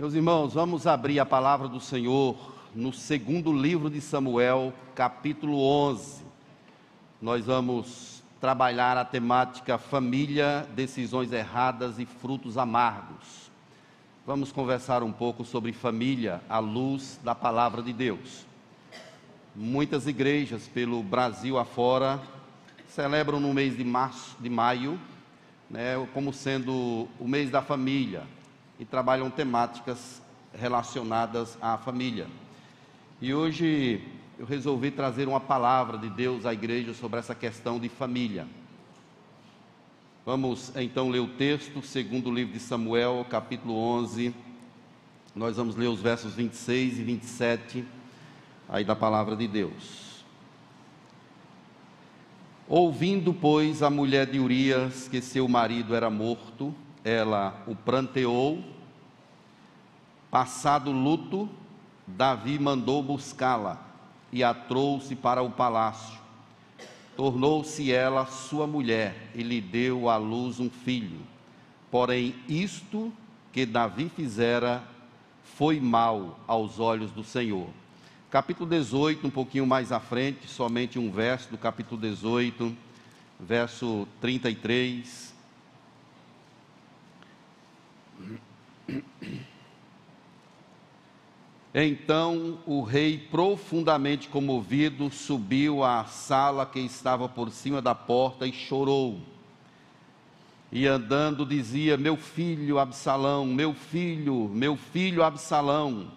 Meus 0.00 0.14
irmãos, 0.14 0.54
vamos 0.54 0.86
abrir 0.86 1.20
a 1.20 1.26
palavra 1.26 1.68
do 1.68 1.78
Senhor 1.78 2.34
no 2.74 2.90
segundo 2.90 3.52
livro 3.52 3.90
de 3.90 4.00
Samuel, 4.00 4.72
capítulo 4.94 5.60
11. 5.60 6.22
Nós 7.20 7.44
vamos 7.44 8.22
trabalhar 8.40 8.96
a 8.96 9.04
temática 9.04 9.76
família, 9.76 10.66
decisões 10.74 11.30
erradas 11.32 11.98
e 11.98 12.06
frutos 12.06 12.56
amargos. 12.56 13.50
Vamos 14.26 14.50
conversar 14.50 15.02
um 15.02 15.12
pouco 15.12 15.44
sobre 15.44 15.70
família 15.70 16.40
à 16.48 16.58
luz 16.58 17.20
da 17.22 17.34
palavra 17.34 17.82
de 17.82 17.92
Deus. 17.92 18.46
Muitas 19.54 20.06
igrejas 20.06 20.66
pelo 20.66 21.02
Brasil 21.02 21.58
afora 21.58 22.18
celebram 22.88 23.38
no 23.38 23.52
mês 23.52 23.76
de 23.76 23.84
março, 23.84 24.34
de 24.40 24.48
maio, 24.48 24.98
né, 25.68 25.94
como 26.14 26.32
sendo 26.32 27.06
o 27.20 27.28
mês 27.28 27.50
da 27.50 27.60
família 27.60 28.22
e 28.80 28.84
trabalham 28.86 29.30
temáticas 29.30 30.22
relacionadas 30.58 31.58
à 31.60 31.76
família. 31.76 32.26
E 33.20 33.34
hoje 33.34 34.02
eu 34.38 34.46
resolvi 34.46 34.90
trazer 34.90 35.28
uma 35.28 35.38
palavra 35.38 35.98
de 35.98 36.08
Deus 36.08 36.46
à 36.46 36.54
igreja 36.54 36.94
sobre 36.94 37.20
essa 37.20 37.34
questão 37.34 37.78
de 37.78 37.90
família. 37.90 38.48
Vamos 40.24 40.74
então 40.76 41.10
ler 41.10 41.20
o 41.20 41.28
texto, 41.28 41.82
segundo 41.82 42.30
o 42.30 42.34
livro 42.34 42.54
de 42.54 42.58
Samuel, 42.60 43.26
capítulo 43.28 43.76
11. 43.76 44.34
Nós 45.36 45.58
vamos 45.58 45.76
ler 45.76 45.88
os 45.88 46.00
versos 46.00 46.34
26 46.34 46.98
e 47.00 47.02
27 47.02 47.84
aí 48.66 48.82
da 48.82 48.96
palavra 48.96 49.36
de 49.36 49.46
Deus. 49.46 50.24
Ouvindo, 52.66 53.34
pois, 53.34 53.82
a 53.82 53.90
mulher 53.90 54.26
de 54.26 54.38
Urias 54.38 55.06
que 55.06 55.20
seu 55.20 55.46
marido 55.46 55.94
era 55.94 56.08
morto, 56.08 56.74
ela 57.04 57.62
o 57.66 57.74
pranteou. 57.74 58.62
Passado 60.30 60.92
luto, 60.92 61.48
Davi 62.06 62.58
mandou 62.58 63.02
buscá-la 63.02 63.78
e 64.32 64.44
a 64.44 64.54
trouxe 64.54 65.16
para 65.16 65.42
o 65.42 65.50
palácio. 65.50 66.18
Tornou-se 67.16 67.92
ela 67.92 68.26
sua 68.26 68.66
mulher 68.66 69.30
e 69.34 69.42
lhe 69.42 69.60
deu 69.60 70.08
à 70.08 70.16
luz 70.16 70.60
um 70.60 70.70
filho. 70.70 71.20
Porém, 71.90 72.34
isto 72.48 73.12
que 73.52 73.66
Davi 73.66 74.08
fizera 74.08 74.82
foi 75.42 75.80
mal 75.80 76.38
aos 76.46 76.78
olhos 76.78 77.10
do 77.10 77.24
Senhor. 77.24 77.68
Capítulo 78.30 78.70
18, 78.70 79.26
um 79.26 79.30
pouquinho 79.30 79.66
mais 79.66 79.90
à 79.90 79.98
frente, 79.98 80.46
somente 80.46 80.98
um 80.98 81.10
verso 81.10 81.50
do 81.50 81.58
capítulo 81.58 82.00
18, 82.00 82.74
verso 83.40 84.06
33. 84.20 85.29
Então 91.72 92.58
o 92.66 92.82
rei, 92.82 93.16
profundamente 93.16 94.28
comovido, 94.28 95.08
subiu 95.10 95.84
à 95.84 96.04
sala 96.04 96.66
que 96.66 96.80
estava 96.80 97.28
por 97.28 97.50
cima 97.50 97.80
da 97.80 97.94
porta 97.94 98.46
e 98.46 98.52
chorou. 98.52 99.20
E 100.72 100.86
andando 100.86 101.46
dizia: 101.46 101.96
Meu 101.96 102.16
filho 102.16 102.78
Absalão, 102.78 103.46
meu 103.46 103.72
filho, 103.72 104.48
meu 104.52 104.76
filho 104.76 105.22
Absalão, 105.22 106.10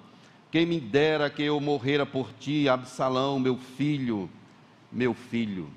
quem 0.51 0.65
me 0.65 0.79
dera 0.79 1.29
que 1.29 1.43
eu 1.43 1.59
morrera 1.59 2.05
por 2.05 2.31
ti, 2.39 2.67
Absalão, 2.67 3.39
meu 3.39 3.57
filho, 3.57 4.29
meu 4.91 5.13
filho. 5.13 5.69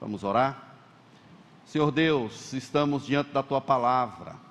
Vamos 0.00 0.24
orar? 0.24 0.78
Senhor 1.66 1.90
Deus, 1.90 2.52
estamos 2.54 3.04
diante 3.04 3.30
da 3.30 3.42
tua 3.42 3.60
palavra 3.60 4.45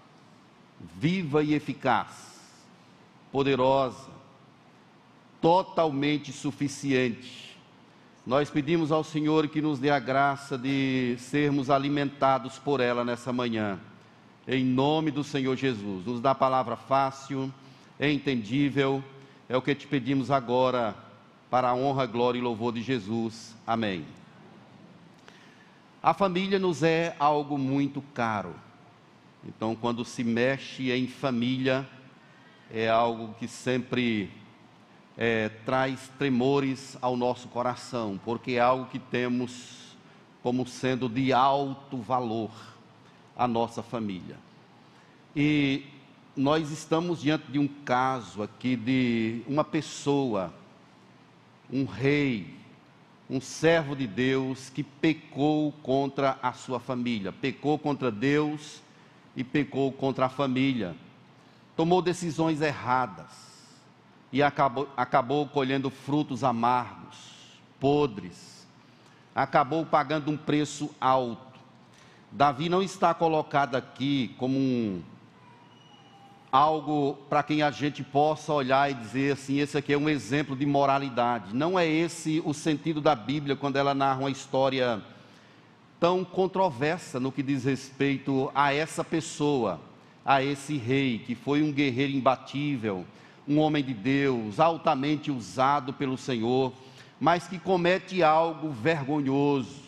viva 1.00 1.44
e 1.44 1.54
eficaz, 1.54 2.40
poderosa, 3.32 4.10
totalmente 5.42 6.32
suficiente. 6.32 7.58
Nós 8.26 8.50
pedimos 8.50 8.92
ao 8.92 9.04
Senhor 9.04 9.48
que 9.48 9.62
nos 9.62 9.80
dê 9.80 9.90
a 9.90 10.00
graça 10.00 10.58
de 10.58 11.16
sermos 11.20 11.70
alimentados 11.70 12.58
por 12.58 12.80
ela 12.80 13.04
nessa 13.04 13.32
manhã. 13.32 13.80
Em 14.48 14.64
nome 14.64 15.12
do 15.12 15.24
Senhor 15.24 15.56
Jesus, 15.56 16.06
nos 16.06 16.22
dá 16.22 16.32
a 16.32 16.36
palavra 16.36 16.76
fácil, 16.76 17.54
entendível, 18.00 19.04
é 19.48 19.56
o 19.56 19.62
que 19.62 19.76
te 19.76 19.86
pedimos 19.86 20.32
agora, 20.32 20.96
para 21.50 21.70
a 21.70 21.76
honra, 21.76 22.06
glória 22.06 22.40
e 22.40 22.42
louvor 22.42 22.74
de 22.74 22.82
Jesus. 22.82 23.56
Amém. 23.66 24.06
A 26.02 26.14
família 26.14 26.60
nos 26.60 26.84
é 26.84 27.16
algo 27.20 27.58
muito 27.58 28.02
caro. 28.14 28.56
Então, 29.48 29.76
quando 29.76 30.04
se 30.04 30.24
mexe 30.24 30.92
em 30.92 31.08
família, 31.08 31.88
é 32.72 32.90
algo 32.90 33.36
que 33.36 33.48
sempre 33.48 34.32
é, 35.16 35.50
traz 35.66 36.10
tremores 36.18 36.98
ao 37.02 37.16
nosso 37.16 37.48
coração, 37.50 38.20
porque 38.26 38.54
é 38.54 38.60
algo 38.60 38.88
que 38.88 38.98
temos 38.98 39.96
como 40.42 40.66
sendo 40.68 41.08
de 41.08 41.32
alto 41.32 41.98
valor 41.98 42.52
a 43.38 43.48
nossa 43.48 43.84
família. 43.84 44.38
E 45.36 45.86
nós 46.36 46.72
estamos 46.72 47.22
diante 47.22 47.52
de 47.52 47.60
um 47.60 47.68
caso 47.68 48.42
aqui 48.42 48.76
de 48.76 49.42
uma 49.48 49.64
pessoa, 49.64 50.54
um 51.72 51.86
rei, 51.86 52.56
um 53.30 53.42
servo 53.42 53.96
de 53.96 54.08
Deus 54.08 54.70
que 54.70 54.84
pecou 54.84 55.72
contra 55.84 56.38
a 56.42 56.54
sua 56.54 56.80
família, 56.80 57.32
pecou 57.32 57.78
contra 57.80 58.12
Deus 58.12 58.82
e 59.36 59.44
pecou 59.44 59.92
contra 59.92 60.26
a 60.26 60.30
família, 60.30 60.96
tomou 61.76 62.02
decisões 62.02 62.62
erradas 62.62 63.46
e 64.32 64.42
acabou, 64.42 64.88
acabou 64.96 65.48
colhendo 65.48 65.90
frutos 65.90 66.44
amargos, 66.44 67.18
podres, 67.80 68.66
acabou 69.34 69.86
pagando 69.86 70.32
um 70.32 70.38
preço 70.38 70.90
alto. 71.00 71.60
Davi 72.32 72.70
não 72.70 72.82
está 72.82 73.14
colocado 73.14 73.76
aqui 73.76 74.36
como 74.38 74.58
um 74.58 75.02
algo 76.52 77.18
para 77.30 77.44
quem 77.44 77.62
a 77.62 77.70
gente 77.70 78.02
possa 78.02 78.54
olhar 78.54 78.90
e 78.90 78.94
dizer 78.94 79.34
assim, 79.34 79.60
esse 79.60 79.78
aqui 79.78 79.92
é 79.92 79.98
um 79.98 80.08
exemplo 80.08 80.56
de 80.56 80.66
moralidade. 80.66 81.54
Não 81.54 81.78
é 81.78 81.86
esse 81.86 82.42
o 82.46 82.54
sentido 82.54 83.02
da 83.02 83.14
Bíblia 83.14 83.58
quando 83.58 83.76
ela 83.76 83.94
narra 83.94 84.22
uma 84.22 84.32
história 84.32 85.04
tão 86.00 86.24
controversa 86.24 87.20
no 87.20 87.32
que 87.32 87.42
diz 87.42 87.64
respeito 87.64 88.52
a 88.54 88.74
essa 88.74 89.04
pessoa, 89.04 89.80
a 90.24 90.44
esse 90.44 90.78
rei, 90.78 91.20
que 91.20 91.36
foi 91.36 91.62
um 91.62 91.72
guerreiro 91.72 92.14
imbatível, 92.14 93.06
um 93.48 93.60
homem 93.60 93.84
de 93.84 93.94
Deus, 93.94 94.60
altamente 94.60 95.32
usado 95.32 95.94
pelo 95.94 96.18
Senhor, 96.18 96.74
mas 97.20 97.48
que 97.48 97.58
comete 97.58 98.22
algo 98.24 98.72
vergonhoso, 98.72 99.84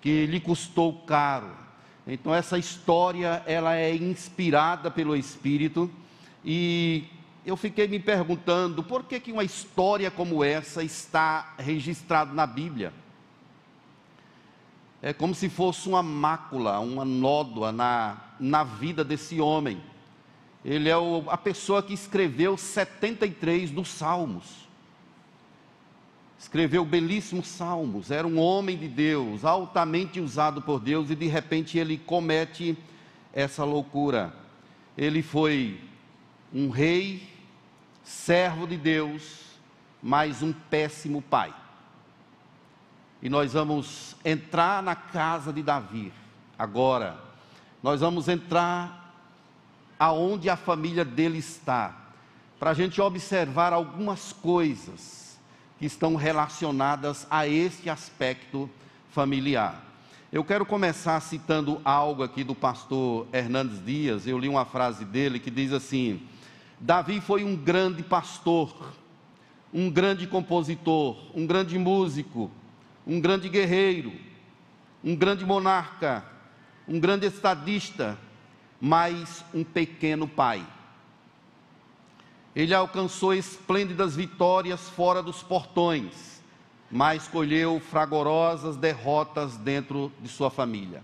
que 0.00 0.26
lhe 0.26 0.40
custou 0.40 0.92
caro. 1.02 1.50
Então 2.06 2.34
essa 2.34 2.58
história, 2.58 3.42
ela 3.46 3.76
é 3.76 3.94
inspirada 3.94 4.90
pelo 4.90 5.14
Espírito 5.14 5.90
e 6.44 7.04
eu 7.46 7.56
fiquei 7.56 7.86
me 7.86 8.00
perguntando 8.00 8.82
por 8.82 9.04
que, 9.04 9.20
que 9.20 9.30
uma 9.30 9.44
história 9.44 10.10
como 10.10 10.42
essa 10.42 10.82
está 10.82 11.54
registrada 11.58 12.32
na 12.32 12.46
Bíblia 12.46 12.92
é 15.02 15.12
como 15.12 15.34
se 15.34 15.48
fosse 15.48 15.88
uma 15.88 16.00
mácula, 16.00 16.78
uma 16.78 17.04
nódoa 17.04 17.72
na, 17.72 18.16
na 18.38 18.62
vida 18.62 19.02
desse 19.02 19.40
homem. 19.40 19.82
Ele 20.64 20.88
é 20.88 20.96
o, 20.96 21.24
a 21.28 21.36
pessoa 21.36 21.82
que 21.82 21.92
escreveu 21.92 22.56
73 22.56 23.72
dos 23.72 23.88
Salmos. 23.88 24.62
Escreveu 26.38 26.84
belíssimos 26.84 27.46
salmos, 27.46 28.10
era 28.10 28.26
um 28.26 28.36
homem 28.36 28.76
de 28.76 28.88
Deus, 28.88 29.44
altamente 29.44 30.20
usado 30.20 30.60
por 30.60 30.80
Deus, 30.80 31.08
e 31.08 31.14
de 31.14 31.28
repente 31.28 31.78
ele 31.78 31.96
comete 31.96 32.76
essa 33.32 33.64
loucura. 33.64 34.34
Ele 34.98 35.22
foi 35.22 35.80
um 36.52 36.68
rei, 36.68 37.28
servo 38.02 38.66
de 38.66 38.76
Deus, 38.76 39.40
mas 40.02 40.42
um 40.42 40.52
péssimo 40.52 41.22
pai 41.22 41.54
e 43.22 43.30
nós 43.30 43.52
vamos 43.52 44.16
entrar 44.24 44.82
na 44.82 44.96
casa 44.96 45.52
de 45.52 45.62
Davi 45.62 46.12
agora. 46.58 47.16
Nós 47.80 48.00
vamos 48.00 48.28
entrar 48.28 49.14
aonde 49.98 50.50
a 50.50 50.56
família 50.56 51.04
dele 51.04 51.38
está, 51.38 51.96
para 52.58 52.70
a 52.70 52.74
gente 52.74 53.00
observar 53.00 53.72
algumas 53.72 54.32
coisas 54.32 55.38
que 55.78 55.86
estão 55.86 56.16
relacionadas 56.16 57.24
a 57.30 57.46
este 57.46 57.88
aspecto 57.88 58.68
familiar. 59.10 59.80
Eu 60.32 60.42
quero 60.42 60.66
começar 60.66 61.20
citando 61.20 61.80
algo 61.84 62.24
aqui 62.24 62.42
do 62.42 62.54
pastor 62.54 63.28
Hernandes 63.32 63.84
Dias. 63.84 64.26
Eu 64.26 64.38
li 64.38 64.48
uma 64.48 64.64
frase 64.64 65.04
dele 65.04 65.38
que 65.38 65.50
diz 65.50 65.72
assim: 65.72 66.22
Davi 66.80 67.20
foi 67.20 67.44
um 67.44 67.54
grande 67.54 68.02
pastor, 68.02 68.92
um 69.72 69.90
grande 69.90 70.26
compositor, 70.26 71.16
um 71.34 71.46
grande 71.46 71.78
músico, 71.78 72.50
um 73.06 73.20
grande 73.20 73.48
guerreiro, 73.48 74.12
um 75.02 75.16
grande 75.16 75.44
monarca, 75.44 76.24
um 76.86 76.98
grande 76.98 77.26
estadista, 77.26 78.18
mas 78.80 79.44
um 79.54 79.64
pequeno 79.64 80.26
pai. 80.26 80.66
Ele 82.54 82.74
alcançou 82.74 83.32
esplêndidas 83.32 84.14
vitórias 84.14 84.88
fora 84.90 85.22
dos 85.22 85.42
portões, 85.42 86.42
mas 86.90 87.26
colheu 87.26 87.80
fragorosas 87.80 88.76
derrotas 88.76 89.56
dentro 89.56 90.12
de 90.20 90.28
sua 90.28 90.50
família. 90.50 91.02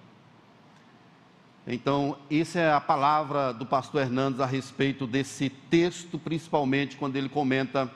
Então, 1.67 2.17
essa 2.31 2.59
é 2.59 2.73
a 2.73 2.81
palavra 2.81 3.53
do 3.53 3.67
pastor 3.67 4.03
Hernandes 4.03 4.41
a 4.41 4.47
respeito 4.47 5.06
desse 5.06 5.50
texto, 5.50 6.19
principalmente 6.19 6.97
quando 6.97 7.17
ele 7.17 7.29
comenta 7.29 7.91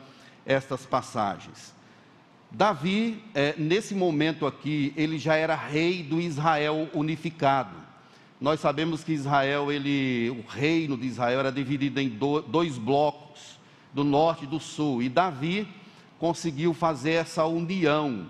estas 0.45 0.85
passagens. 0.85 1.75
Davi, 2.55 3.25
é, 3.35 3.55
nesse 3.57 3.95
momento 3.95 4.47
aqui, 4.47 4.93
ele 4.95 5.19
já 5.19 5.35
era 5.37 5.55
rei 5.55 6.03
do 6.03 6.21
Israel 6.21 6.87
unificado. 6.93 7.75
Nós 8.39 8.61
sabemos 8.61 9.03
que 9.03 9.13
Israel, 9.13 9.73
ele, 9.73 10.29
o 10.31 10.47
reino 10.47 10.97
de 10.99 11.07
Israel 11.07 11.41
era 11.41 11.51
dividido 11.51 11.99
em 11.99 12.11
do, 12.11 12.43
dois 12.43 12.77
blocos, 12.77 13.59
do 13.95 14.05
norte 14.05 14.45
e 14.45 14.47
do 14.47 14.61
sul. 14.61 15.03
E 15.03 15.09
Davi 15.09 15.67
conseguiu 16.19 16.75
fazer 16.75 17.13
essa 17.13 17.47
união 17.47 18.27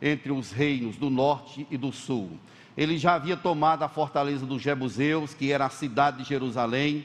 entre 0.00 0.32
os 0.32 0.52
reinos 0.52 0.96
do 0.96 1.10
norte 1.10 1.66
e 1.70 1.76
do 1.76 1.92
sul. 1.92 2.30
Ele 2.78 2.96
já 2.96 3.14
havia 3.14 3.36
tomado 3.36 3.82
a 3.82 3.88
fortaleza 3.88 4.46
dos 4.46 4.62
Jebuseus, 4.62 5.34
que 5.34 5.52
era 5.52 5.66
a 5.66 5.70
cidade 5.70 6.22
de 6.22 6.28
Jerusalém, 6.28 7.04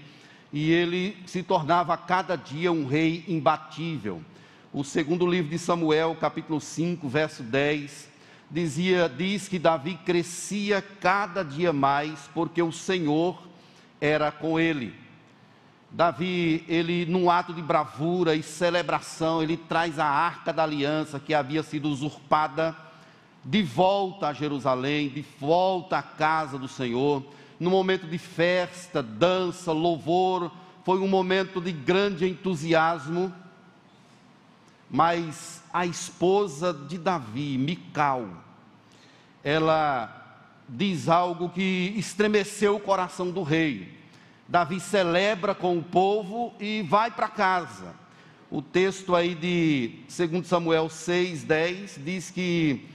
e 0.54 0.72
ele 0.72 1.18
se 1.26 1.44
tornava 1.44 1.94
a 1.94 1.98
cada 1.98 2.38
dia 2.38 2.72
um 2.72 2.86
rei 2.86 3.26
imbatível 3.28 4.22
o 4.74 4.86
segundo 4.86 5.28
livro 5.28 5.52
de 5.52 5.60
Samuel, 5.60 6.16
capítulo 6.16 6.62
5, 6.62 7.08
verso 7.10 7.44
10, 7.44 8.10
dizia, 8.50 9.10
diz 9.10 9.50
que 9.50 9.60
Davi 9.60 9.96
crescia 10.06 10.82
cada 10.82 11.44
dia 11.44 11.74
mais, 11.74 12.30
porque 12.34 12.62
o 12.62 12.72
Senhor 12.72 13.38
era 14.00 14.32
com 14.32 14.58
ele. 14.58 14.96
Davi, 15.90 16.64
ele 16.70 17.06
num 17.06 17.30
ato 17.30 17.54
de 17.54 17.62
bravura 17.62 18.34
e 18.34 18.42
celebração, 18.42 19.44
ele 19.44 19.58
traz 19.58 20.00
a 20.00 20.06
arca 20.06 20.54
da 20.54 20.64
aliança 20.64 21.20
que 21.20 21.34
havia 21.34 21.64
sido 21.64 21.90
usurpada 21.90 22.74
de 23.44 23.62
volta 23.62 24.28
a 24.30 24.34
Jerusalém, 24.34 25.10
de 25.10 25.26
volta 25.38 25.98
à 25.98 26.02
casa 26.02 26.58
do 26.58 26.70
Senhor, 26.70 27.26
no 27.60 27.70
momento 27.70 28.08
de 28.08 28.18
festa, 28.18 29.04
dança, 29.04 29.74
louvor, 29.74 30.50
foi 30.86 31.00
um 31.00 31.10
momento 31.10 31.60
de 31.60 31.74
grande 31.74 32.26
entusiasmo 32.26 33.34
mas 34.92 35.64
a 35.72 35.86
esposa 35.86 36.74
de 36.74 36.98
Davi, 36.98 37.58
Mical, 37.58 38.28
ela 39.42 40.18
diz 40.68 41.08
algo 41.08 41.48
que 41.48 41.94
estremeceu 41.96 42.76
o 42.76 42.80
coração 42.80 43.32
do 43.32 43.42
rei. 43.42 43.98
Davi 44.50 44.82
celebra 44.82 45.56
com 45.56 45.78
o 45.78 45.84
povo 45.84 46.54
e 46.60 46.82
vai 46.82 47.10
para 47.10 47.30
casa. 47.30 47.96
O 48.50 48.62
texto 48.62 49.16
aí 49.16 49.34
de 49.34 50.00
2 50.14 50.46
Samuel 50.46 50.90
6, 50.90 51.46
10 51.46 52.00
diz 52.04 52.30
que 52.30 52.90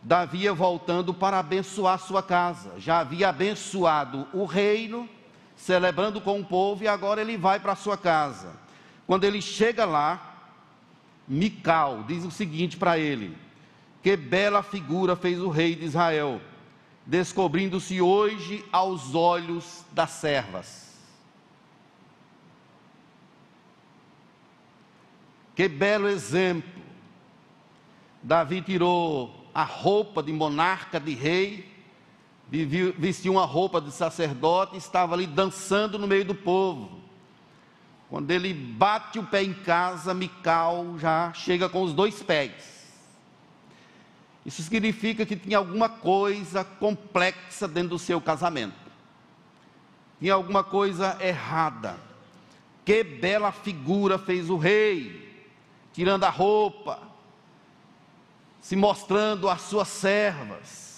Davi 0.00 0.42
ia 0.42 0.54
voltando 0.54 1.12
para 1.12 1.40
abençoar 1.40 1.98
sua 1.98 2.22
casa. 2.22 2.74
Já 2.78 3.00
havia 3.00 3.28
abençoado 3.28 4.28
o 4.32 4.44
reino, 4.44 5.08
celebrando 5.56 6.20
com 6.20 6.38
o 6.38 6.44
povo, 6.44 6.84
e 6.84 6.88
agora 6.88 7.20
ele 7.20 7.36
vai 7.36 7.58
para 7.58 7.74
sua 7.74 7.98
casa. 7.98 8.52
Quando 9.04 9.24
ele 9.24 9.42
chega 9.42 9.84
lá, 9.84 10.29
Mical 11.32 12.02
diz 12.08 12.24
o 12.24 12.30
seguinte 12.30 12.76
para 12.76 12.98
ele: 12.98 13.38
Que 14.02 14.16
bela 14.16 14.64
figura 14.64 15.14
fez 15.14 15.38
o 15.38 15.48
rei 15.48 15.76
de 15.76 15.84
Israel, 15.84 16.40
descobrindo-se 17.06 18.00
hoje 18.00 18.64
aos 18.72 19.14
olhos 19.14 19.84
das 19.92 20.10
servas. 20.10 20.90
Que 25.54 25.68
belo 25.68 26.08
exemplo. 26.08 26.82
Davi 28.20 28.60
tirou 28.60 29.48
a 29.54 29.62
roupa 29.62 30.24
de 30.24 30.32
monarca, 30.32 30.98
de 30.98 31.14
rei, 31.14 31.72
vestiu 32.98 33.34
uma 33.34 33.44
roupa 33.44 33.80
de 33.80 33.92
sacerdote 33.92 34.74
e 34.74 34.78
estava 34.78 35.14
ali 35.14 35.28
dançando 35.28 35.96
no 35.96 36.08
meio 36.08 36.24
do 36.24 36.34
povo. 36.34 36.99
Quando 38.10 38.32
ele 38.32 38.52
bate 38.52 39.20
o 39.20 39.24
pé 39.24 39.44
em 39.44 39.54
casa, 39.54 40.12
Mical 40.12 40.98
já 40.98 41.32
chega 41.32 41.68
com 41.68 41.80
os 41.80 41.94
dois 41.94 42.20
pés. 42.20 42.90
Isso 44.44 44.60
significa 44.64 45.24
que 45.24 45.36
tinha 45.36 45.58
alguma 45.58 45.88
coisa 45.88 46.64
complexa 46.64 47.68
dentro 47.68 47.90
do 47.90 47.98
seu 48.00 48.20
casamento. 48.20 48.74
Tinha 50.18 50.34
alguma 50.34 50.64
coisa 50.64 51.16
errada. 51.20 51.96
Que 52.84 53.04
bela 53.04 53.52
figura 53.52 54.18
fez 54.18 54.50
o 54.50 54.56
rei, 54.56 55.46
tirando 55.92 56.24
a 56.24 56.30
roupa, 56.30 56.98
se 58.60 58.74
mostrando 58.74 59.48
às 59.48 59.60
suas 59.60 59.86
servas 59.86 60.89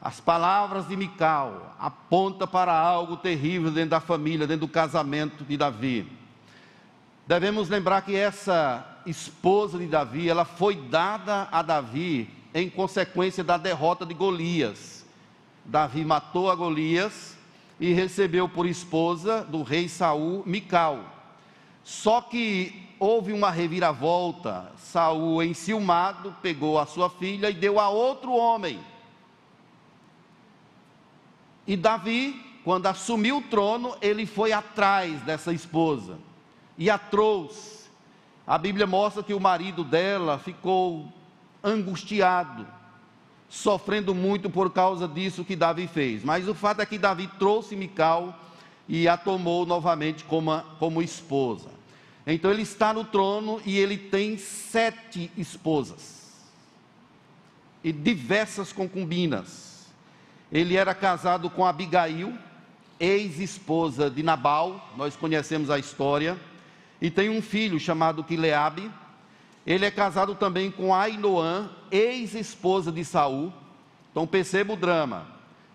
as 0.00 0.20
palavras 0.20 0.86
de 0.86 0.96
Mical 0.96 1.74
apontam 1.78 2.46
para 2.46 2.72
algo 2.72 3.16
terrível 3.16 3.70
dentro 3.70 3.90
da 3.90 4.00
família, 4.00 4.46
dentro 4.46 4.66
do 4.66 4.72
casamento 4.72 5.44
de 5.44 5.56
Davi. 5.56 6.06
Devemos 7.26 7.68
lembrar 7.68 8.02
que 8.02 8.14
essa 8.14 8.86
esposa 9.04 9.76
de 9.76 9.86
Davi, 9.86 10.28
ela 10.28 10.44
foi 10.44 10.76
dada 10.76 11.48
a 11.50 11.62
Davi 11.62 12.30
em 12.54 12.70
consequência 12.70 13.42
da 13.42 13.56
derrota 13.56 14.06
de 14.06 14.14
Golias. 14.14 15.04
Davi 15.64 16.04
matou 16.04 16.48
a 16.48 16.54
Golias 16.54 17.36
e 17.80 17.92
recebeu 17.92 18.48
por 18.48 18.66
esposa 18.66 19.42
do 19.42 19.64
rei 19.64 19.88
Saul 19.88 20.44
Mical. 20.46 21.00
Só 21.82 22.20
que 22.20 22.88
houve 23.00 23.32
uma 23.32 23.50
reviravolta. 23.50 24.72
Saul, 24.78 25.42
enciumado, 25.42 26.34
pegou 26.40 26.78
a 26.78 26.86
sua 26.86 27.10
filha 27.10 27.50
e 27.50 27.54
deu 27.54 27.80
a 27.80 27.88
outro 27.88 28.32
homem 28.32 28.78
e 31.68 31.76
Davi, 31.76 32.42
quando 32.64 32.86
assumiu 32.86 33.36
o 33.36 33.42
trono, 33.42 33.94
ele 34.00 34.24
foi 34.24 34.52
atrás 34.52 35.20
dessa 35.20 35.52
esposa 35.52 36.18
e 36.78 36.88
a 36.88 36.96
trouxe. 36.96 37.90
A 38.46 38.56
Bíblia 38.56 38.86
mostra 38.86 39.22
que 39.22 39.34
o 39.34 39.40
marido 39.40 39.84
dela 39.84 40.38
ficou 40.38 41.12
angustiado, 41.62 42.66
sofrendo 43.50 44.14
muito 44.14 44.48
por 44.48 44.72
causa 44.72 45.06
disso 45.06 45.44
que 45.44 45.54
Davi 45.54 45.86
fez. 45.86 46.24
Mas 46.24 46.48
o 46.48 46.54
fato 46.54 46.80
é 46.80 46.86
que 46.86 46.96
Davi 46.96 47.28
trouxe 47.38 47.76
Mical 47.76 48.34
e 48.88 49.06
a 49.06 49.18
tomou 49.18 49.66
novamente 49.66 50.24
como, 50.24 50.58
como 50.78 51.02
esposa. 51.02 51.68
Então 52.26 52.50
ele 52.50 52.62
está 52.62 52.94
no 52.94 53.04
trono 53.04 53.60
e 53.66 53.76
ele 53.76 53.98
tem 53.98 54.38
sete 54.38 55.30
esposas 55.36 56.48
e 57.84 57.92
diversas 57.92 58.72
concubinas. 58.72 59.67
Ele 60.50 60.76
era 60.76 60.94
casado 60.94 61.50
com 61.50 61.64
Abigail, 61.64 62.36
ex-esposa 62.98 64.10
de 64.10 64.22
Nabal, 64.22 64.92
nós 64.96 65.14
conhecemos 65.14 65.70
a 65.70 65.78
história, 65.78 66.38
e 67.00 67.10
tem 67.10 67.28
um 67.28 67.42
filho 67.42 67.78
chamado 67.78 68.24
Quileabe. 68.24 68.90
Ele 69.66 69.84
é 69.84 69.90
casado 69.90 70.34
também 70.34 70.70
com 70.70 70.94
Ainoã, 70.94 71.70
ex-esposa 71.90 72.90
de 72.90 73.04
Saul. 73.04 73.52
Então 74.10 74.26
perceba 74.26 74.72
o 74.72 74.76
drama. 74.76 75.26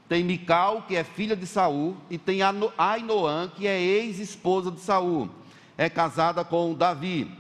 Tem 0.09 0.23
Mical, 0.23 0.83
que 0.87 0.95
é 0.95 1.03
filha 1.03 1.35
de 1.35 1.45
Saul, 1.45 1.95
e 2.09 2.17
tem 2.17 2.39
Ainoã, 2.77 3.49
que 3.55 3.67
é 3.67 3.79
ex-esposa 3.79 4.71
de 4.71 4.79
Saul. 4.79 5.29
É 5.77 5.89
casada 5.89 6.43
com 6.43 6.73
Davi. 6.73 7.31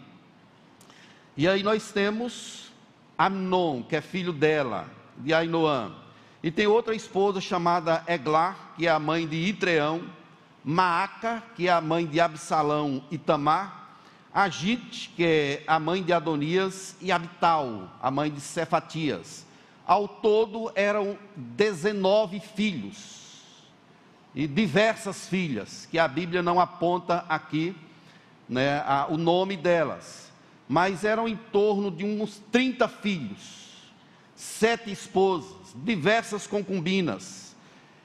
E 1.35 1.47
aí 1.47 1.63
nós 1.63 1.91
temos 1.91 2.71
Amnon, 3.17 3.81
que 3.83 3.95
é 3.95 4.01
filho 4.01 4.31
dela, 4.31 4.87
de 5.17 5.33
Ainoã. 5.33 5.91
E 6.43 6.51
tem 6.51 6.67
outra 6.67 6.93
esposa 6.93 7.39
chamada 7.39 8.03
Eglar, 8.05 8.73
que 8.75 8.85
é 8.85 8.89
a 8.89 8.99
mãe 8.99 9.25
de 9.25 9.37
Itreão, 9.37 10.03
Maaca, 10.61 11.41
que 11.55 11.69
é 11.69 11.71
a 11.71 11.79
mãe 11.79 12.05
de 12.05 12.19
Absalão 12.19 13.01
e 13.09 13.17
Tamar, 13.17 13.95
Agite, 14.33 15.09
que 15.15 15.23
é 15.23 15.63
a 15.65 15.79
mãe 15.79 16.03
de 16.03 16.11
Adonias, 16.11 16.97
e 16.99 17.13
Abital, 17.13 17.89
a 18.01 18.11
mãe 18.11 18.29
de 18.29 18.41
Cefatias. 18.41 19.45
Ao 19.87 20.05
todo 20.05 20.69
eram 20.75 21.17
19 21.35 22.41
filhos 22.41 23.23
e 24.35 24.45
diversas 24.45 25.27
filhas, 25.27 25.87
que 25.89 25.97
a 25.97 26.09
Bíblia 26.09 26.41
não 26.41 26.59
aponta 26.59 27.23
aqui 27.29 27.73
né, 28.49 28.83
a, 28.85 29.07
o 29.09 29.17
nome 29.17 29.55
delas, 29.55 30.29
mas 30.67 31.05
eram 31.05 31.25
em 31.25 31.37
torno 31.37 31.89
de 31.89 32.03
uns 32.03 32.41
30 32.51 32.87
filhos, 32.89 33.62
sete 34.43 34.91
esposas 34.91 35.73
diversas 35.75 36.45
concubinas. 36.45 37.55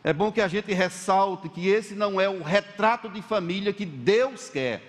É 0.04 0.12
bom 0.12 0.30
que 0.30 0.40
a 0.40 0.48
gente 0.48 0.72
ressalte 0.72 1.48
que 1.48 1.68
esse 1.68 1.94
não 1.94 2.20
é 2.20 2.28
o 2.28 2.42
retrato 2.42 3.08
de 3.08 3.20
família 3.20 3.72
que 3.72 3.84
Deus 3.84 4.48
quer. 4.48 4.82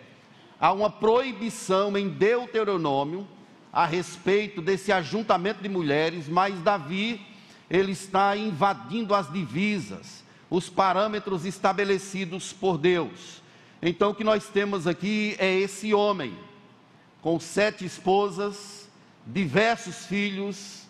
Há 0.59 0.71
uma 0.71 0.89
proibição 0.89 1.97
em 1.97 2.07
Deuteronômio 2.07 3.27
a 3.73 3.85
respeito 3.85 4.61
desse 4.61 4.91
ajuntamento 4.91 5.61
de 5.61 5.69
mulheres, 5.69 6.27
mas 6.27 6.59
Davi, 6.61 7.19
ele 7.69 7.91
está 7.91 8.35
invadindo 8.37 9.15
as 9.15 9.31
divisas, 9.31 10.23
os 10.49 10.69
parâmetros 10.69 11.45
estabelecidos 11.45 12.53
por 12.53 12.77
Deus. 12.77 13.41
Então, 13.81 14.11
o 14.11 14.15
que 14.15 14.23
nós 14.23 14.47
temos 14.47 14.85
aqui 14.85 15.35
é 15.39 15.53
esse 15.53 15.93
homem, 15.93 16.37
com 17.21 17.39
sete 17.39 17.85
esposas, 17.85 18.87
diversos 19.25 20.05
filhos, 20.05 20.88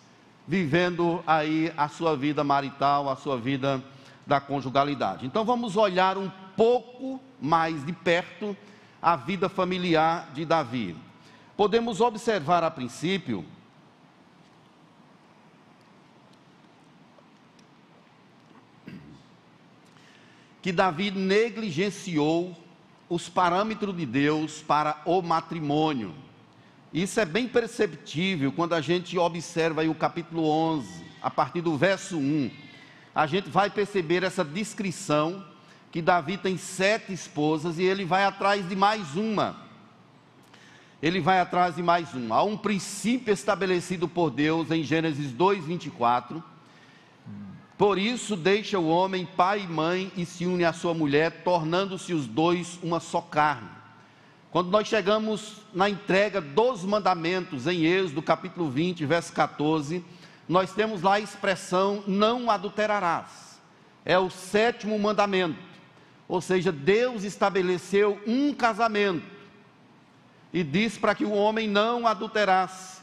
vivendo 0.50 1.22
aí 1.28 1.72
a 1.76 1.88
sua 1.88 2.16
vida 2.16 2.42
marital, 2.42 3.08
a 3.08 3.14
sua 3.14 3.38
vida 3.38 3.80
da 4.26 4.40
conjugalidade. 4.40 5.24
Então, 5.24 5.44
vamos 5.44 5.76
olhar 5.76 6.18
um 6.18 6.28
pouco 6.56 7.20
mais 7.40 7.86
de 7.86 7.92
perto 7.92 8.56
a 9.00 9.14
vida 9.14 9.48
familiar 9.48 10.32
de 10.34 10.44
Davi. 10.44 10.96
Podemos 11.56 12.00
observar 12.00 12.64
a 12.64 12.70
princípio 12.70 13.44
que 20.60 20.72
Davi 20.72 21.12
negligenciou 21.12 22.56
os 23.08 23.28
parâmetros 23.28 23.96
de 23.96 24.04
Deus 24.04 24.60
para 24.60 25.00
o 25.04 25.22
matrimônio. 25.22 26.12
Isso 26.92 27.20
é 27.20 27.24
bem 27.24 27.46
perceptível 27.46 28.50
quando 28.52 28.74
a 28.74 28.80
gente 28.80 29.16
observa 29.16 29.84
o 29.84 29.94
capítulo 29.94 30.48
11, 30.48 31.04
a 31.22 31.30
partir 31.30 31.60
do 31.60 31.76
verso 31.76 32.18
1. 32.18 32.50
A 33.14 33.26
gente 33.26 33.48
vai 33.48 33.70
perceber 33.70 34.22
essa 34.22 34.44
descrição 34.44 35.44
que 35.92 36.02
Davi 36.02 36.36
tem 36.36 36.56
sete 36.56 37.12
esposas 37.12 37.78
e 37.78 37.82
ele 37.82 38.04
vai 38.04 38.24
atrás 38.24 38.68
de 38.68 38.74
mais 38.74 39.16
uma. 39.16 39.56
Ele 41.02 41.20
vai 41.20 41.40
atrás 41.40 41.76
de 41.76 41.82
mais 41.82 42.12
uma. 42.14 42.36
Há 42.36 42.42
um 42.42 42.56
princípio 42.56 43.32
estabelecido 43.32 44.08
por 44.08 44.30
Deus 44.30 44.70
em 44.70 44.82
Gênesis 44.82 45.32
2, 45.32 45.64
24 45.64 46.42
por 47.80 47.96
isso 47.96 48.36
deixa 48.36 48.78
o 48.78 48.88
homem 48.88 49.24
pai 49.24 49.62
e 49.62 49.66
mãe 49.66 50.12
e 50.14 50.26
se 50.26 50.44
une 50.44 50.66
à 50.66 50.70
sua 50.70 50.92
mulher, 50.92 51.42
tornando-se 51.42 52.12
os 52.12 52.26
dois 52.26 52.78
uma 52.82 53.00
só 53.00 53.22
carne. 53.22 53.70
Quando 54.50 54.68
nós 54.70 54.88
chegamos 54.88 55.58
na 55.72 55.88
entrega 55.88 56.40
dos 56.40 56.84
mandamentos 56.84 57.66
em 57.68 57.84
Êxodo 57.84 58.20
capítulo 58.20 58.68
20, 58.68 59.06
verso 59.06 59.32
14, 59.32 60.04
nós 60.48 60.72
temos 60.72 61.02
lá 61.02 61.14
a 61.14 61.20
expressão 61.20 62.02
não 62.06 62.50
adulterarás. 62.50 63.60
É 64.04 64.18
o 64.18 64.28
sétimo 64.28 64.98
mandamento. 64.98 65.58
Ou 66.26 66.40
seja, 66.40 66.72
Deus 66.72 67.22
estabeleceu 67.22 68.20
um 68.26 68.52
casamento 68.52 69.26
e 70.52 70.64
diz 70.64 70.98
para 70.98 71.14
que 71.14 71.24
o 71.24 71.32
homem 71.32 71.68
não 71.68 72.06
adulterasse. 72.06 73.00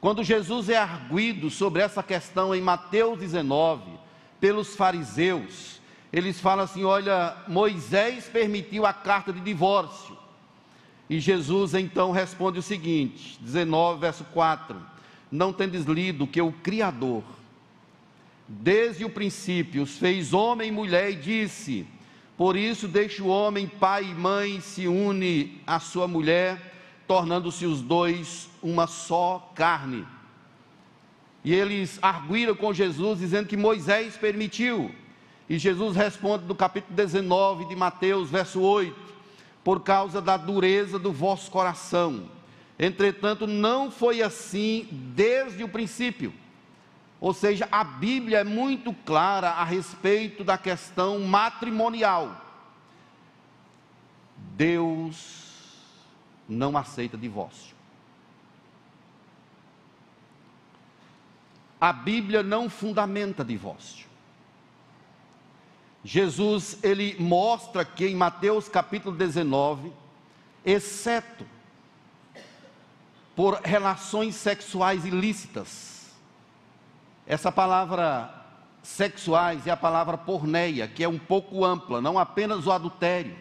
Quando 0.00 0.22
Jesus 0.22 0.68
é 0.68 0.76
arguído 0.76 1.48
sobre 1.48 1.80
essa 1.80 2.02
questão 2.02 2.54
em 2.54 2.60
Mateus 2.60 3.18
19, 3.18 3.90
pelos 4.38 4.76
fariseus. 4.76 5.80
Eles 6.12 6.38
falam 6.38 6.66
assim: 6.66 6.84
olha, 6.84 7.34
Moisés 7.48 8.26
permitiu 8.26 8.84
a 8.84 8.92
carta 8.92 9.32
de 9.32 9.40
divórcio. 9.40 10.23
E 11.08 11.20
Jesus 11.20 11.74
então 11.74 12.10
responde 12.12 12.58
o 12.58 12.62
seguinte: 12.62 13.38
19, 13.40 14.00
verso 14.00 14.24
4: 14.32 14.76
Não 15.30 15.52
tendes 15.52 15.84
lido 15.84 16.26
que 16.26 16.40
o 16.40 16.52
Criador, 16.52 17.22
desde 18.48 19.04
o 19.04 19.10
princípio, 19.10 19.82
os 19.82 19.98
fez 19.98 20.32
homem 20.32 20.68
e 20.68 20.72
mulher 20.72 21.10
e 21.10 21.16
disse: 21.16 21.86
Por 22.36 22.56
isso 22.56 22.88
deixa 22.88 23.22
o 23.22 23.28
homem, 23.28 23.66
pai 23.66 24.04
e 24.04 24.14
mãe, 24.14 24.60
se 24.60 24.86
une 24.86 25.60
à 25.66 25.78
sua 25.78 26.08
mulher, 26.08 26.74
tornando-se 27.06 27.66
os 27.66 27.82
dois 27.82 28.48
uma 28.62 28.86
só 28.86 29.52
carne. 29.54 30.06
E 31.44 31.52
eles 31.52 31.98
arguíram 32.00 32.54
com 32.54 32.72
Jesus, 32.72 33.18
dizendo 33.18 33.46
que 33.46 33.56
Moisés 33.56 34.16
permitiu. 34.16 34.90
E 35.46 35.58
Jesus 35.58 35.94
responde 35.94 36.46
no 36.46 36.54
capítulo 36.54 36.96
19 36.96 37.66
de 37.66 37.76
Mateus, 37.76 38.30
verso 38.30 38.62
8: 38.62 39.03
Por 39.64 39.80
causa 39.80 40.20
da 40.20 40.36
dureza 40.36 40.98
do 40.98 41.10
vosso 41.10 41.50
coração. 41.50 42.28
Entretanto, 42.78 43.46
não 43.46 43.90
foi 43.90 44.22
assim 44.22 44.86
desde 44.90 45.64
o 45.64 45.68
princípio. 45.68 46.32
Ou 47.20 47.32
seja, 47.32 47.66
a 47.72 47.82
Bíblia 47.82 48.38
é 48.38 48.44
muito 48.44 48.92
clara 48.92 49.50
a 49.50 49.64
respeito 49.64 50.44
da 50.44 50.58
questão 50.58 51.18
matrimonial. 51.20 52.40
Deus 54.36 55.42
não 56.46 56.76
aceita 56.76 57.16
divórcio. 57.16 57.74
a 61.84 61.92
Bíblia 61.92 62.42
não 62.42 62.70
fundamenta 62.70 63.44
divórcio. 63.44 64.03
Jesus, 66.04 66.78
ele 66.82 67.16
mostra 67.18 67.82
que 67.82 68.06
em 68.06 68.14
Mateus 68.14 68.68
capítulo 68.68 69.16
19, 69.16 69.90
exceto 70.62 71.46
por 73.34 73.54
relações 73.64 74.34
sexuais 74.34 75.06
ilícitas, 75.06 76.12
essa 77.26 77.50
palavra 77.50 78.42
sexuais 78.82 79.66
é 79.66 79.70
a 79.70 79.76
palavra 79.76 80.18
porneia, 80.18 80.86
que 80.86 81.02
é 81.02 81.08
um 81.08 81.18
pouco 81.18 81.64
ampla, 81.64 82.02
não 82.02 82.18
apenas 82.18 82.66
o 82.66 82.70
adultério, 82.70 83.34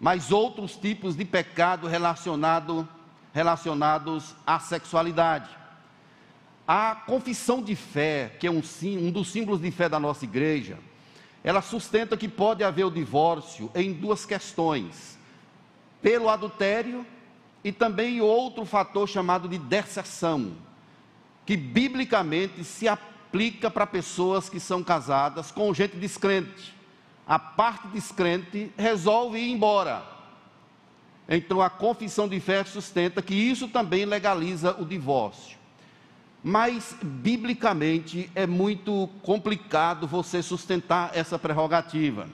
mas 0.00 0.32
outros 0.32 0.76
tipos 0.76 1.14
de 1.14 1.24
pecado 1.24 1.86
relacionado, 1.86 2.88
relacionados 3.32 4.34
à 4.44 4.58
sexualidade. 4.58 5.48
A 6.66 6.96
confissão 6.96 7.62
de 7.62 7.76
fé, 7.76 8.36
que 8.40 8.48
é 8.48 8.50
um, 8.50 8.60
um 8.82 9.12
dos 9.12 9.28
símbolos 9.28 9.60
de 9.60 9.70
fé 9.70 9.88
da 9.88 10.00
nossa 10.00 10.24
igreja, 10.24 10.76
ela 11.42 11.62
sustenta 11.62 12.16
que 12.16 12.28
pode 12.28 12.64
haver 12.64 12.84
o 12.84 12.90
divórcio 12.90 13.70
em 13.74 13.92
duas 13.92 14.24
questões: 14.24 15.18
pelo 16.02 16.28
adultério 16.28 17.06
e 17.62 17.72
também 17.72 18.20
outro 18.20 18.64
fator 18.64 19.08
chamado 19.08 19.48
de 19.48 19.58
deserção, 19.58 20.52
que 21.44 21.56
biblicamente 21.56 22.64
se 22.64 22.88
aplica 22.88 23.70
para 23.70 23.86
pessoas 23.86 24.48
que 24.48 24.60
são 24.60 24.82
casadas 24.82 25.50
com 25.50 25.72
gente 25.74 25.96
descrente. 25.96 26.74
A 27.26 27.38
parte 27.38 27.88
descrente 27.88 28.72
resolve 28.76 29.38
ir 29.38 29.50
embora. 29.50 30.02
Então 31.28 31.60
a 31.60 31.68
confissão 31.68 32.26
de 32.26 32.40
fé 32.40 32.64
sustenta 32.64 33.20
que 33.20 33.34
isso 33.34 33.68
também 33.68 34.06
legaliza 34.06 34.74
o 34.80 34.84
divórcio. 34.86 35.57
Mas, 36.42 36.96
biblicamente, 37.02 38.30
é 38.34 38.46
muito 38.46 39.08
complicado 39.22 40.06
você 40.06 40.42
sustentar 40.42 41.10
essa 41.14 41.38
prerrogativa. 41.38 42.28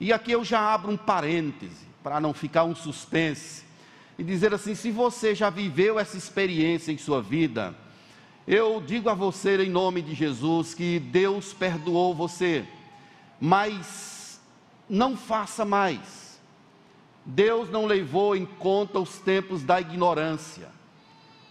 E 0.00 0.12
aqui 0.12 0.32
eu 0.32 0.44
já 0.44 0.74
abro 0.74 0.90
um 0.90 0.96
parêntese, 0.96 1.86
para 2.02 2.20
não 2.20 2.34
ficar 2.34 2.64
um 2.64 2.74
suspense, 2.74 3.64
e 4.18 4.24
dizer 4.24 4.52
assim: 4.52 4.74
se 4.74 4.90
você 4.90 5.34
já 5.34 5.50
viveu 5.50 5.98
essa 5.98 6.16
experiência 6.16 6.92
em 6.92 6.98
sua 6.98 7.22
vida, 7.22 7.74
eu 8.46 8.82
digo 8.84 9.08
a 9.08 9.14
você, 9.14 9.56
em 9.62 9.70
nome 9.70 10.02
de 10.02 10.14
Jesus, 10.14 10.74
que 10.74 10.98
Deus 10.98 11.54
perdoou 11.54 12.14
você, 12.14 12.66
mas 13.40 14.40
não 14.88 15.16
faça 15.16 15.64
mais. 15.64 16.38
Deus 17.24 17.70
não 17.70 17.86
levou 17.86 18.36
em 18.36 18.44
conta 18.44 18.98
os 18.98 19.18
tempos 19.18 19.62
da 19.62 19.80
ignorância. 19.80 20.68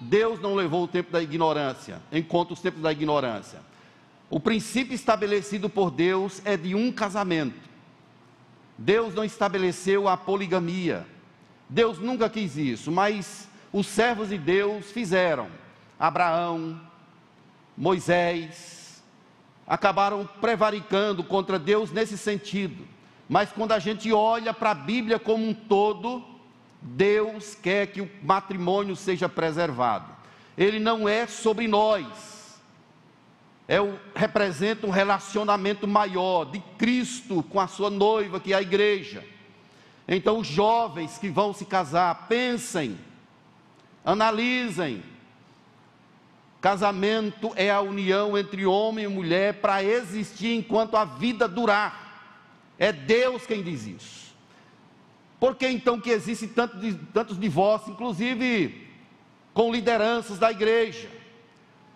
Deus 0.03 0.39
não 0.41 0.53
levou 0.53 0.83
o 0.83 0.87
tempo 0.87 1.11
da 1.11 1.21
ignorância, 1.21 2.01
enquanto 2.11 2.51
os 2.51 2.59
tempos 2.59 2.81
da 2.81 2.91
ignorância. 2.91 3.59
O 4.29 4.39
princípio 4.39 4.93
estabelecido 4.93 5.69
por 5.69 5.91
Deus 5.91 6.41
é 6.43 6.57
de 6.57 6.75
um 6.75 6.91
casamento. 6.91 7.69
Deus 8.77 9.13
não 9.13 9.23
estabeleceu 9.23 10.07
a 10.07 10.17
poligamia. 10.17 11.05
Deus 11.69 11.99
nunca 11.99 12.29
quis 12.29 12.57
isso, 12.57 12.91
mas 12.91 13.47
os 13.71 13.87
servos 13.87 14.29
de 14.29 14.37
Deus 14.37 14.91
fizeram. 14.91 15.47
Abraão, 15.99 16.79
Moisés, 17.77 19.03
acabaram 19.65 20.27
prevaricando 20.41 21.23
contra 21.23 21.57
Deus 21.57 21.91
nesse 21.91 22.17
sentido. 22.17 22.85
Mas 23.29 23.51
quando 23.51 23.71
a 23.71 23.79
gente 23.79 24.11
olha 24.11 24.53
para 24.53 24.71
a 24.71 24.75
Bíblia 24.75 25.17
como 25.17 25.47
um 25.47 25.53
todo, 25.53 26.32
Deus 26.83 27.55
quer 27.55 27.87
que 27.87 28.01
o 28.01 28.09
matrimônio 28.21 28.95
seja 28.95 29.29
preservado. 29.29 30.11
Ele 30.57 30.79
não 30.79 31.07
é 31.07 31.25
sobre 31.25 31.67
nós. 31.67 32.61
É 33.67 33.79
o, 33.79 33.97
representa 34.13 34.85
um 34.85 34.89
relacionamento 34.89 35.87
maior 35.87 36.45
de 36.45 36.59
Cristo 36.77 37.41
com 37.43 37.59
a 37.59 37.67
sua 37.67 37.89
noiva, 37.89 38.39
que 38.39 38.51
é 38.51 38.57
a 38.57 38.61
igreja. 38.61 39.23
Então, 40.05 40.39
os 40.39 40.47
jovens 40.47 41.17
que 41.17 41.29
vão 41.29 41.53
se 41.53 41.63
casar, 41.63 42.27
pensem, 42.27 42.99
analisem. 44.03 45.01
Casamento 46.59 47.53
é 47.55 47.71
a 47.71 47.81
união 47.81 48.37
entre 48.37 48.65
homem 48.65 49.05
e 49.05 49.07
mulher 49.07 49.55
para 49.55 49.83
existir 49.83 50.53
enquanto 50.53 50.97
a 50.97 51.05
vida 51.05 51.47
durar. 51.47 52.03
É 52.77 52.91
Deus 52.91 53.45
quem 53.45 53.63
diz 53.63 53.85
isso. 53.87 54.22
Por 55.43 55.57
que 55.57 55.67
então 55.67 55.99
que 55.99 56.09
existem 56.09 56.47
tantos, 56.47 56.95
tantos 57.13 57.37
divórcios, 57.37 57.93
inclusive 57.93 58.87
com 59.53 59.73
lideranças 59.73 60.39
da 60.39 60.49
igreja? 60.49 61.11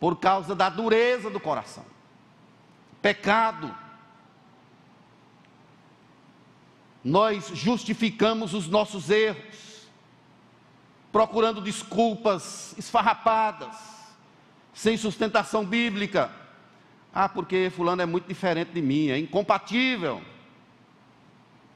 Por 0.01 0.17
causa 0.17 0.53
da 0.53 0.67
dureza 0.67 1.29
do 1.29 1.39
coração. 1.39 1.85
Pecado. 3.01 3.73
nós 7.01 7.49
justificamos 7.53 8.53
os 8.53 8.67
nossos 8.67 9.09
erros, 9.09 9.87
procurando 11.09 11.61
desculpas 11.61 12.77
esfarrapadas, 12.77 13.77
sem 14.73 14.97
sustentação 14.97 15.65
bíblica. 15.65 16.29
Ah, 17.13 17.29
porque 17.29 17.71
Fulano 17.73 18.01
é 18.01 18.05
muito 18.05 18.27
diferente 18.27 18.71
de 18.73 18.81
mim, 18.81 19.07
é 19.07 19.17
incompatível. 19.17 20.21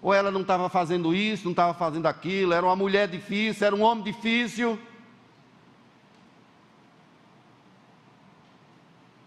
Ou 0.01 0.13
ela 0.13 0.31
não 0.31 0.41
estava 0.41 0.67
fazendo 0.67 1.13
isso, 1.13 1.43
não 1.45 1.51
estava 1.51 1.73
fazendo 1.73 2.07
aquilo, 2.07 2.53
era 2.53 2.65
uma 2.65 2.75
mulher 2.75 3.07
difícil, 3.07 3.67
era 3.67 3.75
um 3.75 3.81
homem 3.81 4.03
difícil. 4.03 4.79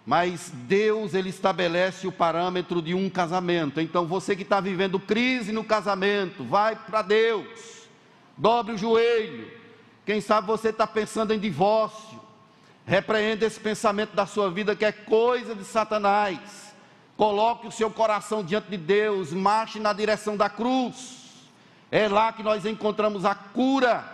Mas 0.04 0.50
Deus, 0.52 1.14
Ele 1.14 1.31
estabelece 1.31 2.07
o 2.07 2.12
parâmetro 2.12 2.83
de 2.83 2.93
um 2.93 3.09
casamento. 3.09 3.81
Então, 3.81 4.04
você 4.04 4.37
que 4.37 4.43
está 4.43 4.61
vivendo 4.61 4.99
crise 4.99 5.52
no 5.52 5.64
casamento, 5.64 6.45
vai 6.45 6.76
para 6.76 7.02
Deus, 7.02 7.88
dobre 8.37 8.75
o 8.75 8.78
joelho. 8.78 9.50
Quem 10.04 10.21
sabe 10.21 10.47
você 10.47 10.69
está 10.69 10.87
pensando 10.87 11.33
em 11.33 11.38
divórcio. 11.38 12.21
Repreenda 12.87 13.47
esse 13.47 13.59
pensamento 13.59 14.14
da 14.14 14.26
sua 14.26 14.50
vida 14.50 14.76
que 14.76 14.85
é 14.85 14.93
coisa 14.93 15.54
de 15.54 15.64
Satanás. 15.64 16.63
Coloque 17.16 17.68
o 17.68 17.73
seu 17.73 17.90
coração 17.90 18.42
diante 18.42 18.68
de 18.71 18.76
Deus, 18.76 19.33
marche 19.33 19.78
na 19.78 19.92
direção 19.92 20.37
da 20.37 20.49
cruz. 20.49 21.25
É 21.90 22.09
lá 22.09 22.33
que 22.33 22.42
nós 22.42 22.66
encontramos 22.66 23.25
a 23.25 23.35
cura 23.35 24.04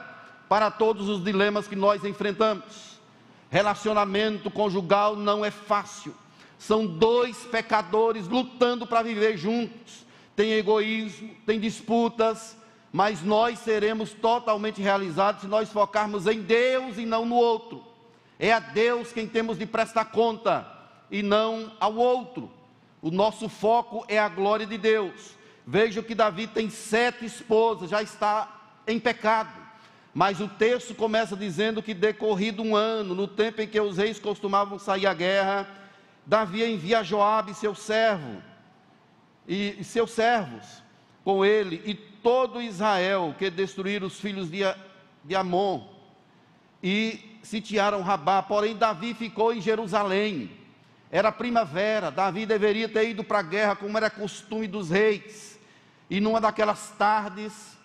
para 0.49 0.71
todos 0.71 1.09
os 1.09 1.25
dilemas 1.25 1.67
que 1.67 1.77
nós 1.77 2.05
enfrentamos. 2.05 2.99
Relacionamento 3.49 4.51
conjugal 4.51 5.17
não 5.17 5.45
é 5.45 5.51
fácil. 5.51 6.15
São 6.59 6.87
dois 6.87 7.39
pecadores 7.45 8.29
lutando 8.29 8.87
para 8.87 9.03
viver 9.03 9.39
juntos. 9.39 10.05
Tem 10.37 10.53
egoísmo, 10.53 11.35
tem 11.47 11.59
disputas, 11.59 12.57
mas 12.93 13.23
nós 13.23 13.59
seremos 13.61 14.13
totalmente 14.13 14.83
realizados 14.83 15.41
se 15.41 15.47
nós 15.47 15.71
focarmos 15.71 16.27
em 16.27 16.43
Deus 16.43 16.99
e 16.99 17.07
não 17.07 17.25
no 17.25 17.37
outro. 17.37 17.83
É 18.39 18.53
a 18.53 18.59
Deus 18.59 19.11
quem 19.13 19.27
temos 19.27 19.59
de 19.59 19.65
prestar 19.65 20.07
conta 20.07 20.67
e 21.11 21.23
não 21.23 21.73
ao 21.81 21.95
outro. 21.95 22.51
O 23.03 23.11
nosso 23.11 23.49
foco 23.49 24.05
é 24.09 24.19
a 24.19 24.29
glória 24.29 24.67
de 24.67 24.77
Deus. 24.77 25.35
Veja 25.67 26.03
que 26.03 26.15
Davi 26.15 26.47
tem 26.47 26.69
sete 26.69 27.25
esposas, 27.25 27.91
já 27.91 28.03
está 28.03 28.61
em 28.87 28.99
pecado. 28.99 29.61
Mas 30.13 30.41
o 30.41 30.49
texto 30.49 30.95
começa 30.95 31.37
dizendo 31.37 31.83
que 31.83 31.95
decorrido 31.95 32.63
um 32.63 32.75
ano, 32.75 33.15
no 33.15 33.29
tempo 33.29 33.63
em 33.63 33.69
que 33.69 33.81
os 33.81 33.97
reis 33.97 34.19
costumavam 34.19 34.79
sair 34.79 35.07
à 35.07 35.15
guerra, 35.15 35.69
Davi 36.27 36.65
envia 36.65 37.03
Joabe 37.03 37.55
seu 37.55 37.75
servo 37.75 38.43
e, 39.47 39.77
e 39.79 39.85
seus 39.85 40.11
servos 40.11 40.83
com 41.25 41.45
ele 41.45 41.81
e 41.85 41.95
todo 41.95 42.61
Israel 42.61 43.35
que 43.39 43.51
destruíram 43.51 44.07
os 44.07 44.19
filhos 44.19 44.51
de, 44.51 44.61
de 45.25 45.35
Amon 45.35 45.87
e 46.83 47.39
sitiaram 47.43 48.03
Rabá. 48.03 48.43
Porém 48.43 48.77
Davi 48.77 49.15
ficou 49.15 49.53
em 49.53 49.61
Jerusalém. 49.61 50.51
Era 51.11 51.33
primavera, 51.33 52.11
Davi 52.11 52.47
deveria 52.47 52.89
ter 52.89 53.09
ido 53.09 53.25
para 53.25 53.41
a 53.41 53.43
guerra 53.43 53.75
como 53.75 53.97
era 53.97 54.09
costume 54.09 54.69
dos 54.69 54.91
reis. 54.91 55.59
E 56.09 56.21
numa 56.21 56.41
daquelas 56.41 56.91
tardes, 56.93 57.77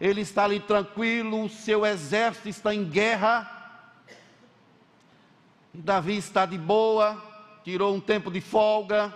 ele 0.00 0.22
está 0.22 0.44
ali 0.44 0.58
tranquilo, 0.58 1.44
o 1.44 1.48
seu 1.50 1.84
exército 1.84 2.48
está 2.48 2.74
em 2.74 2.84
guerra. 2.84 4.00
E 5.74 5.78
Davi 5.78 6.16
está 6.16 6.46
de 6.46 6.56
boa, 6.56 7.22
tirou 7.62 7.94
um 7.94 8.00
tempo 8.00 8.30
de 8.30 8.40
folga, 8.40 9.14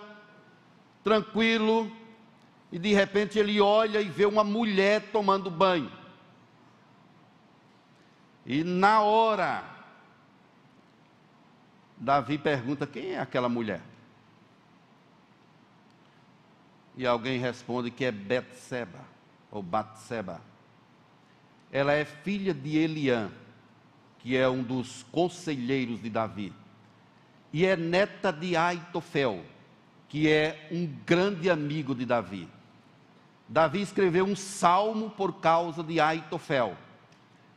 tranquilo, 1.02 1.90
e 2.70 2.78
de 2.78 2.92
repente 2.92 3.38
ele 3.38 3.60
olha 3.60 4.00
e 4.00 4.08
vê 4.08 4.26
uma 4.26 4.44
mulher 4.44 5.10
tomando 5.12 5.50
banho. 5.50 5.90
E 8.44 8.62
na 8.62 9.00
hora, 9.00 9.75
Davi 11.96 12.38
pergunta: 12.38 12.86
quem 12.86 13.12
é 13.12 13.20
aquela 13.20 13.48
mulher? 13.48 13.82
E 16.96 17.06
alguém 17.06 17.38
responde 17.38 17.90
que 17.90 18.04
é 18.04 18.12
Betseba, 18.12 19.04
ou 19.50 19.62
Batseba 19.62 20.40
ela 21.70 21.92
é 21.92 22.04
filha 22.04 22.54
de 22.54 22.78
Eliã, 22.78 23.30
que 24.18 24.36
é 24.36 24.48
um 24.48 24.62
dos 24.62 25.02
conselheiros 25.04 26.00
de 26.00 26.10
Davi, 26.10 26.52
e 27.52 27.64
é 27.64 27.76
neta 27.76 28.32
de 28.32 28.56
Aitofel, 28.56 29.44
que 30.08 30.28
é 30.28 30.68
um 30.70 30.86
grande 31.04 31.50
amigo 31.50 31.94
de 31.94 32.04
Davi. 32.04 32.48
Davi 33.48 33.80
escreveu 33.80 34.24
um 34.24 34.34
salmo 34.34 35.10
por 35.10 35.34
causa 35.34 35.82
de 35.82 36.00
Aitofel, 36.00 36.76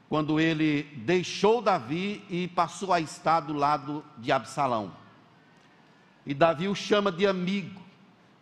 quando 0.09 0.39
ele 0.39 0.83
deixou 1.05 1.61
Davi 1.61 2.25
e 2.29 2.47
passou 2.47 2.91
a 2.91 2.99
estar 2.99 3.41
do 3.41 3.53
lado 3.53 4.03
de 4.17 4.31
Absalão. 4.31 4.91
E 6.25 6.33
Davi 6.33 6.67
o 6.67 6.73
chama 6.73 7.11
de 7.11 7.27
amigo, 7.27 7.79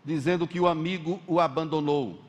dizendo 0.04 0.48
que 0.48 0.62
o 0.62 0.68
amigo 0.68 1.22
o 1.28 1.42
abandonou. 1.42 2.24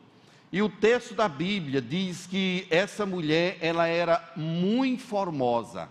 E 0.50 0.60
o 0.60 0.68
texto 0.68 1.14
da 1.14 1.28
Bíblia 1.28 1.80
diz 1.80 2.26
que 2.26 2.66
essa 2.68 3.06
mulher, 3.06 3.58
ela 3.60 3.86
era 3.86 4.32
muito 4.34 5.04
formosa. 5.04 5.88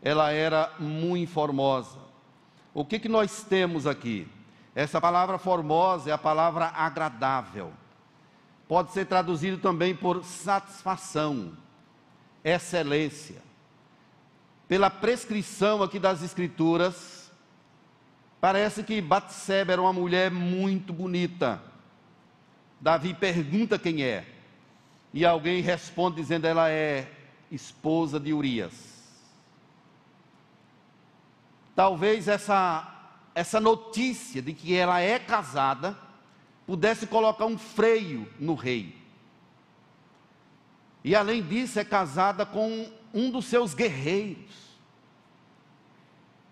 Ela 0.00 0.30
era 0.30 0.72
muito 0.78 1.32
formosa. 1.32 1.98
O 2.72 2.84
que, 2.84 3.00
que 3.00 3.08
nós 3.08 3.42
temos 3.42 3.86
aqui? 3.86 4.28
Essa 4.74 5.00
palavra 5.00 5.38
formosa 5.38 6.10
é 6.10 6.12
a 6.12 6.18
palavra 6.18 6.66
agradável. 6.66 7.72
Pode 8.68 8.92
ser 8.92 9.06
traduzido 9.06 9.58
também 9.58 9.94
por 9.94 10.22
satisfação, 10.22 11.52
excelência. 12.50 13.42
Pela 14.68 14.90
prescrição 14.90 15.82
aqui 15.82 15.98
das 15.98 16.22
Escrituras, 16.22 17.30
parece 18.40 18.82
que 18.82 19.00
Batseba 19.00 19.72
era 19.72 19.82
uma 19.82 19.92
mulher 19.92 20.30
muito 20.30 20.92
bonita 20.92 21.60
Davi 22.80 23.14
pergunta 23.14 23.78
quem 23.78 24.02
é. 24.02 24.24
E 25.12 25.24
alguém 25.24 25.62
responde 25.62 26.16
dizendo 26.16 26.46
ela 26.46 26.70
é 26.70 27.10
esposa 27.50 28.20
de 28.20 28.32
Urias. 28.32 28.74
Talvez 31.74 32.28
essa 32.28 32.92
essa 33.34 33.60
notícia 33.60 34.40
de 34.40 34.54
que 34.54 34.74
ela 34.74 34.98
é 35.00 35.18
casada 35.18 35.94
pudesse 36.66 37.06
colocar 37.06 37.44
um 37.44 37.58
freio 37.58 38.26
no 38.40 38.54
rei. 38.54 38.96
E 41.06 41.14
além 41.14 41.40
disso, 41.40 41.78
é 41.78 41.84
casada 41.84 42.44
com 42.44 42.92
um 43.14 43.30
dos 43.30 43.44
seus 43.44 43.74
guerreiros. 43.74 44.76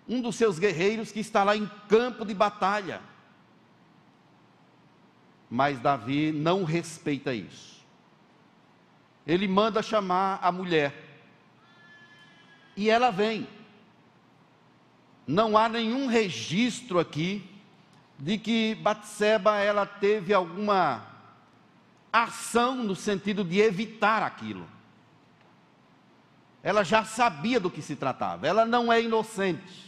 Um 0.08 0.20
dos 0.20 0.36
seus 0.36 0.60
guerreiros 0.60 1.10
que 1.10 1.18
está 1.18 1.42
lá 1.42 1.56
em 1.56 1.68
campo 1.88 2.24
de 2.24 2.32
batalha. 2.32 3.02
Mas 5.50 5.80
Davi 5.80 6.30
não 6.30 6.62
respeita 6.62 7.34
isso. 7.34 7.84
Ele 9.26 9.48
manda 9.48 9.82
chamar 9.82 10.38
a 10.40 10.52
mulher. 10.52 10.94
E 12.76 12.88
ela 12.88 13.10
vem. 13.10 13.48
Não 15.26 15.58
há 15.58 15.68
nenhum 15.68 16.06
registro 16.06 17.00
aqui 17.00 17.44
de 18.16 18.38
que 18.38 18.76
Batseba 18.76 19.56
ela 19.58 19.84
teve 19.84 20.32
alguma 20.32 21.13
ação 22.22 22.76
no 22.76 22.94
sentido 22.94 23.42
de 23.42 23.58
evitar 23.60 24.22
aquilo. 24.22 24.68
Ela 26.62 26.84
já 26.84 27.04
sabia 27.04 27.58
do 27.58 27.70
que 27.70 27.82
se 27.82 27.96
tratava. 27.96 28.46
Ela 28.46 28.64
não 28.64 28.92
é 28.92 29.02
inocente. 29.02 29.84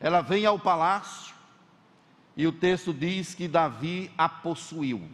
Ela 0.00 0.20
vem 0.20 0.44
ao 0.44 0.58
palácio 0.58 1.34
e 2.36 2.46
o 2.46 2.52
texto 2.52 2.92
diz 2.92 3.34
que 3.34 3.46
Davi 3.46 4.10
a 4.18 4.28
possuiu. 4.28 5.08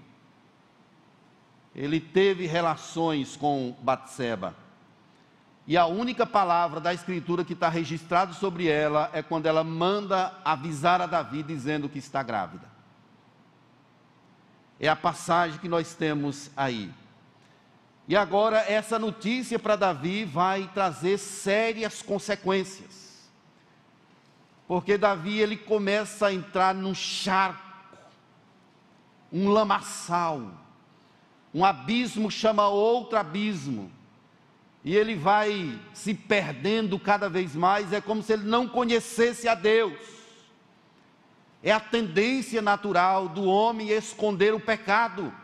Ele 1.74 2.00
teve 2.00 2.46
relações 2.46 3.37
com 3.37 3.76
Batseba. 3.82 4.56
E 5.66 5.76
a 5.76 5.85
única 5.85 6.24
palavra 6.24 6.80
da 6.80 6.94
escritura 6.94 7.44
que 7.44 7.52
está 7.52 7.68
registrada 7.68 8.32
sobre 8.32 8.68
ela 8.68 9.11
é 9.12 9.22
quando 9.22 9.46
ela 9.46 9.62
manda 9.62 10.32
avisar 10.44 11.02
a 11.02 11.06
Davi 11.06 11.42
dizendo 11.42 11.88
que 11.88 11.98
está 11.98 12.22
grávida. 12.22 12.76
É 14.79 14.89
a 14.89 14.97
passagem 14.97 15.59
que 15.59 15.69
nós 15.69 15.95
temos 15.95 16.51
aí. 16.57 16.91
E 18.09 18.15
agora 18.15 18.59
essa 18.59 18.99
notícia 18.99 19.59
para 19.59 19.75
Davi 19.75 20.25
vai 20.25 20.71
trazer 20.73 21.19
sérias 21.19 22.03
consequências. 22.03 23.29
Porque 24.69 24.99
Davi 24.99 25.39
ele 25.39 25.57
começa 25.57 26.27
a 26.27 26.35
entrar 26.35 26.75
num 26.75 26.95
charco, 26.95 27.62
um 29.33 29.49
lamaçal, 29.49 30.53
um 31.55 31.65
abismo 31.65 32.31
chama 32.31 32.69
outro 32.69 33.19
abismo, 33.19 33.91
e 34.85 34.95
ele 34.95 35.17
vai 35.17 35.81
se 35.93 36.15
perdendo 36.15 36.99
cada 36.99 37.29
vez 37.29 37.57
mais, 37.57 37.93
é 37.93 38.01
como 38.01 38.23
se 38.23 38.33
ele 38.33 38.45
não 38.45 38.69
conhecesse 38.69 39.49
a 39.49 39.55
Deus. 39.55 40.15
É 41.66 41.72
a 41.72 41.81
tendência 41.81 42.62
natural 42.62 43.29
do 43.29 43.44
homem 43.44 43.88
esconder 43.88 44.55
o 44.55 44.61
pecado. 44.61 45.35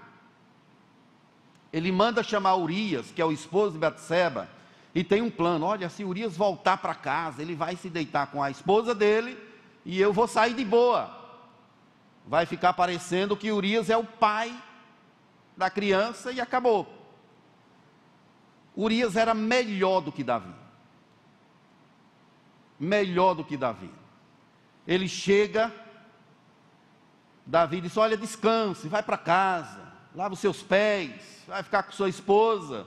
Ele 1.73 1.91
manda 1.91 2.23
chamar 2.23 2.55
Urias, 2.55 3.11
que 3.11 3.21
é 3.21 3.25
o 3.25 3.33
esposo 3.33 3.73
de 3.73 3.81
Batseba, 3.81 4.49
e 4.95 5.03
tem 5.03 5.21
um 5.21 5.29
plano: 5.29 5.67
olha, 5.67 5.89
se 5.89 6.05
Urias 6.05 6.37
voltar 6.37 6.77
para 6.77 6.95
casa, 6.95 7.43
ele 7.43 7.57
vai 7.57 7.75
se 7.75 7.91
deitar 7.91 8.29
com 8.29 8.41
a 8.41 8.53
esposa 8.53 8.95
dele 8.95 9.37
e 9.85 10.01
eu 10.01 10.13
vou 10.13 10.29
sair 10.29 10.55
de 10.55 10.65
boa. 10.65 11.11
Vai 12.25 12.47
ficar 12.47 12.73
parecendo 12.75 13.37
que 13.37 13.51
Urias 13.51 13.91
é 13.91 13.97
o 13.97 14.05
pai 14.05 14.57
da 15.57 15.69
criança 15.69 16.31
e 16.31 16.41
acabou. 16.41 16.87
Urias 18.77 19.17
era 19.17 19.35
melhor 19.35 20.01
do 20.03 20.13
que 20.13 20.23
Davi. 20.23 20.55
Melhor 22.79 23.35
do 23.35 23.45
que 23.45 23.57
Davi. 23.57 23.91
Ele 24.87 25.09
chega, 25.09 25.82
Davi 27.47 27.81
diz: 27.81 27.97
Olha, 27.97 28.17
descanse, 28.17 28.89
vai 28.89 29.03
para 29.03 29.19
casa, 29.19 29.81
lava 30.15 30.35
os 30.35 30.41
seus 30.41 30.63
pés, 30.63 31.43
vai 31.47 31.63
ficar 31.63 31.83
com 31.83 31.93
sua 31.93 32.09
esposa. 32.09 32.87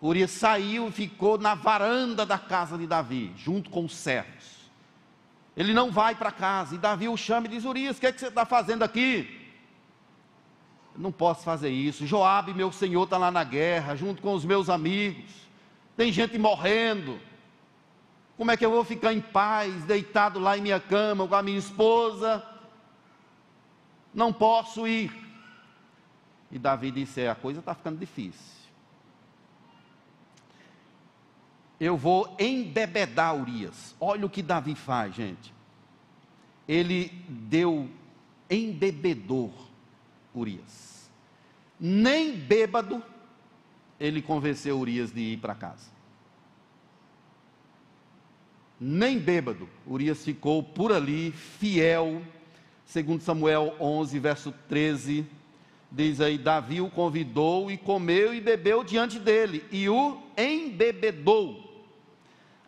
Urias 0.00 0.30
saiu 0.30 0.88
e 0.88 0.92
ficou 0.92 1.38
na 1.38 1.54
varanda 1.54 2.26
da 2.26 2.38
casa 2.38 2.76
de 2.76 2.86
Davi, 2.86 3.32
junto 3.36 3.70
com 3.70 3.84
os 3.84 3.94
servos. 3.94 4.56
Ele 5.56 5.72
não 5.72 5.90
vai 5.90 6.14
para 6.14 6.30
casa, 6.30 6.74
e 6.74 6.78
Davi 6.78 7.08
o 7.08 7.16
chama 7.16 7.46
e 7.46 7.50
diz: 7.50 7.64
Urias, 7.64 7.96
o 7.96 8.00
que, 8.00 8.06
é 8.06 8.12
que 8.12 8.20
você 8.20 8.28
está 8.28 8.44
fazendo 8.44 8.82
aqui? 8.82 9.44
não 10.98 11.12
posso 11.12 11.44
fazer 11.44 11.70
isso. 11.70 12.06
Joabe, 12.06 12.54
meu 12.54 12.72
senhor, 12.72 13.04
está 13.04 13.18
lá 13.18 13.30
na 13.30 13.44
guerra, 13.44 13.94
junto 13.94 14.22
com 14.22 14.32
os 14.34 14.44
meus 14.44 14.68
amigos. 14.68 15.30
Tem 15.96 16.12
gente 16.12 16.38
morrendo. 16.38 17.18
Como 18.36 18.50
é 18.50 18.56
que 18.56 18.64
eu 18.64 18.70
vou 18.70 18.84
ficar 18.84 19.12
em 19.12 19.20
paz, 19.20 19.84
deitado 19.84 20.38
lá 20.38 20.58
em 20.58 20.60
minha 20.60 20.80
cama 20.80 21.26
com 21.26 21.34
a 21.34 21.42
minha 21.42 21.58
esposa? 21.58 22.44
Não 24.16 24.32
posso 24.32 24.84
ir. 24.88 25.12
E 26.50 26.58
Davi 26.58 26.90
disse: 26.90 27.20
é, 27.20 27.30
a 27.30 27.36
coisa 27.36 27.60
está 27.60 27.72
ficando 27.72 27.98
difícil. 28.00 28.56
eu 31.78 31.96
vou 31.96 32.34
embebedar 32.38 33.36
Urias. 33.36 33.94
Olha 34.00 34.26
o 34.26 34.30
que 34.30 34.42
Davi 34.42 34.74
faz, 34.74 35.14
gente. 35.14 35.54
Ele 36.66 37.08
deu, 37.28 37.88
embebedor 38.50 39.52
Urias. 40.34 41.10
Nem 41.78 42.34
bêbado, 42.34 43.02
ele 44.00 44.22
convenceu 44.22 44.78
Urias 44.78 45.12
de 45.12 45.20
ir 45.20 45.38
para 45.38 45.54
casa. 45.54 45.94
Nem 48.80 49.18
bêbado, 49.18 49.68
Urias 49.86 50.24
ficou 50.24 50.62
por 50.62 50.92
ali, 50.92 51.32
fiel, 51.32 52.22
segundo 52.86 53.20
Samuel 53.20 53.74
11, 53.80 54.18
verso 54.20 54.54
13, 54.68 55.26
diz 55.90 56.20
aí, 56.20 56.38
Davi 56.38 56.80
o 56.80 56.88
convidou 56.88 57.70
e 57.70 57.76
comeu 57.76 58.32
e 58.32 58.40
bebeu 58.40 58.84
diante 58.84 59.18
dele, 59.18 59.64
e 59.70 59.88
o 59.88 60.22
embebedou. 60.38 61.66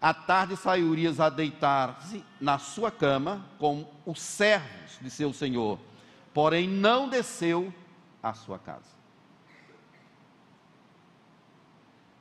À 0.01 0.13
tarde 0.13 0.57
saiu 0.57 0.89
Urias 0.89 1.19
a 1.19 1.29
deitar-se 1.29 2.25
na 2.41 2.59
sua 2.59 2.91
cama 2.91 3.45
com 3.59 3.89
os 4.05 4.21
servos 4.21 4.99
de 5.01 5.09
seu 5.09 5.33
senhor, 5.33 5.79
porém 6.35 6.69
não 6.69 7.09
desceu 7.09 7.73
à 8.23 8.35
sua 8.35 8.59
casa. 8.59 8.99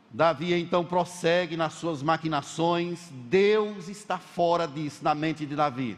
Davi 0.10 0.54
então 0.54 0.86
prossegue 0.86 1.58
nas 1.58 1.74
suas 1.74 2.02
maquinações, 2.02 3.10
Deus 3.12 3.90
está 3.90 4.18
fora 4.18 4.68
disso, 4.68 5.04
na 5.04 5.14
mente 5.14 5.46
de 5.46 5.56
Davi. 5.56 5.98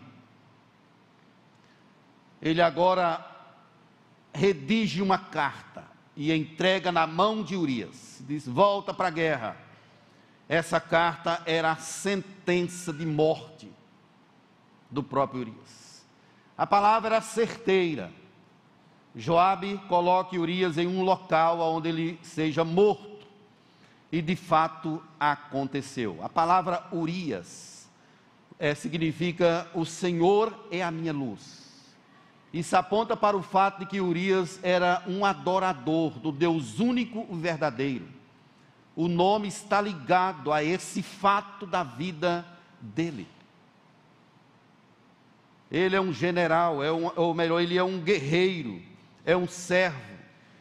Ele 2.41 2.61
agora 2.61 3.25
redige 4.33 5.01
uma 5.01 5.17
carta 5.17 5.83
e 6.15 6.33
entrega 6.33 6.91
na 6.91 7.05
mão 7.07 7.43
de 7.43 7.55
Urias, 7.55 8.21
diz: 8.27 8.47
volta 8.47 8.93
para 8.93 9.07
a 9.07 9.11
guerra 9.11 9.69
essa 10.49 10.79
carta 10.79 11.43
era 11.45 11.71
a 11.71 11.75
sentença 11.75 12.91
de 12.91 13.05
morte 13.05 13.71
do 14.89 15.03
próprio 15.03 15.41
Urias. 15.41 16.03
A 16.57 16.65
palavra 16.65 17.17
era 17.17 17.21
certeira. 17.21 18.11
Joabe 19.15 19.79
coloque 19.87 20.39
Urias 20.39 20.79
em 20.79 20.87
um 20.87 21.03
local 21.03 21.59
onde 21.59 21.89
ele 21.89 22.19
seja 22.23 22.63
morto. 22.63 23.27
E 24.11 24.23
de 24.23 24.35
fato 24.35 25.03
aconteceu. 25.19 26.17
A 26.23 26.27
palavra 26.27 26.83
Urias 26.91 27.87
é, 28.57 28.73
significa 28.73 29.69
o 29.75 29.85
Senhor 29.85 30.67
é 30.71 30.81
a 30.81 30.89
minha 30.89 31.13
luz. 31.13 31.68
Isso 32.51 32.75
aponta 32.75 33.15
para 33.15 33.37
o 33.37 33.43
fato 33.43 33.79
de 33.79 33.85
que 33.85 34.01
Urias 34.01 34.59
era 34.63 35.03
um 35.07 35.23
adorador 35.23 36.11
do 36.19 36.31
Deus 36.31 36.79
único 36.79 37.27
e 37.29 37.35
verdadeiro 37.35 38.19
o 38.99 39.07
nome 39.07 39.47
está 39.47 39.79
ligado 39.79 40.51
a 40.51 40.61
esse 40.61 41.01
fato 41.01 41.65
da 41.65 41.83
vida 41.83 42.45
dele. 42.81 43.25
Ele 45.71 45.95
é 45.95 46.01
um 46.01 46.11
general, 46.11 46.83
é 46.83 46.91
um, 46.91 47.09
ou 47.15 47.33
melhor, 47.33 47.61
ele 47.61 47.77
é 47.77 47.83
um 47.83 48.01
guerreiro, 48.01 48.81
é 49.23 49.37
um 49.37 49.47
servo, 49.47 50.17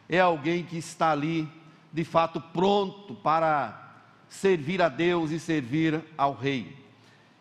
é 0.08 0.20
alguém 0.20 0.62
que 0.62 0.76
está 0.76 1.10
ali, 1.10 1.48
de 1.92 2.04
fato, 2.04 2.40
pronto 2.40 3.12
para 3.12 4.04
servir 4.28 4.80
a 4.80 4.88
Deus 4.88 5.32
e 5.32 5.40
servir 5.40 6.00
ao 6.16 6.32
rei. 6.32 6.76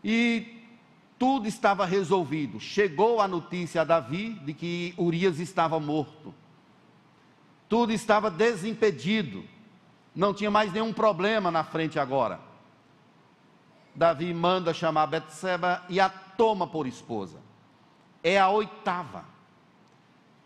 E 0.04 0.57
tudo 1.18 1.48
estava 1.48 1.86
resolvido. 1.86 2.60
Chegou 2.60 3.22
a 3.22 3.28
notícia 3.28 3.82
a 3.82 3.84
Davi 3.84 4.34
de 4.34 4.54
que 4.54 4.94
Urias 4.98 5.40
estava 5.40 5.80
morto. 5.80 6.34
Tudo 7.68 7.92
estava 7.92 8.32
desimpedido 8.32 9.44
não 10.18 10.34
tinha 10.34 10.50
mais 10.50 10.74
nenhum 10.74 10.92
problema 10.92 11.52
na 11.52 11.64
frente 11.64 12.00
agora. 12.00 12.40
Davi 13.94 14.34
manda 14.34 14.74
chamar 14.74 15.06
Betseba 15.06 15.86
e 15.88 16.00
a 16.00 16.10
toma 16.10 16.66
por 16.66 16.88
esposa. 16.88 17.38
É 18.24 18.40
a 18.40 18.50
oitava. 18.50 19.24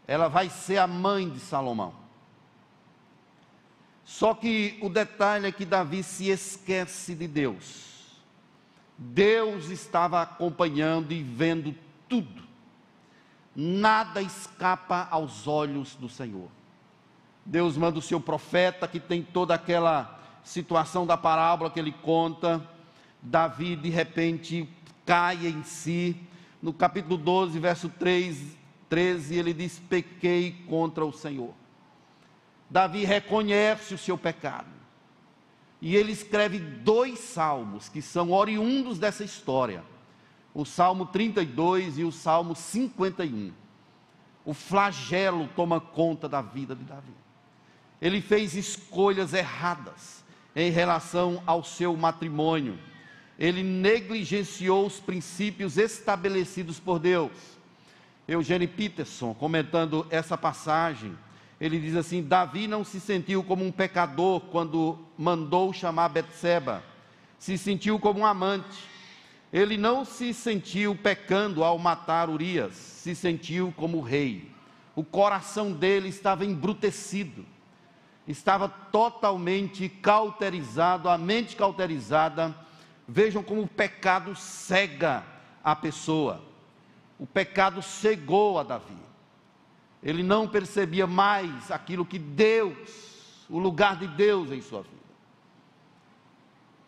Ela 0.06 0.28
vai 0.28 0.50
ser 0.50 0.78
a 0.78 0.86
mãe 0.86 1.30
de 1.30 1.40
Salomão. 1.40 1.94
Só 4.04 4.34
que 4.34 4.78
o 4.82 4.90
detalhe 4.90 5.48
é 5.48 5.52
que 5.54 5.64
Davi 5.64 6.04
se 6.04 6.28
esquece 6.28 7.16
de 7.16 7.26
Deus. 7.26 7.91
Deus 9.04 9.72
estava 9.72 10.22
acompanhando 10.22 11.12
e 11.12 11.24
vendo 11.24 11.74
tudo. 12.08 12.44
Nada 13.56 14.22
escapa 14.22 15.08
aos 15.10 15.48
olhos 15.48 15.96
do 15.96 16.08
Senhor. 16.08 16.48
Deus 17.44 17.76
manda 17.76 17.98
o 17.98 18.02
seu 18.02 18.22
profeta, 18.22 18.88
que 18.88 19.00
tem 19.00 19.24
toda 19.24 19.56
aquela 19.56 20.20
situação 20.44 21.08
da 21.08 21.18
parábola 21.18 21.72
que 21.72 21.80
ele 21.80 21.92
conta. 21.92 22.64
Davi, 23.20 23.76
de 23.76 23.90
repente, 23.90 24.70
cai 25.04 25.48
em 25.48 25.64
si. 25.64 26.16
No 26.62 26.72
capítulo 26.72 27.18
12, 27.18 27.58
verso 27.58 27.90
3, 27.90 28.56
13, 28.88 29.36
ele 29.36 29.52
diz: 29.52 29.80
Pequei 29.80 30.64
contra 30.70 31.04
o 31.04 31.12
Senhor. 31.12 31.56
Davi 32.70 33.04
reconhece 33.04 33.96
o 33.96 33.98
seu 33.98 34.16
pecado. 34.16 34.81
E 35.82 35.96
ele 35.96 36.12
escreve 36.12 36.60
dois 36.60 37.20
salmos 37.20 37.90
que 37.90 38.02
são 38.02 38.32
oriundos 38.32 39.00
dessa 39.00 39.24
história: 39.24 39.84
o 40.54 40.64
Salmo 40.64 41.06
32 41.08 41.98
e 41.98 42.04
o 42.04 42.12
Salmo 42.12 42.56
51. 42.56 43.52
O 44.46 44.54
flagelo 44.54 45.50
toma 45.56 45.80
conta 45.80 46.30
da 46.30 46.42
vida 46.42 46.76
de 46.76 46.84
Davi 46.84 47.22
ele 48.02 48.20
fez 48.20 48.56
escolhas 48.56 49.34
erradas 49.34 50.24
em 50.56 50.72
relação 50.72 51.42
ao 51.46 51.64
seu 51.64 51.96
matrimônio. 51.96 52.78
Ele 53.38 53.64
negligenciou 53.64 54.86
os 54.88 55.00
princípios 55.00 55.78
estabelecidos 55.78 56.80
por 56.80 56.98
Deus. 56.98 57.32
Eugênio 58.28 58.68
Peterson, 58.68 59.34
comentando 59.34 60.06
essa 60.10 60.38
passagem, 60.38 61.16
ele 61.62 61.80
diz 61.80 61.96
assim: 61.96 62.22
Davi 62.22 62.68
não 62.68 62.84
se 62.84 63.00
sentiu 63.00 63.42
como 63.42 63.64
um 63.64 63.72
pecador 63.72 64.42
quando 64.52 65.00
mandou 65.18 65.72
chamar 65.72 66.10
Betseba, 66.10 66.84
se 67.40 67.58
sentiu 67.58 67.98
como 67.98 68.20
um 68.20 68.26
amante. 68.26 68.90
Ele 69.54 69.78
não 69.78 70.04
se 70.04 70.34
sentiu 70.34 70.96
pecando 70.96 71.64
ao 71.64 71.78
matar 71.78 72.30
Urias, 72.30 72.74
se 72.74 73.16
sentiu 73.16 73.74
como 73.78 74.02
rei. 74.02 74.52
O 74.96 75.04
coração 75.04 75.72
dele 75.72 76.10
estava 76.10 76.44
embrutecido 76.46 77.46
estava 78.28 78.68
totalmente 78.68 79.90
cauterizado, 79.90 81.10
a 81.10 81.18
mente 81.18 81.56
cauterizada. 81.56 82.56
Vejam 83.08 83.44
como 83.44 83.62
o 83.62 83.68
pecado 83.68 84.36
cega 84.36 85.24
a 85.64 85.76
pessoa. 85.76 86.44
O 87.20 87.26
pecado 87.26 87.82
cegou 87.82 88.60
a 88.60 88.64
Davi. 88.64 88.98
Ele 90.02 90.24
não 90.24 90.48
percebia 90.48 91.06
mais 91.06 91.70
aquilo 91.70 92.06
que 92.06 92.18
Deus, 92.18 93.46
o 93.50 93.60
lugar 93.60 93.98
de 93.98 94.08
Deus 94.08 94.52
em 94.52 94.62
sua 94.62 94.82
vida. 94.82 94.96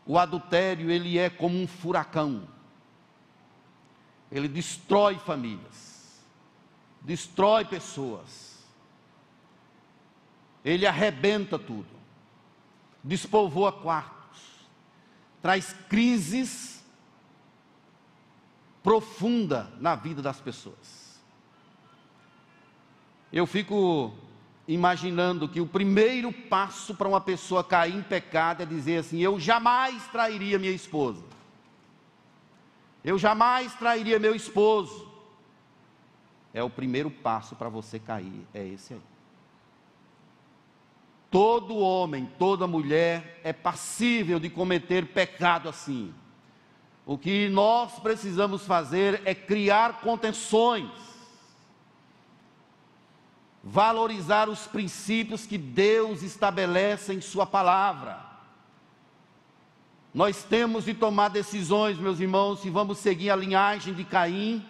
O 0.06 0.18
adultério, 0.18 0.90
ele 0.90 1.18
é 1.18 1.30
como 1.30 1.62
um 1.62 1.68
furacão. 1.68 2.48
Ele 4.32 4.48
destrói 4.48 5.18
famílias. 5.20 5.94
destrói 7.04 7.66
pessoas, 7.66 8.64
ele 10.64 10.88
arrebenta 10.88 11.60
tudo, 11.60 11.90
despovoa 13.04 13.72
quartos, 13.72 14.40
traz 15.42 15.74
crises 15.90 16.82
profunda 18.82 19.72
na 19.80 19.96
vida 19.96 20.22
das 20.22 20.40
pessoas. 20.40 21.03
Eu 23.34 23.48
fico 23.48 24.14
imaginando 24.68 25.50
que 25.50 25.60
o 25.60 25.66
primeiro 25.66 26.32
passo 26.32 26.94
para 26.94 27.08
uma 27.08 27.20
pessoa 27.20 27.64
cair 27.64 27.96
em 27.96 28.04
pecado 28.04 28.62
é 28.62 28.66
dizer 28.66 28.98
assim: 28.98 29.20
Eu 29.20 29.40
jamais 29.40 30.06
trairia 30.10 30.60
minha 30.60 30.72
esposa. 30.72 31.24
Eu 33.04 33.18
jamais 33.18 33.74
trairia 33.74 34.20
meu 34.20 34.36
esposo. 34.36 35.12
É 36.54 36.62
o 36.64 36.70
primeiro 36.70 37.10
passo 37.10 37.56
para 37.56 37.70
você 37.70 37.98
cair, 37.98 38.46
é 38.54 38.64
esse 38.64 38.94
aí. 38.94 39.02
Todo 41.32 41.76
homem, 41.76 42.30
toda 42.38 42.68
mulher 42.68 43.42
é 43.44 43.52
passível 43.52 44.40
de 44.40 44.52
cometer 44.52 45.08
pecado 45.08 45.68
assim. 45.68 46.14
O 47.04 47.18
que 47.18 47.50
nós 47.50 47.98
precisamos 47.98 48.68
fazer 48.68 49.24
é 49.26 49.34
criar 49.34 50.02
contenções 50.02 51.13
valorizar 53.64 54.50
os 54.50 54.68
princípios 54.68 55.46
que 55.46 55.58
Deus 55.58 56.22
estabelece 56.22 57.14
em 57.14 57.22
Sua 57.22 57.46
palavra. 57.46 58.20
Nós 60.14 60.44
temos 60.44 60.84
de 60.84 60.94
tomar 60.94 61.30
decisões, 61.30 61.98
meus 61.98 62.20
irmãos, 62.20 62.60
se 62.60 62.70
vamos 62.70 62.98
seguir 63.00 63.30
a 63.30 63.36
linhagem 63.36 63.94
de 63.94 64.04
Caim 64.04 64.68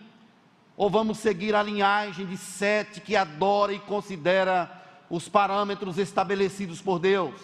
ou 0.78 0.90
vamos 0.90 1.18
seguir 1.18 1.56
a 1.56 1.64
linhagem 1.64 2.26
de 2.26 2.38
Sete, 2.38 3.02
que 3.02 3.16
adora 3.16 3.74
e 3.74 3.80
considera 3.80 4.82
os 5.10 5.28
parâmetros 5.28 5.98
estabelecidos 5.98 6.82
por 6.82 7.00
Deus. 7.00 7.40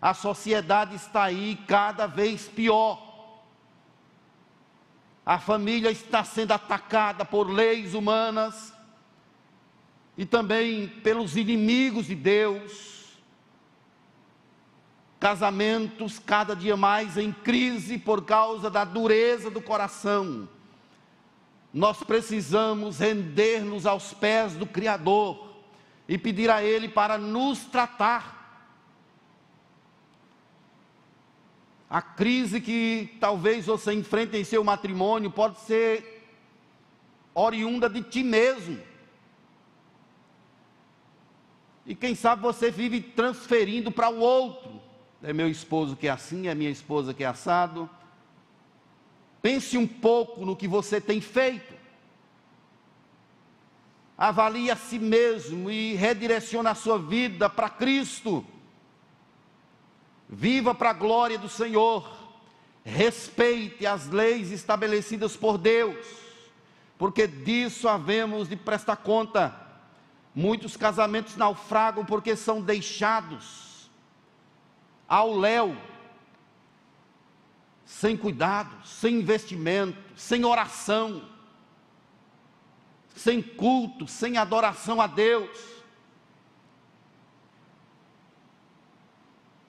A 0.00 0.12
sociedade 0.12 0.96
está 0.96 1.22
aí 1.22 1.56
cada 1.66 2.06
vez 2.06 2.48
pior. 2.48 3.00
A 5.24 5.38
família 5.38 5.90
está 5.90 6.24
sendo 6.24 6.52
atacada 6.52 7.24
por 7.24 7.48
leis 7.48 7.94
humanas, 7.94 8.74
e 10.16 10.26
também 10.26 10.88
pelos 10.88 11.36
inimigos 11.36 12.06
de 12.06 12.14
Deus. 12.14 13.02
Casamentos 15.18 16.18
cada 16.18 16.54
dia 16.54 16.76
mais 16.76 17.16
em 17.16 17.32
crise 17.32 17.96
por 17.96 18.24
causa 18.24 18.68
da 18.68 18.84
dureza 18.84 19.50
do 19.50 19.60
coração. 19.60 20.48
Nós 21.72 22.02
precisamos 22.02 22.98
render-nos 22.98 23.86
aos 23.86 24.12
pés 24.12 24.54
do 24.54 24.66
Criador 24.66 25.50
e 26.08 26.18
pedir 26.18 26.50
a 26.50 26.62
Ele 26.62 26.88
para 26.88 27.16
nos 27.16 27.64
tratar. 27.64 28.40
A 31.88 32.02
crise 32.02 32.60
que 32.60 33.16
talvez 33.20 33.66
você 33.66 33.92
enfrente 33.92 34.36
em 34.36 34.44
seu 34.44 34.64
matrimônio 34.64 35.30
pode 35.30 35.60
ser 35.60 36.26
oriunda 37.34 37.88
de 37.88 38.02
ti 38.02 38.22
mesmo. 38.22 38.91
E 41.92 41.94
quem 41.94 42.14
sabe 42.14 42.40
você 42.40 42.70
vive 42.70 43.02
transferindo 43.02 43.92
para 43.92 44.08
o 44.08 44.18
outro. 44.18 44.80
É 45.22 45.30
meu 45.30 45.46
esposo 45.46 45.94
que 45.94 46.08
é 46.08 46.10
assim, 46.10 46.48
é 46.48 46.54
minha 46.54 46.70
esposa 46.70 47.12
que 47.12 47.22
é 47.22 47.26
assado. 47.26 47.86
Pense 49.42 49.76
um 49.76 49.86
pouco 49.86 50.46
no 50.46 50.56
que 50.56 50.66
você 50.66 51.02
tem 51.02 51.20
feito. 51.20 51.74
Avalie 54.16 54.70
a 54.70 54.74
si 54.74 54.98
mesmo 54.98 55.70
e 55.70 55.92
redirecione 55.92 56.66
a 56.66 56.74
sua 56.74 56.98
vida 56.98 57.50
para 57.50 57.68
Cristo. 57.68 58.42
Viva 60.26 60.74
para 60.74 60.88
a 60.88 60.94
glória 60.94 61.36
do 61.36 61.48
Senhor. 61.50 62.10
Respeite 62.82 63.84
as 63.84 64.08
leis 64.08 64.50
estabelecidas 64.50 65.36
por 65.36 65.58
Deus, 65.58 66.06
porque 66.96 67.26
disso 67.26 67.86
havemos 67.86 68.48
de 68.48 68.56
prestar 68.56 68.96
conta. 68.96 69.61
Muitos 70.34 70.76
casamentos 70.76 71.36
naufragam 71.36 72.04
porque 72.04 72.34
são 72.34 72.62
deixados 72.62 73.90
ao 75.06 75.36
léu, 75.36 75.76
sem 77.84 78.16
cuidado, 78.16 78.74
sem 78.86 79.16
investimento, 79.16 79.98
sem 80.16 80.42
oração, 80.44 81.28
sem 83.14 83.42
culto, 83.42 84.06
sem 84.06 84.38
adoração 84.38 85.02
a 85.02 85.06
Deus. 85.06 85.72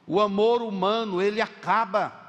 O 0.08 0.22
amor 0.22 0.62
humano, 0.62 1.22
ele 1.22 1.42
acaba. 1.42 2.22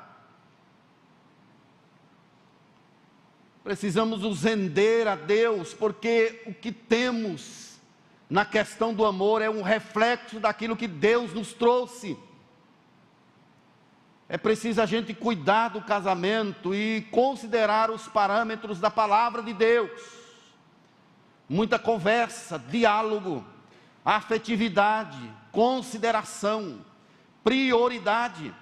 Precisamos 3.62 4.22
nos 4.22 4.42
render 4.42 5.06
a 5.06 5.14
Deus, 5.14 5.72
porque 5.72 6.42
o 6.46 6.52
que 6.52 6.72
temos 6.72 7.73
na 8.34 8.44
questão 8.44 8.92
do 8.92 9.06
amor 9.06 9.40
é 9.40 9.48
um 9.48 9.62
reflexo 9.62 10.40
daquilo 10.40 10.76
que 10.76 10.88
Deus 10.88 11.32
nos 11.32 11.52
trouxe. 11.52 12.18
É 14.28 14.36
preciso 14.36 14.82
a 14.82 14.86
gente 14.86 15.14
cuidar 15.14 15.68
do 15.68 15.80
casamento 15.80 16.74
e 16.74 17.02
considerar 17.12 17.92
os 17.92 18.08
parâmetros 18.08 18.80
da 18.80 18.90
palavra 18.90 19.40
de 19.40 19.52
Deus. 19.52 19.88
Muita 21.48 21.78
conversa, 21.78 22.58
diálogo, 22.58 23.44
afetividade, 24.04 25.32
consideração, 25.52 26.84
prioridade. 27.44 28.52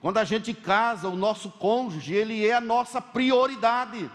Quando 0.00 0.18
a 0.18 0.24
gente 0.24 0.52
casa, 0.52 1.08
o 1.08 1.14
nosso 1.14 1.52
cônjuge, 1.52 2.14
ele 2.14 2.44
é 2.44 2.54
a 2.54 2.60
nossa 2.60 3.00
prioridade. 3.00 4.10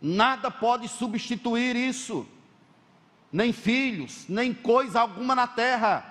Nada 0.00 0.50
pode 0.50 0.88
substituir 0.88 1.76
isso, 1.76 2.26
nem 3.30 3.52
filhos, 3.52 4.26
nem 4.28 4.54
coisa 4.54 5.00
alguma 5.00 5.34
na 5.34 5.46
terra. 5.46 6.04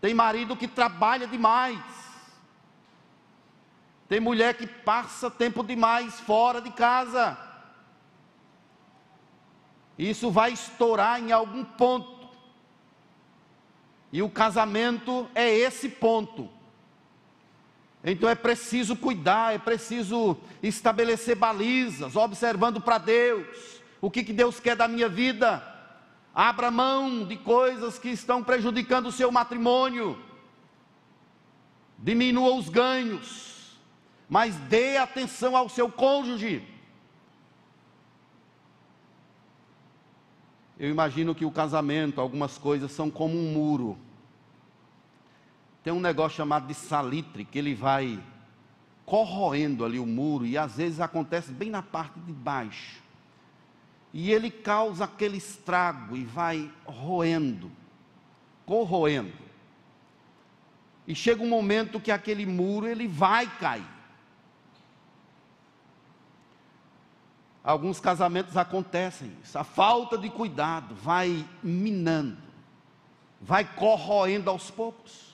Tem 0.00 0.14
marido 0.14 0.56
que 0.56 0.66
trabalha 0.66 1.26
demais, 1.26 1.80
tem 4.08 4.20
mulher 4.20 4.56
que 4.56 4.66
passa 4.66 5.30
tempo 5.30 5.62
demais 5.62 6.20
fora 6.20 6.60
de 6.60 6.70
casa. 6.70 7.38
Isso 9.98 10.30
vai 10.30 10.52
estourar 10.52 11.20
em 11.20 11.32
algum 11.32 11.64
ponto. 11.64 12.28
E 14.12 14.22
o 14.22 14.30
casamento 14.30 15.28
é 15.34 15.52
esse 15.52 15.88
ponto. 15.88 16.48
Então 18.04 18.28
é 18.28 18.34
preciso 18.34 18.94
cuidar, 18.94 19.54
é 19.54 19.58
preciso 19.58 20.36
estabelecer 20.62 21.34
balizas, 21.34 22.16
observando 22.16 22.78
para 22.78 22.98
Deus 22.98 23.80
o 23.98 24.10
que, 24.10 24.22
que 24.22 24.32
Deus 24.32 24.60
quer 24.60 24.76
da 24.76 24.86
minha 24.86 25.08
vida. 25.08 25.62
Abra 26.34 26.70
mão 26.70 27.24
de 27.24 27.38
coisas 27.38 27.98
que 27.98 28.10
estão 28.10 28.44
prejudicando 28.44 29.06
o 29.06 29.12
seu 29.12 29.32
matrimônio, 29.32 30.22
diminua 31.98 32.54
os 32.54 32.68
ganhos, 32.68 33.78
mas 34.28 34.54
dê 34.56 34.98
atenção 34.98 35.56
ao 35.56 35.70
seu 35.70 35.90
cônjuge. 35.90 36.62
Eu 40.78 40.90
imagino 40.90 41.34
que 41.34 41.46
o 41.46 41.50
casamento, 41.50 42.20
algumas 42.20 42.58
coisas 42.58 42.92
são 42.92 43.10
como 43.10 43.38
um 43.38 43.52
muro 43.52 43.98
tem 45.84 45.92
um 45.92 46.00
negócio 46.00 46.38
chamado 46.38 46.66
de 46.66 46.72
salitre, 46.72 47.44
que 47.44 47.58
ele 47.58 47.74
vai 47.74 48.18
corroendo 49.04 49.84
ali 49.84 49.98
o 49.98 50.06
muro, 50.06 50.46
e 50.46 50.56
às 50.56 50.78
vezes 50.78 50.98
acontece 50.98 51.52
bem 51.52 51.68
na 51.68 51.82
parte 51.82 52.18
de 52.20 52.32
baixo. 52.32 53.02
E 54.10 54.32
ele 54.32 54.50
causa 54.50 55.04
aquele 55.04 55.36
estrago 55.36 56.16
e 56.16 56.24
vai 56.24 56.72
roendo, 56.86 57.70
corroendo. 58.64 59.44
E 61.06 61.14
chega 61.14 61.42
um 61.42 61.48
momento 61.48 62.00
que 62.00 62.10
aquele 62.10 62.46
muro 62.46 62.86
ele 62.86 63.06
vai 63.06 63.46
cair. 63.46 63.86
Alguns 67.62 68.00
casamentos 68.00 68.56
acontecem 68.56 69.36
isso. 69.42 69.58
A 69.58 69.64
falta 69.64 70.16
de 70.16 70.30
cuidado 70.30 70.94
vai 70.94 71.46
minando, 71.62 72.38
vai 73.38 73.66
corroendo 73.66 74.48
aos 74.48 74.70
poucos. 74.70 75.33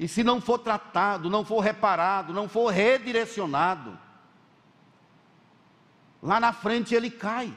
E 0.00 0.08
se 0.08 0.24
não 0.24 0.40
for 0.40 0.56
tratado, 0.56 1.28
não 1.28 1.44
for 1.44 1.60
reparado, 1.60 2.32
não 2.32 2.48
for 2.48 2.72
redirecionado, 2.72 3.98
lá 6.22 6.40
na 6.40 6.54
frente 6.54 6.94
ele 6.94 7.10
cai. 7.10 7.54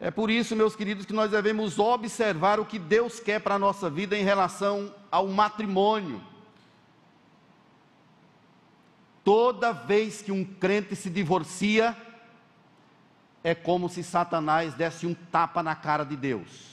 É 0.00 0.10
por 0.10 0.28
isso, 0.28 0.56
meus 0.56 0.74
queridos, 0.74 1.06
que 1.06 1.12
nós 1.12 1.30
devemos 1.30 1.78
observar 1.78 2.58
o 2.58 2.66
que 2.66 2.76
Deus 2.76 3.20
quer 3.20 3.40
para 3.40 3.54
a 3.54 3.58
nossa 3.58 3.88
vida 3.88 4.18
em 4.18 4.24
relação 4.24 4.92
ao 5.12 5.28
matrimônio. 5.28 6.20
Toda 9.22 9.70
vez 9.70 10.22
que 10.22 10.32
um 10.32 10.44
crente 10.44 10.96
se 10.96 11.08
divorcia, 11.08 11.96
é 13.44 13.54
como 13.54 13.88
se 13.88 14.02
Satanás 14.02 14.74
desse 14.74 15.06
um 15.06 15.14
tapa 15.14 15.62
na 15.62 15.76
cara 15.76 16.02
de 16.02 16.16
Deus 16.16 16.69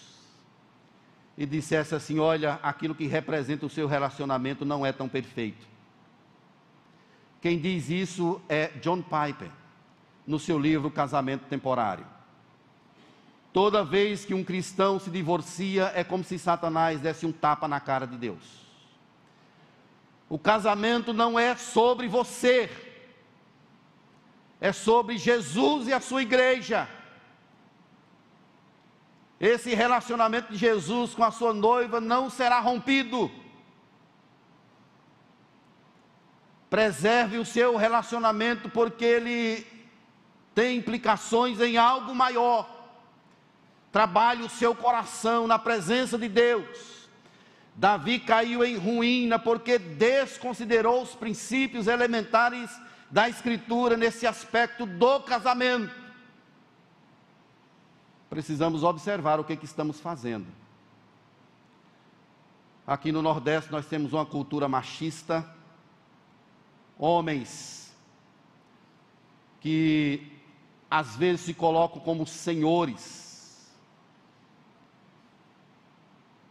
e 1.37 1.45
dissesse 1.45 1.93
assim: 1.93 2.19
Olha, 2.19 2.59
aquilo 2.63 2.95
que 2.95 3.05
representa 3.05 3.65
o 3.65 3.69
seu 3.69 3.87
relacionamento 3.87 4.65
não 4.65 4.85
é 4.85 4.91
tão 4.91 5.07
perfeito. 5.07 5.67
Quem 7.39 7.59
diz 7.59 7.89
isso 7.89 8.41
é 8.49 8.67
John 8.81 9.01
Piper, 9.01 9.51
no 10.25 10.39
seu 10.39 10.57
livro 10.57 10.89
Casamento 10.89 11.45
Temporário. 11.45 12.05
Toda 13.53 13.83
vez 13.83 14.25
que 14.25 14.33
um 14.33 14.43
cristão 14.43 14.99
se 14.99 15.09
divorcia, 15.09 15.91
é 15.95 16.03
como 16.03 16.23
se 16.23 16.37
Satanás 16.37 16.99
desse 16.99 17.25
um 17.25 17.31
tapa 17.31 17.67
na 17.67 17.79
cara 17.79 18.05
de 18.05 18.17
Deus. 18.17 18.67
O 20.29 20.37
casamento 20.37 21.13
não 21.13 21.39
é 21.39 21.55
sobre 21.55 22.07
você, 22.07 22.69
é 24.59 24.71
sobre 24.73 25.17
Jesus 25.17 25.87
e 25.87 25.93
a 25.93 26.01
sua 26.01 26.21
igreja. 26.21 26.89
Esse 29.39 29.75
relacionamento 29.75 30.51
de 30.51 30.57
Jesus 30.57 31.13
com 31.13 31.23
a 31.23 31.31
sua 31.31 31.53
noiva 31.53 32.01
não 32.01 32.29
será 32.29 32.59
rompido. 32.59 33.31
Preserve 36.69 37.37
o 37.37 37.45
seu 37.45 37.77
relacionamento, 37.77 38.67
porque 38.69 39.05
ele 39.05 39.65
tem 40.55 40.77
implicações 40.77 41.61
em 41.61 41.77
algo 41.77 42.15
maior. 42.15 42.67
Trabalhe 43.91 44.43
o 44.43 44.49
seu 44.49 44.73
coração 44.73 45.45
na 45.45 45.59
presença 45.59 46.17
de 46.17 46.27
Deus. 46.27 47.07
Davi 47.75 48.19
caiu 48.19 48.65
em 48.65 48.75
ruína 48.75 49.37
porque 49.37 49.77
desconsiderou 49.77 51.03
os 51.03 51.13
princípios 51.13 51.85
elementares 51.85 52.71
da 53.11 53.29
Escritura 53.29 53.95
nesse 53.95 54.25
aspecto 54.25 54.87
do 54.87 55.19
casamento 55.19 56.06
precisamos 58.29 58.83
observar 58.83 59.39
o 59.39 59.43
que, 59.43 59.55
que 59.55 59.65
estamos 59.65 59.99
fazendo. 59.99 60.47
Aqui 62.85 63.11
no 63.11 63.21
Nordeste 63.21 63.71
nós 63.71 63.85
temos 63.85 64.13
uma 64.13 64.25
cultura 64.25 64.67
machista, 64.67 65.45
homens 66.97 67.93
que 69.59 70.31
às 70.89 71.15
vezes 71.15 71.41
se 71.41 71.53
colocam 71.53 71.99
como 71.99 72.25
senhores, 72.25 73.69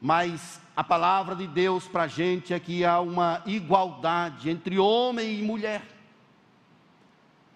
mas 0.00 0.60
a 0.76 0.84
palavra 0.84 1.34
de 1.34 1.46
Deus 1.46 1.88
para 1.88 2.02
a 2.02 2.08
gente 2.08 2.52
é 2.52 2.60
que 2.60 2.84
há 2.84 3.00
uma 3.00 3.42
igualdade 3.46 4.50
entre 4.50 4.78
homem 4.78 5.40
e 5.40 5.42
mulher. 5.42 5.95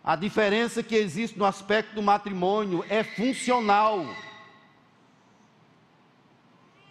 A 0.03 0.17
diferença 0.17 0.83
que 0.83 0.95
existe 0.95 1.39
no 1.39 1.45
aspecto 1.45 1.95
do 1.95 2.03
matrimônio 2.03 2.85
é 2.89 3.05
funcional. 3.05 4.07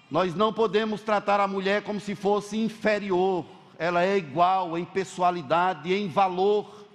Nós 0.09 0.35
não 0.35 0.53
podemos 0.53 1.01
tratar 1.01 1.39
a 1.39 1.47
mulher 1.47 1.83
como 1.83 1.99
se 1.99 2.15
fosse 2.15 2.57
inferior, 2.57 3.45
ela 3.77 4.03
é 4.03 4.17
igual 4.17 4.77
em 4.77 4.83
pessoalidade, 4.83 5.93
em 5.93 6.07
valor. 6.07 6.85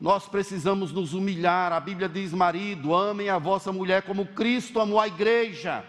Nós 0.00 0.26
precisamos 0.26 0.92
nos 0.92 1.14
humilhar. 1.14 1.72
A 1.72 1.80
Bíblia 1.80 2.08
diz: 2.08 2.32
marido, 2.32 2.94
amem 2.94 3.30
a 3.30 3.38
vossa 3.38 3.72
mulher 3.72 4.02
como 4.02 4.26
Cristo 4.26 4.80
amou 4.80 5.00
a 5.00 5.06
igreja. 5.06 5.84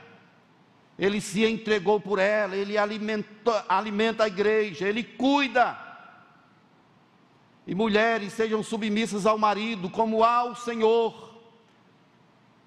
Ele 0.97 1.19
se 1.21 1.45
entregou 1.45 1.99
por 1.99 2.19
ela, 2.19 2.55
ele 2.55 2.77
alimenta, 2.77 3.65
alimenta 3.67 4.23
a 4.23 4.27
igreja, 4.27 4.87
ele 4.87 5.03
cuida. 5.03 5.86
E 7.67 7.75
mulheres 7.75 8.31
sejam 8.31 8.63
submissas 8.63 9.25
ao 9.25 9.37
marido 9.37 9.89
como 9.89 10.23
ao 10.23 10.55
Senhor. 10.55 11.35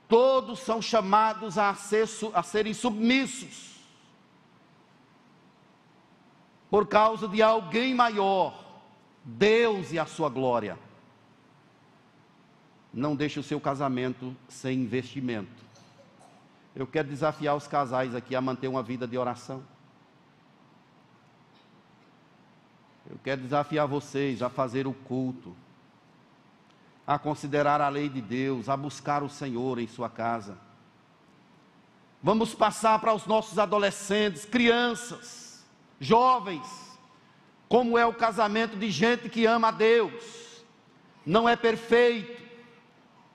Todos 0.06 0.58
são 0.58 0.82
chamados 0.82 1.56
a, 1.56 1.74
ser, 1.74 2.06
a 2.34 2.42
serem 2.42 2.74
submissos. 2.74 3.80
Por 6.68 6.86
causa 6.86 7.26
de 7.26 7.40
alguém 7.40 7.94
maior, 7.94 8.82
Deus 9.24 9.90
e 9.90 9.98
a 9.98 10.04
sua 10.04 10.28
glória. 10.28 10.78
Não 12.92 13.16
deixe 13.16 13.40
o 13.40 13.42
seu 13.42 13.58
casamento 13.58 14.36
sem 14.48 14.80
investimento. 14.80 15.64
Eu 16.76 16.86
quero 16.86 17.08
desafiar 17.08 17.56
os 17.56 17.66
casais 17.66 18.14
aqui 18.14 18.36
a 18.36 18.40
manter 18.40 18.68
uma 18.68 18.82
vida 18.82 19.06
de 19.08 19.16
oração. 19.16 19.62
Eu 23.10 23.18
quero 23.24 23.42
desafiar 23.42 23.88
vocês 23.88 24.40
a 24.40 24.48
fazer 24.48 24.86
o 24.86 24.94
culto, 24.94 25.56
a 27.04 27.18
considerar 27.18 27.80
a 27.80 27.88
lei 27.88 28.08
de 28.08 28.20
Deus, 28.20 28.68
a 28.68 28.76
buscar 28.76 29.24
o 29.24 29.28
Senhor 29.28 29.80
em 29.80 29.88
sua 29.88 30.08
casa. 30.08 30.56
Vamos 32.22 32.54
passar 32.54 33.00
para 33.00 33.12
os 33.12 33.26
nossos 33.26 33.58
adolescentes, 33.58 34.44
crianças, 34.44 35.66
jovens, 35.98 36.98
como 37.68 37.98
é 37.98 38.06
o 38.06 38.14
casamento 38.14 38.76
de 38.76 38.88
gente 38.92 39.28
que 39.28 39.44
ama 39.44 39.68
a 39.68 39.72
Deus. 39.72 40.64
Não 41.26 41.48
é 41.48 41.56
perfeito, 41.56 42.40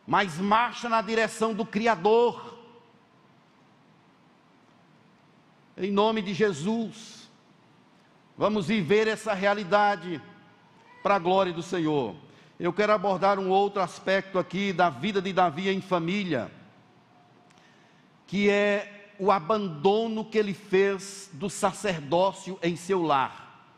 mas 0.07 0.38
marcha 0.38 0.88
na 0.88 1.01
direção 1.01 1.53
do 1.53 1.65
Criador. 1.65 2.57
Em 5.75 5.91
nome 5.91 6.21
de 6.21 6.33
Jesus. 6.33 7.14
Vamos 8.38 8.67
viver 8.67 9.08
essa 9.08 9.34
realidade 9.34 10.21
para 11.02 11.15
a 11.15 11.19
glória 11.19 11.54
do 11.54 11.63
Senhor. 11.63 12.13
Eu 12.60 12.74
quero 12.74 12.91
abordar 12.91 13.39
um 13.39 13.50
outro 13.50 13.82
aspecto 13.82 14.38
aqui 14.38 14.74
da 14.74 14.89
vida 14.89 15.21
de 15.21 15.32
Davi 15.32 15.69
em 15.69 15.80
família, 15.80 16.52
que 18.28 18.50
é 18.50 19.13
o 19.17 19.32
abandono 19.32 20.26
que 20.26 20.38
ele 20.38 20.54
fez 20.54 21.30
do 21.32 21.50
sacerdócio 21.50 22.60
em 22.62 22.76
seu 22.76 23.02
lar. 23.02 23.71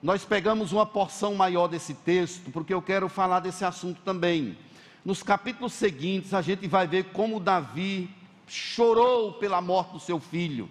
Nós 0.00 0.24
pegamos 0.24 0.70
uma 0.70 0.86
porção 0.86 1.34
maior 1.34 1.66
desse 1.66 1.92
texto, 1.92 2.52
porque 2.52 2.72
eu 2.72 2.80
quero 2.80 3.08
falar 3.08 3.40
desse 3.40 3.64
assunto 3.64 4.00
também. 4.02 4.56
Nos 5.04 5.24
capítulos 5.24 5.72
seguintes, 5.72 6.32
a 6.32 6.40
gente 6.40 6.68
vai 6.68 6.86
ver 6.86 7.06
como 7.06 7.40
Davi 7.40 8.08
chorou 8.46 9.32
pela 9.32 9.60
morte 9.60 9.94
do 9.94 10.00
seu 10.00 10.20
filho. 10.20 10.70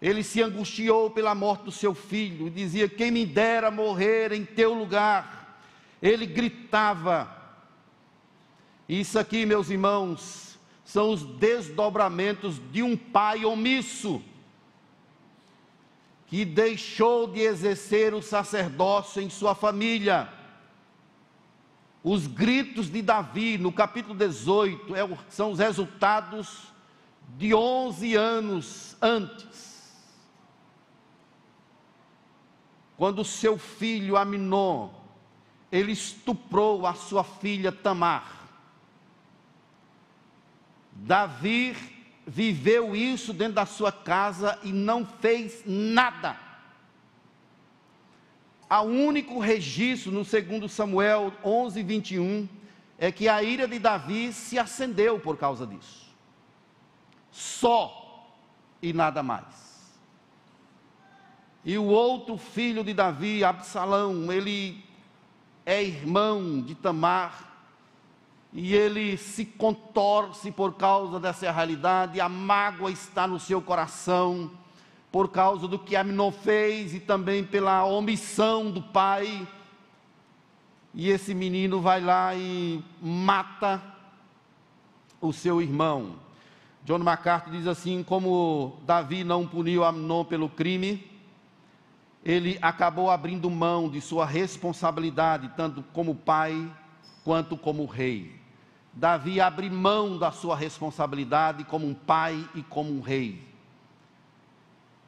Ele 0.00 0.22
se 0.22 0.42
angustiou 0.42 1.10
pela 1.10 1.34
morte 1.34 1.64
do 1.64 1.72
seu 1.72 1.94
filho, 1.94 2.50
dizia: 2.50 2.88
Quem 2.88 3.10
me 3.10 3.24
dera 3.24 3.70
morrer 3.70 4.32
em 4.32 4.44
teu 4.44 4.74
lugar. 4.74 5.62
Ele 6.02 6.26
gritava. 6.26 7.34
Isso 8.88 9.18
aqui, 9.18 9.46
meus 9.46 9.70
irmãos, 9.70 10.58
são 10.84 11.10
os 11.10 11.24
desdobramentos 11.24 12.60
de 12.70 12.82
um 12.82 12.96
pai 12.96 13.44
omisso, 13.44 14.22
que 16.26 16.44
deixou 16.44 17.26
de 17.26 17.40
exercer 17.40 18.12
o 18.14 18.22
sacerdócio 18.22 19.22
em 19.22 19.30
sua 19.30 19.54
família. 19.54 20.32
Os 22.04 22.26
gritos 22.26 22.88
de 22.88 23.02
Davi, 23.02 23.58
no 23.58 23.72
capítulo 23.72 24.14
18, 24.14 24.94
é 24.94 25.18
são 25.28 25.50
os 25.50 25.58
resultados 25.58 26.68
de 27.36 27.52
11 27.52 28.14
anos 28.14 28.96
antes 29.02 29.55
quando 32.96 33.24
seu 33.24 33.58
filho 33.58 34.16
Aminon, 34.16 34.90
ele 35.70 35.92
estuprou 35.92 36.86
a 36.86 36.94
sua 36.94 37.22
filha 37.22 37.70
Tamar. 37.70 38.48
Davi 40.92 41.76
viveu 42.26 42.96
isso 42.96 43.32
dentro 43.32 43.54
da 43.54 43.66
sua 43.66 43.92
casa 43.92 44.58
e 44.62 44.72
não 44.72 45.04
fez 45.04 45.62
nada. 45.66 46.36
Há 48.68 48.82
único 48.82 49.38
registro 49.38 50.10
no 50.10 50.24
segundo 50.24 50.68
Samuel 50.68 51.32
11, 51.44 51.82
21, 51.82 52.48
é 52.98 53.12
que 53.12 53.28
a 53.28 53.42
ira 53.42 53.68
de 53.68 53.78
Davi 53.78 54.32
se 54.32 54.58
acendeu 54.58 55.20
por 55.20 55.36
causa 55.36 55.66
disso. 55.66 56.06
Só 57.30 58.26
e 58.82 58.92
nada 58.92 59.22
mais. 59.22 59.65
E 61.66 61.76
o 61.76 61.84
outro 61.84 62.38
filho 62.38 62.84
de 62.84 62.94
Davi, 62.94 63.42
Absalão, 63.42 64.32
ele 64.32 64.84
é 65.66 65.82
irmão 65.82 66.62
de 66.62 66.76
Tamar, 66.76 67.56
e 68.52 68.72
ele 68.72 69.16
se 69.16 69.44
contorce 69.44 70.52
por 70.52 70.74
causa 70.74 71.18
dessa 71.18 71.50
realidade, 71.50 72.20
a 72.20 72.28
mágoa 72.28 72.92
está 72.92 73.26
no 73.26 73.40
seu 73.40 73.60
coração, 73.60 74.48
por 75.10 75.28
causa 75.28 75.66
do 75.66 75.76
que 75.76 75.96
Aminon 75.96 76.30
fez 76.30 76.94
e 76.94 77.00
também 77.00 77.42
pela 77.42 77.84
omissão 77.84 78.70
do 78.70 78.80
pai. 78.80 79.44
E 80.94 81.10
esse 81.10 81.34
menino 81.34 81.80
vai 81.80 82.00
lá 82.00 82.32
e 82.36 82.80
mata 83.02 83.82
o 85.20 85.32
seu 85.32 85.60
irmão. 85.60 86.14
John 86.84 87.00
MacArthur 87.00 87.50
diz 87.50 87.66
assim: 87.66 88.04
como 88.04 88.76
Davi 88.86 89.24
não 89.24 89.44
puniu 89.44 89.82
Aminon 89.82 90.24
pelo 90.24 90.48
crime, 90.48 91.15
ele 92.26 92.58
acabou 92.60 93.08
abrindo 93.08 93.48
mão 93.48 93.88
de 93.88 94.00
sua 94.00 94.26
responsabilidade, 94.26 95.48
tanto 95.56 95.80
como 95.92 96.12
pai 96.12 96.68
quanto 97.22 97.56
como 97.56 97.86
rei. 97.86 98.34
Davi 98.92 99.40
abre 99.40 99.70
mão 99.70 100.18
da 100.18 100.32
sua 100.32 100.56
responsabilidade 100.56 101.62
como 101.62 101.86
um 101.86 101.94
pai 101.94 102.44
e 102.52 102.64
como 102.64 102.90
um 102.90 103.00
rei. 103.00 103.46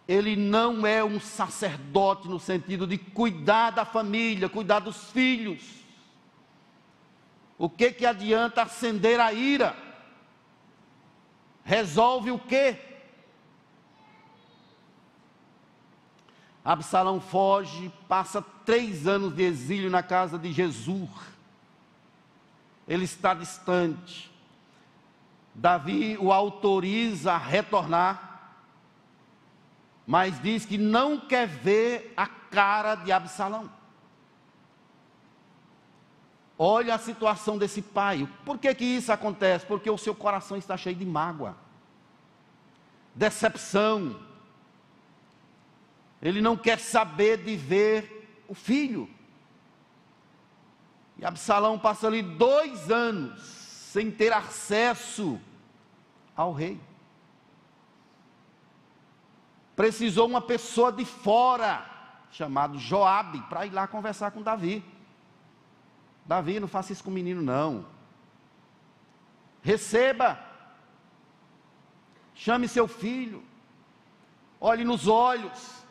Ele 0.07 0.37
não 0.37 0.87
é 0.87 1.03
um 1.03 1.19
sacerdote 1.19 2.29
no 2.29 2.39
sentido 2.39 2.87
de 2.87 2.97
cuidar 2.97 3.71
da 3.71 3.85
família, 3.85 4.49
cuidar 4.49 4.79
dos 4.79 5.11
filhos. 5.11 5.61
O 7.59 7.69
que 7.69 7.91
que 7.91 8.07
adianta 8.07 8.63
acender 8.63 9.19
a 9.19 9.33
ira? 9.33 9.77
Resolve 11.65 12.31
o 12.31 12.39
quê? 12.39 12.88
Absalão 16.69 17.19
foge, 17.19 17.91
passa 18.07 18.43
três 18.43 19.07
anos 19.07 19.35
de 19.35 19.43
exílio 19.43 19.89
na 19.89 20.03
casa 20.03 20.39
de 20.39 20.53
Jesus. 20.53 21.09
Ele 22.87 23.05
está 23.05 23.33
distante. 23.33 24.31
Davi 25.55 26.19
o 26.21 26.31
autoriza 26.31 27.33
a 27.33 27.39
retornar, 27.39 28.53
mas 30.07 30.43
diz 30.43 30.67
que 30.67 30.77
não 30.77 31.19
quer 31.19 31.49
ver 31.49 32.13
a 32.15 32.27
cara 32.27 32.97
de 32.97 33.13
Absalão. 33.13 33.71
Olha 36.59 36.97
a 36.97 36.99
situação 36.99 37.57
desse 37.57 37.81
pai. 37.81 38.29
Por 38.45 38.59
que, 38.59 38.75
que 38.75 38.85
isso 38.85 39.11
acontece? 39.11 39.65
Porque 39.65 39.89
o 39.89 39.97
seu 39.97 40.15
coração 40.15 40.55
está 40.55 40.77
cheio 40.77 40.97
de 40.97 41.07
mágoa, 41.07 41.57
decepção. 43.15 44.28
Ele 46.21 46.41
não 46.41 46.57
quer 46.57 46.79
saber 46.79 47.39
de 47.39 47.57
ver 47.57 48.45
o 48.49 48.55
filho. 48.55 49.09
E 51.17 51.25
Absalão 51.25 51.79
passa 51.79 52.07
ali 52.07 52.23
dois 52.23 52.91
anos 52.91 53.41
sem 53.43 54.11
ter 54.11 54.33
acesso 54.33 55.41
ao 56.37 56.53
rei. 56.53 56.81
Precisou 59.75 60.27
uma 60.27 60.41
pessoa 60.41 60.91
de 60.93 61.05
fora, 61.05 61.87
chamado 62.31 62.79
Joabe, 62.79 63.41
para 63.43 63.65
ir 63.65 63.71
lá 63.71 63.87
conversar 63.87 64.33
com 64.33 64.43
Davi. 64.43 64.85
Davi, 66.27 66.61
não 66.61 66.69
faça 66.69 66.93
isso 66.93 67.03
com 67.03 67.11
o 67.11 67.15
menino, 67.15 67.41
não. 67.41 67.87
Receba. 69.63 70.39
Chame 72.35 72.69
seu 72.69 72.87
filho. 72.87 73.43
Olhe 74.61 74.85
nos 74.85 75.09
olhos. 75.09 75.85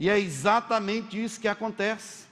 E 0.00 0.08
é 0.08 0.18
exatamente 0.18 1.22
isso 1.22 1.38
que 1.38 1.46
acontece. 1.46 2.24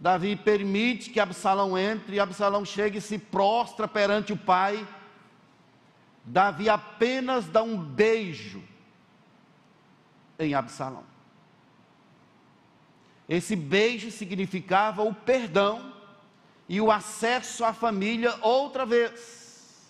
Davi 0.00 0.34
permite 0.34 1.08
que 1.08 1.20
Absalão 1.20 1.78
entre, 1.78 2.16
e 2.16 2.20
Absalão 2.20 2.64
chega 2.64 2.98
e 2.98 3.00
se 3.00 3.18
prostra 3.18 3.86
perante 3.86 4.32
o 4.32 4.36
pai. 4.36 4.84
Davi 6.24 6.68
apenas 6.68 7.46
dá 7.46 7.62
um 7.62 7.78
beijo 7.78 8.64
em 10.40 10.52
Absalão. 10.52 11.04
Esse 13.28 13.54
beijo 13.54 14.10
significava 14.10 15.04
o 15.04 15.14
perdão 15.14 15.94
e 16.68 16.80
o 16.80 16.90
acesso 16.90 17.64
à 17.64 17.72
família 17.72 18.36
outra 18.42 18.84
vez. 18.84 19.88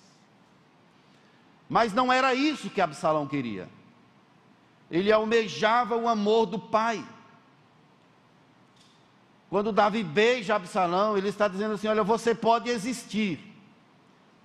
Mas 1.71 1.95
não 1.95 2.13
era 2.13 2.35
isso 2.35 2.69
que 2.69 2.83
Absalão 2.83 3.27
queria. 3.27 3.80
Ele 4.91 5.13
almejava 5.13 5.97
o 5.97 6.09
amor 6.09 6.47
do 6.47 6.59
pai. 6.59 7.05
Quando 9.49 9.73
Davi 9.73 10.03
beija 10.03 10.55
Absalão, 10.55 11.17
ele 11.17 11.29
está 11.29 11.49
dizendo 11.49 11.75
assim: 11.75 11.89
Olha, 11.89 12.03
você 12.03 12.35
pode 12.35 12.71
existir, 12.71 13.39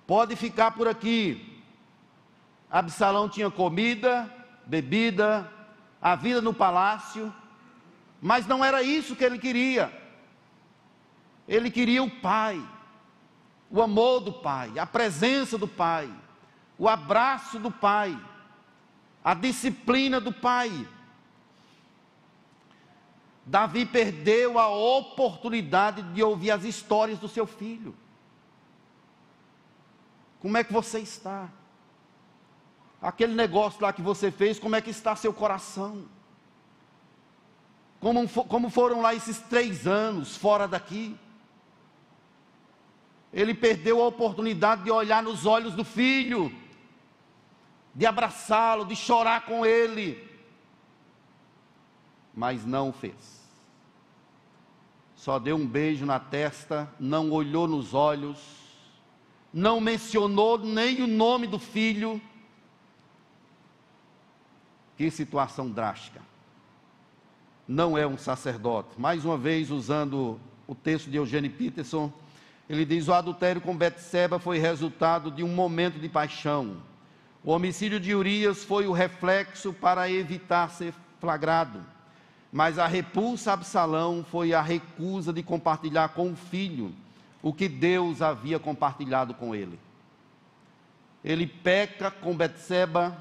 pode 0.06 0.36
ficar 0.36 0.72
por 0.72 0.86
aqui. 0.86 1.62
Absalão 2.70 3.28
tinha 3.28 3.50
comida, 3.50 4.32
bebida, 4.66 5.50
a 6.02 6.14
vida 6.14 6.40
no 6.40 6.52
palácio, 6.52 7.32
mas 8.20 8.46
não 8.46 8.64
era 8.64 8.82
isso 8.82 9.16
que 9.16 9.24
ele 9.24 9.38
queria. 9.38 9.92
Ele 11.48 11.70
queria 11.70 12.02
o 12.02 12.10
pai, 12.10 12.60
o 13.70 13.80
amor 13.80 14.20
do 14.20 14.32
pai, 14.32 14.78
a 14.78 14.86
presença 14.86 15.56
do 15.56 15.68
pai, 15.68 16.12
o 16.76 16.88
abraço 16.88 17.58
do 17.58 17.70
pai, 17.70 18.18
a 19.26 19.34
disciplina 19.34 20.20
do 20.20 20.32
pai. 20.32 20.86
Davi 23.44 23.84
perdeu 23.84 24.56
a 24.56 24.68
oportunidade 24.68 26.00
de 26.14 26.22
ouvir 26.22 26.52
as 26.52 26.62
histórias 26.62 27.18
do 27.18 27.26
seu 27.26 27.44
filho. 27.44 27.92
Como 30.38 30.56
é 30.56 30.62
que 30.62 30.72
você 30.72 31.00
está? 31.00 31.48
Aquele 33.02 33.34
negócio 33.34 33.82
lá 33.82 33.92
que 33.92 34.00
você 34.00 34.30
fez, 34.30 34.60
como 34.60 34.76
é 34.76 34.80
que 34.80 34.90
está 34.90 35.16
seu 35.16 35.32
coração? 35.32 36.04
Como, 37.98 38.28
como 38.28 38.70
foram 38.70 39.00
lá 39.00 39.12
esses 39.12 39.40
três 39.40 39.88
anos 39.88 40.36
fora 40.36 40.68
daqui? 40.68 41.18
Ele 43.32 43.54
perdeu 43.54 44.00
a 44.04 44.06
oportunidade 44.06 44.84
de 44.84 44.90
olhar 44.92 45.20
nos 45.20 45.46
olhos 45.46 45.74
do 45.74 45.84
filho, 45.84 46.65
de 47.96 48.04
abraçá-lo, 48.04 48.84
de 48.84 48.94
chorar 48.94 49.46
com 49.46 49.64
ele, 49.64 50.22
mas 52.34 52.62
não 52.62 52.92
fez. 52.92 53.42
Só 55.14 55.38
deu 55.38 55.56
um 55.56 55.66
beijo 55.66 56.04
na 56.04 56.20
testa, 56.20 56.92
não 57.00 57.30
olhou 57.30 57.66
nos 57.66 57.94
olhos, 57.94 58.38
não 59.50 59.80
mencionou 59.80 60.58
nem 60.58 61.02
o 61.02 61.06
nome 61.06 61.46
do 61.46 61.58
filho. 61.58 62.20
Que 64.94 65.10
situação 65.10 65.70
drástica 65.70 66.20
não 67.66 67.96
é 67.96 68.06
um 68.06 68.18
sacerdote. 68.18 68.90
Mais 69.00 69.24
uma 69.24 69.38
vez, 69.38 69.70
usando 69.70 70.38
o 70.66 70.74
texto 70.74 71.08
de 71.08 71.16
Eugênio 71.16 71.50
Peterson, 71.50 72.12
ele 72.68 72.84
diz: 72.84 73.08
o 73.08 73.14
adultério 73.14 73.62
com 73.62 73.74
Betseba 73.74 74.38
foi 74.38 74.58
resultado 74.58 75.30
de 75.30 75.42
um 75.42 75.48
momento 75.48 75.98
de 75.98 76.10
paixão. 76.10 76.76
O 77.46 77.52
homicídio 77.52 78.00
de 78.00 78.12
Urias 78.12 78.64
foi 78.64 78.88
o 78.88 78.92
reflexo 78.92 79.72
para 79.72 80.10
evitar 80.10 80.68
ser 80.68 80.92
flagrado. 81.20 81.80
Mas 82.50 82.76
a 82.76 82.88
repulsa 82.88 83.52
a 83.52 83.54
Absalão 83.54 84.26
foi 84.28 84.52
a 84.52 84.60
recusa 84.60 85.32
de 85.32 85.44
compartilhar 85.44 86.08
com 86.08 86.32
o 86.32 86.34
filho 86.34 86.92
o 87.40 87.52
que 87.52 87.68
Deus 87.68 88.20
havia 88.20 88.58
compartilhado 88.58 89.32
com 89.32 89.54
ele. 89.54 89.78
Ele 91.24 91.46
peca 91.46 92.10
com 92.10 92.36
Betseba, 92.36 93.16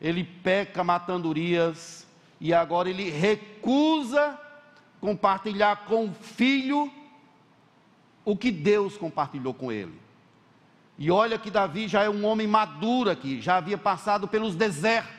ele 0.00 0.24
peca 0.24 0.82
matando 0.82 1.28
Urias, 1.28 2.06
e 2.40 2.54
agora 2.54 2.88
ele 2.88 3.10
recusa 3.10 4.40
compartilhar 5.02 5.84
com 5.84 6.06
o 6.06 6.14
filho 6.14 6.90
o 8.24 8.34
que 8.34 8.50
Deus 8.50 8.96
compartilhou 8.96 9.52
com 9.52 9.70
ele. 9.70 10.05
E 10.98 11.10
olha 11.10 11.38
que 11.38 11.50
Davi 11.50 11.88
já 11.88 12.02
é 12.02 12.10
um 12.10 12.24
homem 12.24 12.46
maduro 12.46 13.10
aqui, 13.10 13.40
já 13.40 13.56
havia 13.56 13.76
passado 13.76 14.26
pelos 14.26 14.54
desertos. 14.54 15.14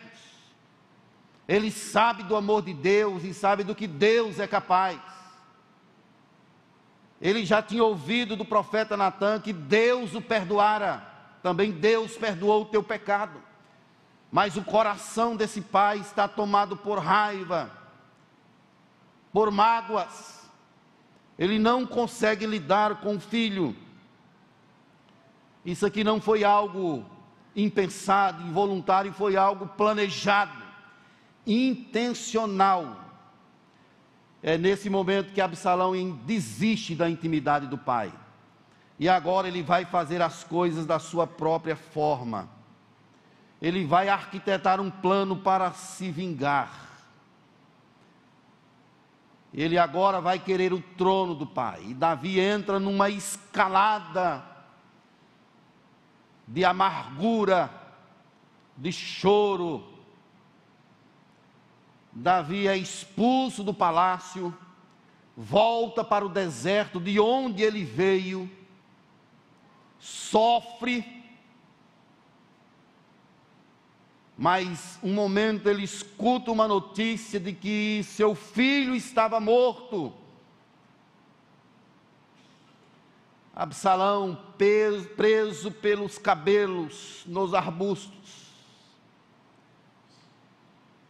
Ele 1.47 1.71
sabe 1.71 2.23
do 2.23 2.35
amor 2.35 2.63
de 2.63 2.73
Deus 2.73 3.23
e 3.23 3.33
sabe 3.33 3.63
do 3.63 3.75
que 3.75 3.87
Deus 3.87 4.39
é 4.39 4.47
capaz. 4.47 4.99
Ele 7.21 7.45
já 7.45 7.61
tinha 7.61 7.83
ouvido 7.83 8.35
do 8.35 8.43
profeta 8.43 8.97
Natan 8.97 9.39
que 9.39 9.53
Deus 9.53 10.13
o 10.13 10.21
perdoara, 10.21 11.05
também 11.41 11.71
Deus 11.71 12.17
perdoou 12.17 12.63
o 12.63 12.65
teu 12.65 12.83
pecado. 12.83 13.41
Mas 14.31 14.57
o 14.57 14.63
coração 14.63 15.35
desse 15.35 15.61
pai 15.61 15.99
está 15.99 16.27
tomado 16.27 16.75
por 16.75 16.99
raiva, 16.99 17.71
por 19.31 19.49
mágoas. 19.51 20.49
Ele 21.39 21.57
não 21.57 21.85
consegue 21.85 22.45
lidar 22.45 22.99
com 22.99 23.15
o 23.15 23.19
filho. 23.19 23.75
Isso 25.67 25.85
aqui 25.85 26.03
não 26.03 26.19
foi 26.19 26.43
algo 26.43 27.05
impensado, 27.55 28.41
involuntário, 28.41 29.13
foi 29.13 29.35
algo 29.35 29.67
planejado, 29.67 30.63
intencional. 31.45 33.03
É 34.41 34.57
nesse 34.57 34.89
momento 34.89 35.31
que 35.31 35.41
Absalão 35.41 35.93
desiste 36.25 36.95
da 36.95 37.07
intimidade 37.07 37.67
do 37.67 37.77
pai. 37.77 38.11
E 38.97 39.07
agora 39.07 39.47
ele 39.47 39.61
vai 39.61 39.85
fazer 39.85 40.23
as 40.23 40.43
coisas 40.43 40.87
da 40.87 40.97
sua 40.97 41.27
própria 41.27 41.75
forma 41.75 42.57
ele 43.61 43.85
vai 43.85 44.07
arquitetar 44.07 44.79
um 44.79 44.89
plano 44.89 45.37
para 45.37 45.71
se 45.71 46.11
vingar. 46.11 46.85
Ele 49.53 49.77
agora 49.77 50.21
vai 50.21 50.37
querer 50.37 50.73
o 50.73 50.81
trono 50.97 51.33
do 51.33 51.47
pai. 51.47 51.83
E 51.87 51.93
Davi 51.93 52.39
entra 52.39 52.79
numa 52.79 53.09
escalada 53.09 54.43
de 56.47 56.63
amargura, 56.63 57.69
de 58.77 58.91
choro, 58.91 59.97
Davi 62.19 62.67
é 62.67 62.75
expulso 62.75 63.63
do 63.63 63.73
palácio, 63.73 64.55
volta 65.35 66.03
para 66.03 66.25
o 66.25 66.29
deserto 66.29 66.99
de 66.99 67.19
onde 67.19 67.61
ele 67.61 67.83
veio, 67.83 68.49
sofre, 69.99 71.05
mas 74.35 74.97
um 75.03 75.13
momento 75.13 75.69
ele 75.69 75.83
escuta 75.83 76.51
uma 76.51 76.67
notícia 76.67 77.39
de 77.39 77.53
que 77.53 78.01
seu 78.03 78.33
filho 78.33 78.95
estava 78.95 79.39
morto. 79.39 80.13
Absalão 83.59 84.37
preso 84.55 85.71
pelos 85.71 86.19
cabelos 86.19 87.23
nos 87.25 87.55
arbustos, 87.55 88.53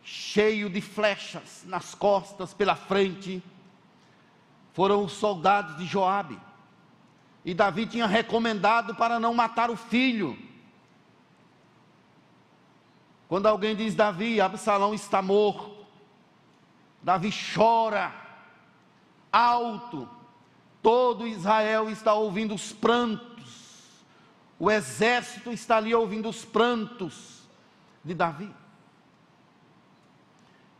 cheio 0.02 0.70
de 0.70 0.80
flechas 0.80 1.66
nas 1.66 1.94
costas, 1.94 2.54
pela 2.54 2.74
frente, 2.74 3.44
foram 4.72 5.04
os 5.04 5.12
soldados 5.12 5.76
de 5.76 5.86
Joabe. 5.86 6.40
E 7.44 7.54
Davi 7.54 7.86
tinha 7.86 8.08
recomendado 8.08 8.96
para 8.96 9.20
não 9.20 9.34
matar 9.34 9.70
o 9.70 9.76
filho. 9.76 10.40
Quando 13.28 13.48
alguém 13.48 13.76
diz 13.76 13.94
Davi, 13.94 14.40
Absalão 14.40 14.94
está 14.94 15.22
morto. 15.22 15.86
Davi 17.04 17.30
chora 17.54 18.16
alto 19.34 20.16
Todo 20.82 21.28
Israel 21.28 21.90
está 21.90 22.14
ouvindo 22.14 22.54
os 22.54 22.72
prantos, 22.72 24.06
o 24.60 24.72
exército 24.72 25.52
está 25.52 25.78
ali 25.78 25.94
ouvindo 25.94 26.30
os 26.30 26.46
prantos 26.46 27.44
de 28.04 28.14
Davi. 28.14 28.54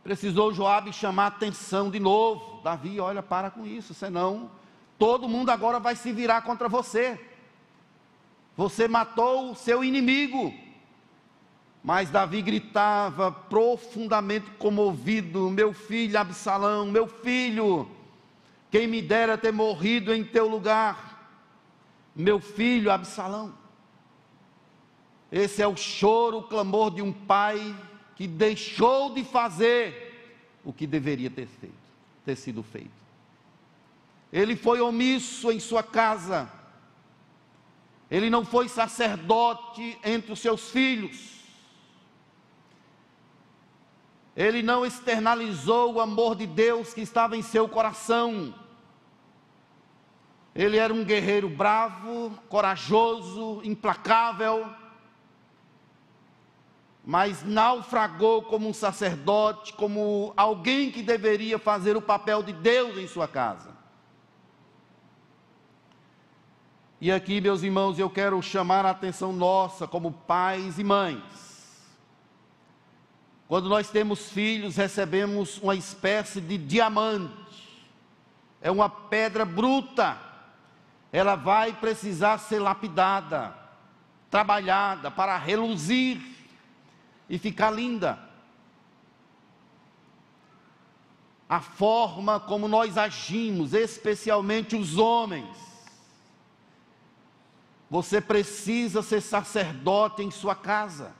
Precisou 0.02 0.54
Joabe 0.54 0.92
chamar 0.92 1.26
atenção 1.26 1.90
de 1.90 2.00
novo. 2.00 2.62
Davi, 2.62 2.98
olha, 2.98 3.22
para 3.22 3.50
com 3.50 3.66
isso, 3.66 3.92
senão 3.92 4.50
todo 4.98 5.28
mundo 5.28 5.50
agora 5.50 5.78
vai 5.78 5.94
se 5.94 6.12
virar 6.12 6.42
contra 6.42 6.68
você. 6.68 7.20
Você 8.56 8.88
matou 8.88 9.52
o 9.52 9.54
seu 9.54 9.84
inimigo. 9.84 10.52
Mas 11.84 12.10
Davi 12.10 12.42
gritava 12.42 13.30
profundamente 13.30 14.50
comovido: 14.52 15.48
Meu 15.50 15.72
filho 15.72 16.18
Absalão, 16.18 16.86
meu 16.86 17.06
filho, 17.06 17.88
quem 18.70 18.86
me 18.86 19.00
dera 19.00 19.38
ter 19.38 19.52
morrido 19.52 20.12
em 20.12 20.24
teu 20.24 20.46
lugar, 20.46 21.32
meu 22.14 22.40
filho 22.40 22.90
Absalão. 22.90 23.54
Esse 25.30 25.62
é 25.62 25.66
o 25.66 25.76
choro, 25.76 26.38
o 26.38 26.42
clamor 26.42 26.90
de 26.90 27.02
um 27.02 27.12
pai 27.12 27.74
que 28.16 28.26
deixou 28.26 29.14
de 29.14 29.22
fazer 29.24 30.06
o 30.64 30.72
que 30.72 30.86
deveria 30.86 31.30
ter 31.30 31.46
feito, 31.46 31.74
ter 32.24 32.36
sido 32.36 32.62
feito. 32.62 32.90
Ele 34.32 34.56
foi 34.56 34.80
omisso 34.80 35.50
em 35.50 35.60
sua 35.60 35.82
casa. 35.82 36.50
Ele 38.10 38.28
não 38.28 38.44
foi 38.44 38.68
sacerdote 38.68 39.98
entre 40.04 40.32
os 40.32 40.38
seus 40.38 40.70
filhos. 40.70 41.37
Ele 44.38 44.62
não 44.62 44.86
externalizou 44.86 45.94
o 45.94 46.00
amor 46.00 46.36
de 46.36 46.46
Deus 46.46 46.94
que 46.94 47.00
estava 47.00 47.36
em 47.36 47.42
seu 47.42 47.68
coração. 47.68 48.54
Ele 50.54 50.76
era 50.76 50.94
um 50.94 51.04
guerreiro 51.04 51.48
bravo, 51.48 52.30
corajoso, 52.48 53.60
implacável, 53.64 54.72
mas 57.04 57.42
naufragou 57.42 58.42
como 58.42 58.68
um 58.68 58.72
sacerdote, 58.72 59.72
como 59.72 60.32
alguém 60.36 60.92
que 60.92 61.02
deveria 61.02 61.58
fazer 61.58 61.96
o 61.96 62.02
papel 62.02 62.40
de 62.40 62.52
Deus 62.52 62.96
em 62.96 63.08
sua 63.08 63.26
casa. 63.26 63.76
E 67.00 67.10
aqui, 67.10 67.40
meus 67.40 67.64
irmãos, 67.64 67.98
eu 67.98 68.08
quero 68.08 68.40
chamar 68.40 68.86
a 68.86 68.90
atenção 68.90 69.32
nossa 69.32 69.84
como 69.88 70.12
pais 70.12 70.78
e 70.78 70.84
mães 70.84 71.47
quando 73.48 73.66
nós 73.66 73.88
temos 73.88 74.28
filhos, 74.28 74.76
recebemos 74.76 75.56
uma 75.62 75.74
espécie 75.74 76.38
de 76.38 76.58
diamante. 76.58 77.34
É 78.60 78.70
uma 78.70 78.90
pedra 78.90 79.46
bruta. 79.46 80.20
Ela 81.10 81.34
vai 81.34 81.72
precisar 81.72 82.36
ser 82.36 82.58
lapidada, 82.58 83.56
trabalhada 84.30 85.10
para 85.10 85.38
reluzir 85.38 86.20
e 87.26 87.38
ficar 87.38 87.70
linda. 87.70 88.18
A 91.48 91.62
forma 91.62 92.38
como 92.38 92.68
nós 92.68 92.98
agimos, 92.98 93.72
especialmente 93.72 94.76
os 94.76 94.98
homens. 94.98 95.56
Você 97.88 98.20
precisa 98.20 99.00
ser 99.00 99.22
sacerdote 99.22 100.22
em 100.22 100.30
sua 100.30 100.54
casa. 100.54 101.16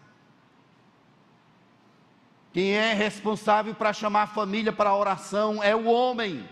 Quem 2.53 2.73
é 2.73 2.93
responsável 2.95 3.75
para 3.75 3.93
chamar 3.93 4.23
a 4.23 4.27
família 4.27 4.73
para 4.73 4.91
a 4.91 4.97
oração 4.97 5.63
é 5.63 5.77
o 5.77 5.85
homem. 5.85 6.49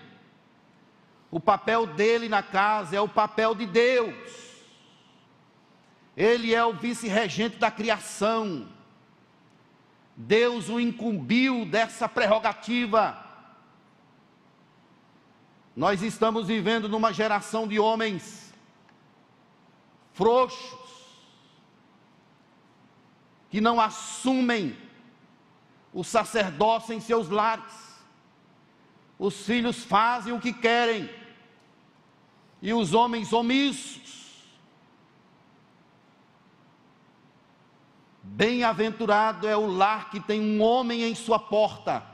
O 1.31 1.41
papel 1.41 1.87
dele 1.87 2.29
na 2.29 2.43
casa 2.43 2.97
é 2.97 3.01
o 3.01 3.09
papel 3.09 3.55
de 3.55 3.67
Deus. 3.67 4.15
Ele 6.17 6.55
é 6.55 6.65
o 6.65 6.73
vice-regente 6.73 7.57
da 7.57 7.71
criação. 7.71 8.69
Deus 10.17 10.69
o 10.69 10.81
incumbiu 10.81 11.67
dessa 11.67 12.09
prerrogativa. 12.09 13.23
Nós 15.75 16.03
estamos 16.03 16.47
vivendo 16.47 16.89
numa 16.89 17.13
geração 17.13 17.69
de 17.69 17.79
homens 17.79 18.55
frouxos, 20.15 20.79
que 23.51 23.61
não 23.61 23.79
assumem 23.79 24.75
o 25.97 26.05
sacerdócio 26.05 26.93
em 26.93 27.01
seus 27.01 27.31
lares. 27.31 27.73
Os 29.19 29.47
filhos 29.47 29.83
fazem 29.83 30.31
o 30.31 30.39
que 30.39 30.53
querem, 30.53 31.09
e 32.61 32.71
os 32.75 32.93
homens 32.93 33.33
omissos. 33.33 34.45
Bem-aventurado 38.23 39.49
é 39.49 39.57
o 39.57 39.67
lar 39.67 40.11
que 40.11 40.21
tem 40.21 40.39
um 40.39 40.61
homem 40.61 41.03
em 41.03 41.15
sua 41.15 41.39
porta, 41.39 42.05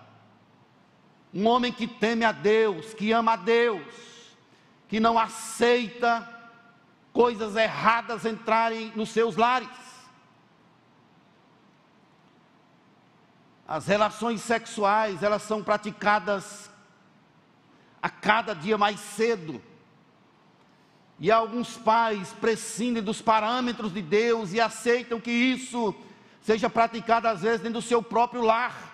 um 1.34 1.48
homem 1.48 1.72
que 1.72 1.88
teme 1.88 2.24
a 2.24 2.30
Deus, 2.30 2.94
que 2.94 3.10
ama 3.10 3.32
a 3.32 3.36
Deus, 3.36 3.82
que 4.86 5.00
não 5.00 5.18
aceita 5.18 6.28
coisas 7.12 7.56
erradas 7.56 8.24
entrarem 8.24 8.92
nos 8.94 9.08
seus 9.08 9.34
lares. 9.34 9.81
As 13.66 13.86
relações 13.86 14.40
sexuais, 14.40 15.22
elas 15.22 15.42
são 15.42 15.62
praticadas 15.62 16.70
a 18.02 18.10
cada 18.10 18.54
dia 18.54 18.76
mais 18.76 18.98
cedo. 18.98 19.62
E 21.18 21.30
alguns 21.30 21.76
pais 21.76 22.32
prescindem 22.40 23.02
dos 23.02 23.22
parâmetros 23.22 23.92
de 23.92 24.02
Deus 24.02 24.52
e 24.52 24.60
aceitam 24.60 25.20
que 25.20 25.30
isso 25.30 25.94
seja 26.40 26.68
praticado 26.68 27.28
às 27.28 27.42
vezes 27.42 27.60
dentro 27.60 27.80
do 27.80 27.86
seu 27.86 28.02
próprio 28.02 28.42
lar. 28.42 28.90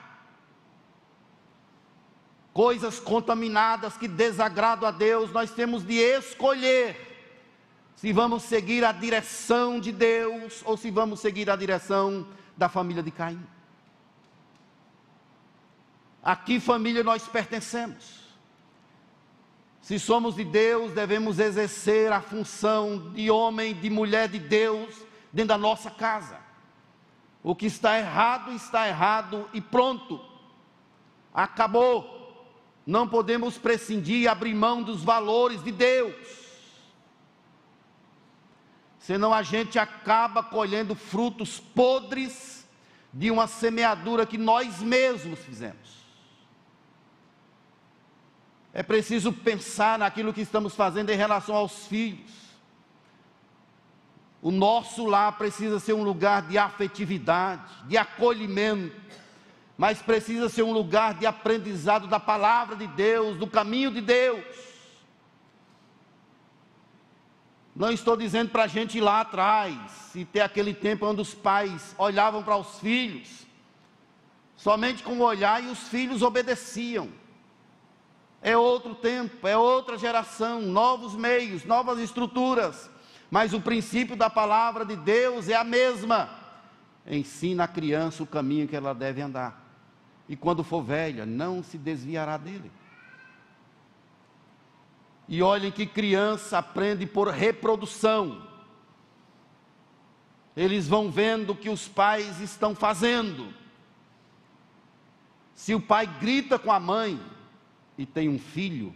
Coisas 2.53 3.01
contaminadas 3.01 3.97
que 3.97 4.07
desagradam 4.07 4.87
a 4.87 4.93
Deus, 4.93 5.33
nós 5.33 5.51
temos 5.51 5.83
de 5.83 5.95
escolher 5.95 7.07
se 7.97 8.13
vamos 8.13 8.43
seguir 8.43 8.85
a 8.85 8.93
direção 8.93 9.81
de 9.81 9.91
Deus 9.91 10.63
ou 10.65 10.77
se 10.77 10.91
vamos 10.91 11.21
seguir 11.21 11.49
a 11.49 11.57
direção 11.57 12.27
da 12.57 12.69
família 12.69 13.03
de 13.03 13.11
Caim. 13.11 13.43
A 16.29 16.37
que 16.37 16.61
família 16.61 17.03
nós 17.03 17.27
pertencemos? 17.27 18.19
Se 19.81 19.99
somos 19.99 20.35
de 20.35 20.45
Deus, 20.45 20.93
devemos 20.93 21.39
exercer 21.39 22.13
a 22.13 22.21
função 22.21 23.13
de 23.15 23.31
homem, 23.31 23.73
de 23.73 23.89
mulher 23.89 24.29
de 24.29 24.39
Deus 24.39 24.95
dentro 25.33 25.49
da 25.49 25.57
nossa 25.57 25.91
casa. 25.91 26.39
O 27.43 27.55
que 27.55 27.65
está 27.65 27.99
errado, 27.99 28.53
está 28.53 28.87
errado 28.87 29.49
e 29.55 29.61
pronto. 29.63 30.21
Acabou. 31.33 32.47
Não 32.87 33.09
podemos 33.09 33.57
prescindir 33.57 34.21
e 34.21 34.29
abrir 34.29 34.53
mão 34.53 34.83
dos 34.83 35.03
valores 35.03 35.65
de 35.65 35.73
Deus. 35.73 36.15
Senão 38.99 39.33
a 39.33 39.43
gente 39.43 39.79
acaba 39.79 40.43
colhendo 40.43 40.95
frutos 40.95 41.59
podres 41.59 42.69
de 43.15 43.31
uma 43.31 43.47
semeadura 43.47 44.27
que 44.27 44.37
nós 44.37 44.83
mesmos 44.83 45.39
fizemos. 45.39 45.98
É 48.73 48.83
preciso 48.83 49.33
pensar 49.33 49.99
naquilo 49.99 50.33
que 50.33 50.43
estamos 50.43 50.75
fazendo 50.75 51.11
em 51.11 51.17
relação 51.17 51.55
aos 51.55 51.87
filhos. 51.87 52.31
O 54.41 54.51
nosso 54.51 55.05
lar 55.05 55.37
precisa 55.37 55.81
ser 55.81 55.95
um 55.95 56.05
lugar 56.05 56.43
de 56.43 56.59
afetividade, 56.59 57.63
de 57.87 57.97
acolhimento, 57.97 58.95
mas 59.77 60.01
precisa 60.01 60.49
ser 60.49 60.63
um 60.63 60.73
lugar 60.73 61.15
de 61.15 61.27
aprendizado 61.27 62.07
da 62.07 62.21
palavra 62.21 62.77
de 62.77 62.87
Deus, 62.87 63.37
do 63.37 63.47
caminho 63.47 63.91
de 63.91 64.01
Deus. 64.01 64.45
Não 67.75 67.93
estou 67.93 68.17
dizendo 68.17 68.51
para 68.51 68.65
a 68.65 68.69
gente 68.69 68.99
ir 68.99 69.01
lá 69.01 69.21
atrás 69.21 70.15
e 70.15 70.25
ter 70.25 70.41
aquele 70.41 70.75
tempo 70.75 71.07
onde 71.07 71.21
os 71.21 71.33
pais 71.33 71.95
olhavam 71.97 72.43
para 72.43 72.57
os 72.57 72.79
filhos, 72.81 73.47
somente 74.57 75.03
com 75.03 75.13
o 75.13 75.23
olhar 75.23 75.63
e 75.63 75.69
os 75.69 75.87
filhos 75.89 76.23
obedeciam. 76.23 77.09
É 78.41 78.57
outro 78.57 78.95
tempo, 78.95 79.47
é 79.47 79.57
outra 79.57 79.99
geração, 79.99 80.63
novos 80.63 81.15
meios, 81.15 81.65
novas 81.65 81.99
estruturas, 81.99 82.89
mas 83.31 83.53
o 83.53 83.61
princípio 83.61 84.15
da 84.17 84.31
palavra 84.31 84.85
de 84.85 84.97
Deus 84.97 85.49
é 85.49 85.57
a 85.57 85.65
mesma. 85.65 86.31
Ensina 87.07 87.65
a 87.65 87.69
criança 87.69 88.23
o 88.23 88.27
caminho 88.27 88.69
que 88.69 88.77
ela 88.77 88.95
deve 88.95 89.21
andar, 89.21 89.61
e 90.29 90.37
quando 90.37 90.63
for 90.63 90.83
velha, 90.83 91.27
não 91.27 91.63
se 91.63 91.77
desviará 91.77 92.37
dele. 92.37 92.71
E 95.27 95.43
olhem 95.43 95.71
que 95.71 95.85
criança 95.85 96.59
aprende 96.59 97.07
por 97.07 97.29
reprodução. 97.29 98.47
Eles 100.57 100.89
vão 100.89 101.11
vendo 101.11 101.51
o 101.51 101.57
que 101.57 101.69
os 101.69 101.87
pais 101.87 102.41
estão 102.41 102.75
fazendo. 102.75 103.53
Se 105.55 105.75
o 105.75 105.81
pai 105.81 106.07
grita 106.07 106.59
com 106.59 106.73
a 106.73 106.81
mãe 106.81 107.21
e 107.99 108.07
tem 108.07 108.29
um 108.29 108.39
filho, 108.39 108.95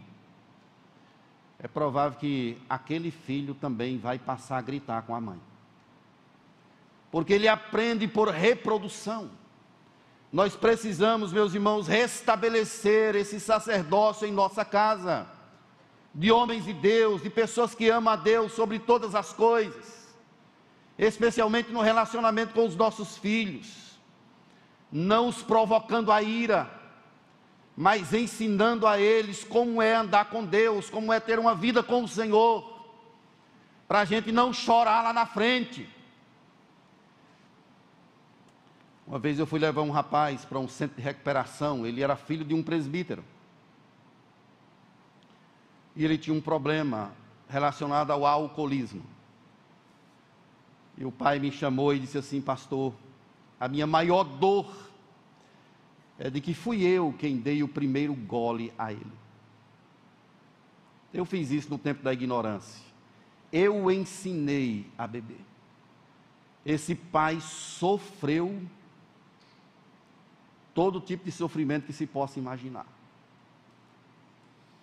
é 1.58 1.66
provável 1.66 2.18
que 2.18 2.56
aquele 2.70 3.10
filho 3.10 3.52
também 3.54 3.98
vai 3.98 4.18
passar 4.18 4.58
a 4.58 4.62
gritar 4.62 5.02
com 5.02 5.14
a 5.14 5.20
mãe. 5.20 5.40
Porque 7.10 7.32
ele 7.32 7.48
aprende 7.48 8.06
por 8.06 8.28
reprodução. 8.28 9.30
Nós 10.32 10.56
precisamos, 10.56 11.32
meus 11.32 11.52
irmãos, 11.52 11.86
restabelecer 11.86 13.16
esse 13.16 13.38
sacerdócio 13.38 14.26
em 14.26 14.32
nossa 14.32 14.64
casa 14.64 15.26
de 16.14 16.30
homens 16.30 16.64
de 16.64 16.72
Deus, 16.72 17.22
de 17.22 17.28
pessoas 17.28 17.74
que 17.74 17.88
amam 17.90 18.12
a 18.12 18.16
Deus 18.16 18.52
sobre 18.52 18.78
todas 18.78 19.14
as 19.14 19.32
coisas, 19.32 20.08
especialmente 20.96 21.70
no 21.70 21.80
relacionamento 21.80 22.54
com 22.54 22.66
os 22.66 22.76
nossos 22.76 23.16
filhos, 23.16 23.98
não 24.90 25.28
os 25.28 25.42
provocando 25.42 26.12
a 26.12 26.22
ira, 26.22 26.81
mas 27.76 28.12
ensinando 28.12 28.86
a 28.86 28.98
eles 29.00 29.44
como 29.44 29.80
é 29.80 29.94
andar 29.94 30.26
com 30.26 30.44
Deus, 30.44 30.90
como 30.90 31.12
é 31.12 31.18
ter 31.18 31.38
uma 31.38 31.54
vida 31.54 31.82
com 31.82 32.04
o 32.04 32.08
Senhor, 32.08 32.70
para 33.88 34.00
a 34.00 34.04
gente 34.04 34.30
não 34.30 34.52
chorar 34.52 35.02
lá 35.02 35.12
na 35.12 35.26
frente. 35.26 35.88
Uma 39.06 39.18
vez 39.18 39.38
eu 39.38 39.46
fui 39.46 39.58
levar 39.58 39.82
um 39.82 39.90
rapaz 39.90 40.44
para 40.44 40.58
um 40.58 40.68
centro 40.68 40.96
de 40.96 41.02
recuperação, 41.02 41.86
ele 41.86 42.02
era 42.02 42.16
filho 42.16 42.44
de 42.44 42.54
um 42.54 42.62
presbítero 42.62 43.24
e 45.94 46.04
ele 46.04 46.16
tinha 46.16 46.34
um 46.34 46.40
problema 46.40 47.12
relacionado 47.48 48.10
ao 48.10 48.24
alcoolismo. 48.24 49.02
E 50.96 51.04
o 51.04 51.12
pai 51.12 51.38
me 51.38 51.50
chamou 51.50 51.94
e 51.94 51.98
disse 51.98 52.18
assim: 52.18 52.40
Pastor, 52.40 52.94
a 53.58 53.68
minha 53.68 53.86
maior 53.86 54.24
dor 54.24 54.91
é 56.22 56.30
de 56.30 56.40
que 56.40 56.54
fui 56.54 56.84
eu 56.84 57.12
quem 57.18 57.36
dei 57.38 57.64
o 57.64 57.68
primeiro 57.68 58.14
gole 58.14 58.72
a 58.78 58.92
ele. 58.92 59.12
Eu 61.12 61.24
fiz 61.24 61.50
isso 61.50 61.68
no 61.68 61.76
tempo 61.76 62.00
da 62.00 62.12
ignorância. 62.12 62.80
Eu 63.52 63.76
o 63.84 63.90
ensinei 63.90 64.86
a 64.96 65.04
beber. 65.04 65.44
Esse 66.64 66.94
pai 66.94 67.40
sofreu 67.40 68.62
todo 70.72 71.00
tipo 71.00 71.24
de 71.24 71.32
sofrimento 71.32 71.86
que 71.86 71.92
se 71.92 72.06
possa 72.06 72.38
imaginar 72.38 72.86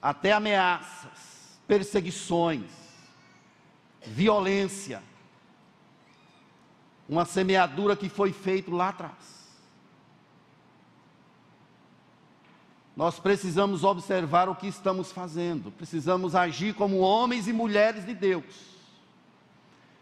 até 0.01 0.33
ameaças, 0.33 1.59
perseguições, 1.65 2.69
violência. 4.05 5.01
Uma 7.07 7.25
semeadura 7.25 7.95
que 7.95 8.07
foi 8.07 8.31
feita 8.31 8.71
lá 8.73 8.89
atrás. 8.89 9.38
Nós 12.95 13.19
precisamos 13.19 13.83
observar 13.83 14.49
o 14.49 14.55
que 14.55 14.67
estamos 14.67 15.11
fazendo, 15.11 15.71
precisamos 15.71 16.35
agir 16.35 16.73
como 16.73 16.99
homens 16.99 17.47
e 17.47 17.53
mulheres 17.53 18.05
de 18.05 18.13
Deus, 18.13 18.43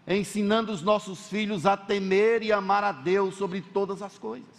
ensinando 0.08 0.72
os 0.72 0.82
nossos 0.82 1.28
filhos 1.28 1.66
a 1.66 1.78
temer 1.78 2.42
e 2.42 2.52
amar 2.52 2.84
a 2.84 2.92
Deus 2.92 3.36
sobre 3.36 3.62
todas 3.62 4.02
as 4.02 4.18
coisas. 4.18 4.58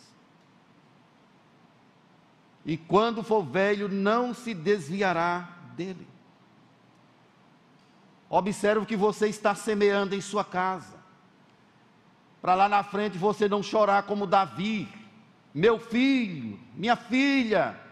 E 2.64 2.76
quando 2.76 3.22
for 3.22 3.42
velho, 3.42 3.88
não 3.88 4.34
se 4.34 4.52
desviará 4.54 5.56
dele. 5.74 6.06
Observe 8.28 8.82
o 8.82 8.86
que 8.86 8.96
você 8.96 9.26
está 9.26 9.54
semeando 9.54 10.14
em 10.14 10.20
sua 10.20 10.44
casa, 10.44 10.98
para 12.42 12.54
lá 12.54 12.68
na 12.68 12.84
frente 12.84 13.16
você 13.16 13.48
não 13.48 13.62
chorar 13.62 14.02
como 14.02 14.26
Davi, 14.26 14.86
meu 15.54 15.80
filho, 15.80 16.60
minha 16.74 16.94
filha, 16.94 17.87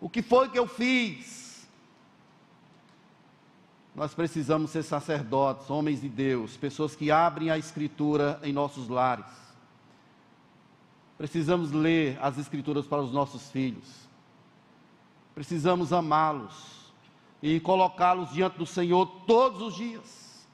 o 0.00 0.08
que 0.08 0.22
foi 0.22 0.48
que 0.48 0.58
eu 0.58 0.66
fiz? 0.66 1.66
Nós 3.94 4.12
precisamos 4.14 4.70
ser 4.70 4.82
sacerdotes, 4.82 5.70
homens 5.70 6.02
de 6.02 6.08
Deus, 6.08 6.56
pessoas 6.56 6.94
que 6.94 7.10
abrem 7.10 7.50
a 7.50 7.56
Escritura 7.56 8.38
em 8.42 8.52
nossos 8.52 8.88
lares 8.88 9.46
Precisamos 11.16 11.72
ler 11.72 12.18
as 12.20 12.36
Escrituras 12.36 12.86
para 12.86 13.00
os 13.00 13.12
nossos 13.12 13.50
filhos. 13.50 14.06
Precisamos 15.34 15.92
amá-los 15.92 16.92
e 17.42 17.58
colocá-los 17.60 18.32
diante 18.32 18.58
do 18.58 18.66
Senhor 18.66 19.06
todos 19.26 19.62
os 19.62 19.74
dias, 19.74 20.46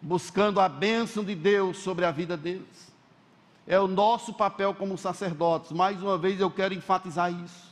buscando 0.00 0.60
a 0.60 0.68
bênção 0.68 1.24
de 1.24 1.34
Deus 1.34 1.78
sobre 1.78 2.04
a 2.04 2.10
vida 2.10 2.36
deles. 2.36 2.92
É 3.66 3.78
o 3.78 3.86
nosso 3.86 4.34
papel 4.34 4.74
como 4.74 4.98
sacerdotes. 4.98 5.72
Mais 5.72 6.02
uma 6.02 6.18
vez 6.18 6.40
eu 6.40 6.50
quero 6.50 6.74
enfatizar 6.74 7.32
isso. 7.32 7.71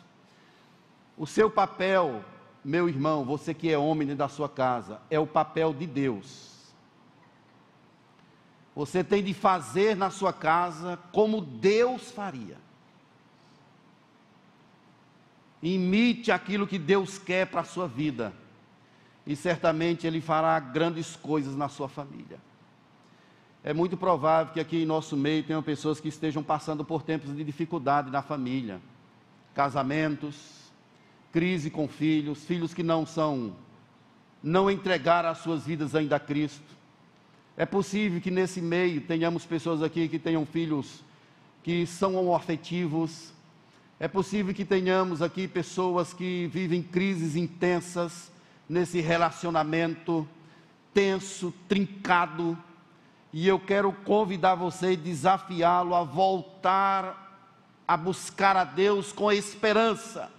O 1.20 1.26
seu 1.26 1.48
papel, 1.48 2.24
meu 2.64 2.88
irmão, 2.88 3.24
você 3.24 3.54
que 3.54 3.70
é 3.70 3.78
homem 3.78 4.16
da 4.16 4.26
sua 4.26 4.48
casa, 4.48 5.00
é 5.08 5.20
o 5.20 5.26
papel 5.26 5.72
de 5.72 5.86
Deus 5.86 6.50
você 8.74 9.02
tem 9.02 9.22
de 9.22 9.34
fazer 9.34 9.96
na 9.96 10.10
sua 10.10 10.32
casa 10.32 10.98
como 11.12 11.40
Deus 11.40 12.10
faria. 12.10 12.56
Imite 15.62 16.32
aquilo 16.32 16.66
que 16.66 16.78
Deus 16.78 17.18
quer 17.18 17.46
para 17.46 17.60
a 17.60 17.64
sua 17.64 17.86
vida. 17.86 18.32
E 19.26 19.36
certamente 19.36 20.06
Ele 20.06 20.20
fará 20.20 20.58
grandes 20.58 21.14
coisas 21.14 21.54
na 21.54 21.68
sua 21.68 21.88
família. 21.88 22.38
É 23.62 23.74
muito 23.74 23.96
provável 23.98 24.54
que 24.54 24.60
aqui 24.60 24.82
em 24.82 24.86
nosso 24.86 25.14
meio 25.14 25.42
tenham 25.42 25.62
pessoas 25.62 26.00
que 26.00 26.08
estejam 26.08 26.42
passando 26.42 26.82
por 26.82 27.02
tempos 27.02 27.36
de 27.36 27.44
dificuldade 27.44 28.10
na 28.10 28.22
família, 28.22 28.80
casamentos, 29.52 30.59
crise 31.33 31.70
com 31.70 31.89
filhos, 31.89 32.45
filhos 32.45 32.74
que 32.74 32.83
não 32.83 33.07
são, 33.07 33.55
não 34.43 34.70
entregaram 34.70 35.28
as 35.28 35.39
suas 35.39 35.64
vidas 35.64 35.95
ainda 35.95 36.16
a 36.16 36.20
Cristo 36.20 36.81
é 37.61 37.66
possível 37.66 38.22
que 38.22 38.31
nesse 38.31 38.59
meio 38.62 39.03
tenhamos 39.03 39.45
pessoas 39.45 39.83
aqui 39.83 40.09
que 40.09 40.18
tenham 40.18 40.47
filhos 40.47 41.05
que 41.62 41.85
são 41.85 42.16
homoafetivos. 42.16 43.35
É 43.99 44.09
possível 44.09 44.55
que 44.55 44.64
tenhamos 44.64 45.20
aqui 45.20 45.47
pessoas 45.47 46.14
que 46.14 46.49
vivem 46.51 46.83
crises 46.83 47.37
intensas 47.37 48.33
nesse 48.66 49.03
relacionamento 49.03 50.26
tenso, 50.95 51.53
trincado. 51.68 52.57
E 53.31 53.47
eu 53.47 53.61
quero 53.61 53.93
convidar 53.93 54.55
você 54.55 54.93
e 54.93 54.97
desafiá-lo 54.97 55.95
a 55.95 56.03
voltar 56.03 57.26
a 57.87 57.95
buscar 57.95 58.57
a 58.57 58.64
Deus 58.64 59.12
com 59.12 59.31
esperança 59.31 60.31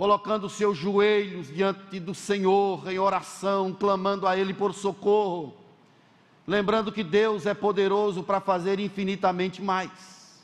colocando 0.00 0.48
seus 0.48 0.78
joelhos 0.78 1.48
diante 1.48 2.00
do 2.00 2.14
Senhor 2.14 2.90
em 2.90 2.98
oração, 2.98 3.70
clamando 3.70 4.26
a 4.26 4.34
Ele 4.34 4.54
por 4.54 4.72
socorro, 4.72 5.54
lembrando 6.46 6.90
que 6.90 7.04
Deus 7.04 7.44
é 7.44 7.52
poderoso 7.52 8.22
para 8.22 8.40
fazer 8.40 8.80
infinitamente 8.80 9.60
mais. 9.60 10.40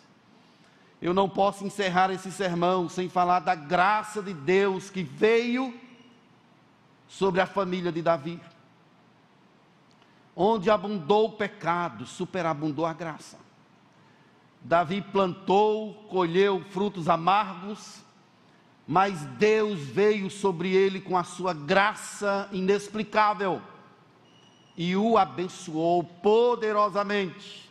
Eu 1.00 1.14
não 1.14 1.26
posso 1.26 1.64
encerrar 1.64 2.10
esse 2.10 2.30
sermão 2.30 2.86
sem 2.86 3.08
falar 3.08 3.40
da 3.40 3.54
graça 3.54 4.22
de 4.22 4.34
Deus 4.34 4.90
que 4.90 5.02
veio 5.02 5.72
sobre 7.08 7.40
a 7.40 7.46
família 7.46 7.90
de 7.90 8.02
Davi. 8.02 8.38
Onde 10.36 10.68
abundou 10.68 11.28
o 11.28 11.32
pecado, 11.32 12.04
superabundou 12.04 12.84
a 12.84 12.92
graça. 12.92 13.38
Davi 14.60 15.00
plantou, 15.00 15.94
colheu 16.10 16.62
frutos 16.68 17.08
amargos, 17.08 18.04
mas 18.86 19.20
Deus 19.38 19.80
veio 19.80 20.30
sobre 20.30 20.72
ele 20.74 21.00
com 21.00 21.16
a 21.16 21.24
sua 21.24 21.52
graça 21.52 22.48
inexplicável 22.52 23.60
e 24.76 24.94
o 24.94 25.18
abençoou 25.18 26.04
poderosamente. 26.04 27.68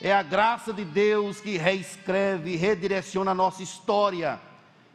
É 0.00 0.12
a 0.12 0.22
graça 0.22 0.72
de 0.72 0.84
Deus 0.84 1.40
que 1.40 1.56
reescreve 1.56 2.56
redireciona 2.56 3.30
a 3.30 3.34
nossa 3.34 3.62
história, 3.62 4.38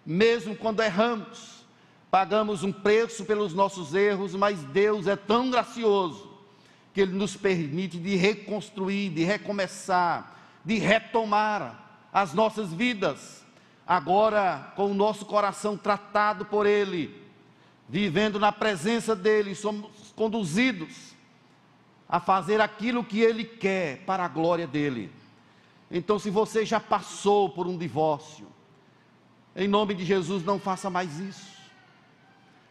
mesmo 0.06 0.56
quando 0.56 0.84
erramos. 0.84 1.66
Pagamos 2.12 2.64
um 2.64 2.72
preço 2.72 3.26
pelos 3.26 3.54
nossos 3.54 3.96
erros, 3.96 4.36
mas 4.36 4.64
Deus 4.66 5.08
é 5.08 5.16
tão 5.16 5.50
gracioso 5.50 6.30
que 6.94 7.02
Ele 7.02 7.14
nos 7.14 7.36
permite 7.36 7.98
de 7.98 8.16
reconstruir, 8.16 9.10
de 9.10 9.24
recomeçar, 9.24 10.36
de 10.66 10.78
retomar 10.78 12.08
as 12.12 12.34
nossas 12.34 12.74
vidas, 12.74 13.46
agora 13.90 14.72
com 14.76 14.92
o 14.92 14.94
nosso 14.94 15.26
coração 15.26 15.76
tratado 15.76 16.46
por 16.46 16.68
Ele, 16.68 17.20
vivendo 17.90 18.40
na 18.40 18.52
presença 18.52 19.16
dEle, 19.16 19.56
somos 19.56 20.14
conduzidos 20.16 21.16
a 22.08 22.20
fazer 22.20 22.62
aquilo 22.62 23.04
que 23.04 23.20
Ele 23.20 23.44
quer 23.44 24.06
para 24.06 24.24
a 24.24 24.28
glória 24.28 24.68
dEle. 24.68 25.12
Então, 25.90 26.20
se 26.20 26.30
você 26.30 26.64
já 26.64 26.80
passou 26.80 27.50
por 27.50 27.66
um 27.66 27.76
divórcio, 27.76 28.46
em 29.56 29.68
nome 29.68 29.96
de 29.96 30.06
Jesus, 30.06 30.46
não 30.46 30.60
faça 30.60 30.88
mais 30.88 31.20
isso. 31.20 31.58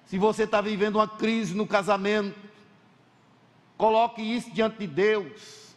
Se 0.07 0.19
você 0.19 0.45
está 0.45 0.61
vivendo 0.61 0.97
uma 0.97 1.09
crise 1.09 1.53
no 1.53 1.67
casamento, 1.67 2.39
coloque 3.77 4.23
isso 4.23 4.53
diante 4.53 4.79
de 4.79 4.87
Deus. 4.87 5.75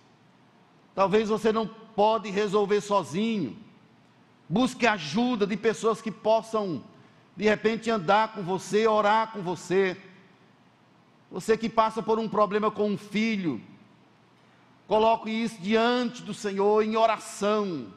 Talvez 0.94 1.30
você 1.30 1.52
não 1.52 1.66
pode 1.66 2.30
resolver 2.30 2.80
sozinho. 2.80 3.58
Busque 4.52 4.86
ajuda 4.86 5.48
de 5.48 5.56
pessoas 5.56 6.02
que 6.02 6.12
possam, 6.12 6.84
de 7.38 7.46
repente, 7.46 7.90
andar 7.90 8.34
com 8.34 8.44
você, 8.44 8.86
orar 8.86 9.32
com 9.32 9.42
você. 9.42 9.96
Você 11.32 11.58
que 11.58 11.70
passa 11.70 12.04
por 12.04 12.20
um 12.20 12.28
problema 12.28 12.70
com 12.70 12.90
um 12.90 12.98
filho, 12.98 13.62
coloque 14.90 15.30
isso 15.30 15.56
diante 15.62 16.22
do 16.22 16.34
Senhor 16.34 16.84
em 16.84 16.98
oração. 16.98 17.94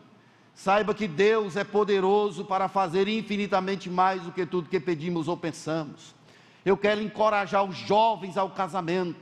Saiba 0.55 0.95
que 0.95 1.09
Deus 1.09 1.57
é 1.57 1.65
poderoso 1.65 2.45
para 2.45 2.69
fazer 2.69 3.09
infinitamente 3.09 3.91
mais 3.91 4.23
do 4.23 4.31
que 4.31 4.47
tudo 4.47 4.69
que 4.69 4.79
pedimos 4.79 5.27
ou 5.27 5.37
pensamos. 5.37 6.15
Eu 6.65 6.77
quero 6.77 7.03
encorajar 7.03 7.65
os 7.65 7.77
jovens 7.77 8.37
ao 8.37 8.51
casamento. 8.51 9.19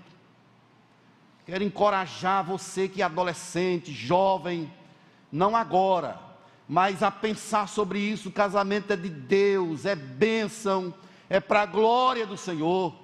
Quero 1.47 1.64
encorajar 1.64 2.45
você 2.45 2.91
que 2.91 3.01
é 3.01 3.07
adolescente, 3.07 3.91
jovem, 3.91 4.70
não 5.33 5.57
agora, 5.57 6.30
mas 6.69 7.03
a 7.03 7.11
pensar 7.11 7.69
sobre 7.69 7.99
isso. 7.99 8.29
O 8.29 8.33
casamento 8.33 8.93
é 8.93 8.97
de 8.97 9.09
Deus, 9.09 9.85
é 9.85 9.95
bênção, 9.95 10.95
é 11.29 11.41
para 11.41 11.63
a 11.63 11.67
glória 11.67 12.27
do 12.27 12.37
Senhor. 12.37 12.95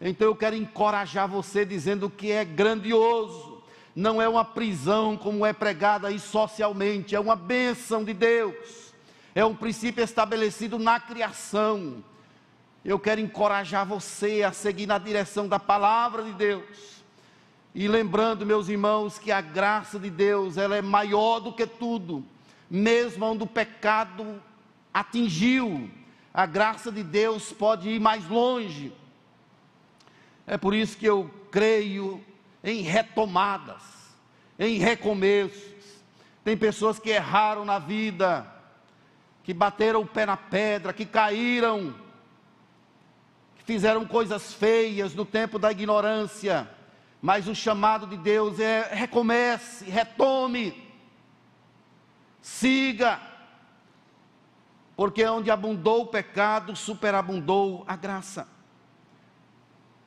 Então 0.00 0.26
eu 0.26 0.34
quero 0.34 0.56
encorajar 0.56 1.28
você 1.28 1.64
dizendo 1.64 2.10
que 2.10 2.30
é 2.32 2.44
grandioso, 2.44 3.62
não 3.94 4.20
é 4.20 4.28
uma 4.28 4.44
prisão 4.44 5.16
como 5.16 5.46
é 5.46 5.52
pregada 5.52 6.08
aí 6.08 6.18
socialmente, 6.18 7.14
é 7.14 7.20
uma 7.20 7.36
bênção 7.36 8.02
de 8.02 8.12
Deus, 8.12 8.92
é 9.34 9.44
um 9.44 9.54
princípio 9.54 10.02
estabelecido 10.02 10.78
na 10.78 10.98
criação. 10.98 12.02
Eu 12.84 12.98
quero 12.98 13.20
encorajar 13.20 13.86
você 13.86 14.42
a 14.42 14.52
seguir 14.52 14.86
na 14.86 14.98
direção 14.98 15.46
da 15.46 15.58
palavra 15.58 16.24
de 16.24 16.32
Deus. 16.32 17.02
E 17.74 17.86
lembrando, 17.86 18.44
meus 18.44 18.68
irmãos, 18.68 19.18
que 19.18 19.30
a 19.30 19.40
graça 19.40 19.98
de 19.98 20.10
Deus, 20.10 20.56
ela 20.56 20.76
é 20.76 20.82
maior 20.82 21.38
do 21.38 21.52
que 21.52 21.66
tudo, 21.66 22.24
mesmo 22.72 23.26
onde 23.26 23.42
o 23.42 23.46
pecado 23.46 24.42
atingiu, 24.94 25.90
a 26.32 26.46
graça 26.46 26.90
de 26.90 27.02
Deus 27.02 27.52
pode 27.52 27.90
ir 27.90 28.00
mais 28.00 28.26
longe. 28.26 28.90
É 30.46 30.56
por 30.56 30.74
isso 30.74 30.96
que 30.96 31.04
eu 31.04 31.30
creio 31.50 32.24
em 32.64 32.80
retomadas, 32.80 33.82
em 34.58 34.78
recomeços. 34.78 35.70
Tem 36.42 36.56
pessoas 36.56 36.98
que 36.98 37.10
erraram 37.10 37.66
na 37.66 37.78
vida, 37.78 38.50
que 39.44 39.52
bateram 39.52 40.00
o 40.00 40.06
pé 40.06 40.24
na 40.24 40.38
pedra, 40.38 40.94
que 40.94 41.04
caíram, 41.04 41.94
que 43.56 43.64
fizeram 43.64 44.06
coisas 44.06 44.54
feias 44.54 45.14
no 45.14 45.26
tempo 45.26 45.58
da 45.58 45.70
ignorância 45.70 46.66
mas 47.22 47.46
o 47.46 47.54
chamado 47.54 48.04
de 48.04 48.16
Deus 48.16 48.58
é 48.58 48.90
recomece, 48.92 49.84
retome, 49.84 50.81
siga, 52.42 53.20
porque 54.96 55.24
onde 55.24 55.50
abundou 55.50 56.02
o 56.02 56.06
pecado, 56.06 56.76
superabundou 56.76 57.84
a 57.86 57.96
graça. 57.96 58.46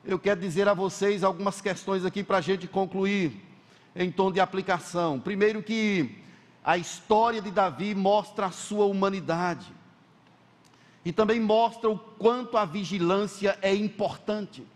Eu 0.04 0.18
quero 0.18 0.40
dizer 0.40 0.68
a 0.68 0.74
vocês 0.74 1.24
algumas 1.24 1.60
questões 1.60 2.04
aqui 2.04 2.22
para 2.22 2.38
a 2.38 2.40
gente 2.40 2.68
concluir 2.68 3.42
em 3.94 4.12
tom 4.12 4.30
de 4.30 4.38
aplicação. 4.38 5.18
Primeiro, 5.18 5.62
que 5.62 6.22
a 6.62 6.76
história 6.76 7.40
de 7.40 7.50
Davi 7.50 7.94
mostra 7.94 8.46
a 8.46 8.52
sua 8.52 8.84
humanidade 8.84 9.66
e 11.04 11.12
também 11.12 11.40
mostra 11.40 11.88
o 11.88 11.98
quanto 11.98 12.56
a 12.56 12.64
vigilância 12.64 13.58
é 13.62 13.74
importante. 13.74 14.66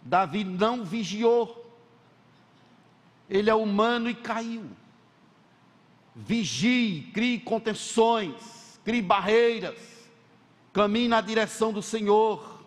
Davi 0.00 0.44
não 0.44 0.84
vigiou. 0.84 1.64
Ele 3.28 3.50
é 3.50 3.54
humano 3.54 4.08
e 4.08 4.14
caiu. 4.14 4.64
Vigie, 6.18 7.10
crie 7.12 7.38
contenções, 7.38 8.80
crie 8.82 9.02
barreiras, 9.02 9.76
caminhe 10.72 11.08
na 11.08 11.20
direção 11.20 11.74
do 11.74 11.82
Senhor. 11.82 12.64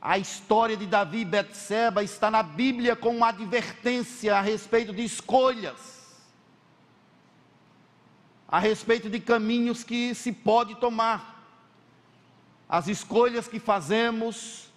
A 0.00 0.16
história 0.16 0.74
de 0.74 0.86
Davi 0.86 1.18
e 1.18 1.24
Betseba 1.26 2.02
está 2.02 2.30
na 2.30 2.42
Bíblia 2.42 2.96
com 2.96 3.14
uma 3.14 3.28
advertência 3.28 4.36
a 4.36 4.40
respeito 4.40 4.90
de 4.90 5.04
escolhas, 5.04 5.76
a 8.48 8.58
respeito 8.58 9.10
de 9.10 9.20
caminhos 9.20 9.84
que 9.84 10.14
se 10.14 10.32
pode 10.32 10.76
tomar. 10.76 11.44
As 12.66 12.88
escolhas 12.88 13.46
que 13.46 13.60
fazemos 13.60 14.70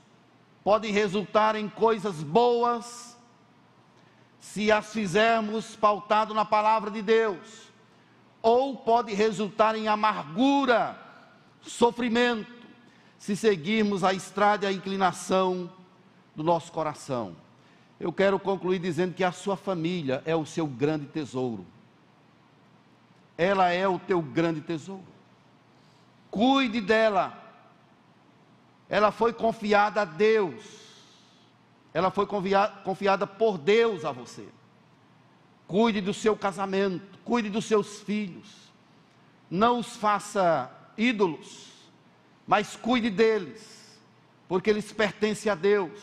podem 0.65 0.91
resultar 0.91 1.55
em 1.55 1.69
coisas 1.69 2.15
boas, 2.21 3.10
se 4.41 4.69
as 4.69 4.91
fizermos 4.91 5.77
pautado 5.77 6.33
na 6.33 6.43
palavra 6.43 6.91
de 6.91 7.01
Deus, 7.01 7.71
ou 8.41 8.75
pode 8.75 9.13
resultar 9.13 9.75
em 9.75 9.87
amargura, 9.87 10.99
sofrimento, 11.61 12.51
se 13.17 13.37
seguirmos 13.37 14.03
a 14.03 14.13
estrada 14.13 14.65
e 14.65 14.67
a 14.67 14.73
inclinação 14.73 15.71
do 16.35 16.43
nosso 16.43 16.73
coração. 16.73 17.33
Eu 17.97 18.11
quero 18.11 18.37
concluir 18.37 18.79
dizendo 18.79 19.13
que 19.13 19.23
a 19.23 19.31
sua 19.31 19.55
família 19.55 20.21
é 20.25 20.35
o 20.35 20.45
seu 20.45 20.67
grande 20.67 21.05
tesouro. 21.05 21.65
Ela 23.37 23.69
é 23.69 23.87
o 23.87 23.97
teu 23.97 24.21
grande 24.21 24.59
tesouro. 24.59 25.05
Cuide 26.29 26.81
dela 26.81 27.41
ela 28.91 29.09
foi 29.09 29.31
confiada 29.31 30.01
a 30.01 30.05
Deus, 30.05 30.65
ela 31.93 32.11
foi 32.11 32.25
confiada 32.25 33.27
por 33.27 33.57
Deus 33.57 34.05
a 34.05 34.11
você. 34.11 34.47
Cuide 35.67 36.01
do 36.01 36.13
seu 36.13 36.35
casamento, 36.35 37.19
cuide 37.23 37.49
dos 37.49 37.65
seus 37.65 38.01
filhos, 38.01 38.71
não 39.49 39.79
os 39.79 39.95
faça 39.95 40.71
ídolos, 40.97 41.69
mas 42.45 42.75
cuide 42.75 43.09
deles, 43.09 43.99
porque 44.47 44.69
eles 44.69 44.91
pertencem 44.91 45.51
a 45.51 45.55
Deus. 45.55 46.01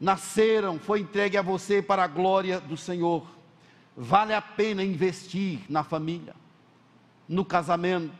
Nasceram, 0.00 0.78
foi 0.78 1.00
entregue 1.00 1.36
a 1.36 1.42
você 1.42 1.80
para 1.80 2.04
a 2.04 2.08
glória 2.08 2.60
do 2.60 2.76
Senhor. 2.76 3.26
Vale 3.96 4.34
a 4.34 4.42
pena 4.42 4.82
investir 4.82 5.60
na 5.68 5.84
família, 5.84 6.34
no 7.28 7.44
casamento, 7.44 8.12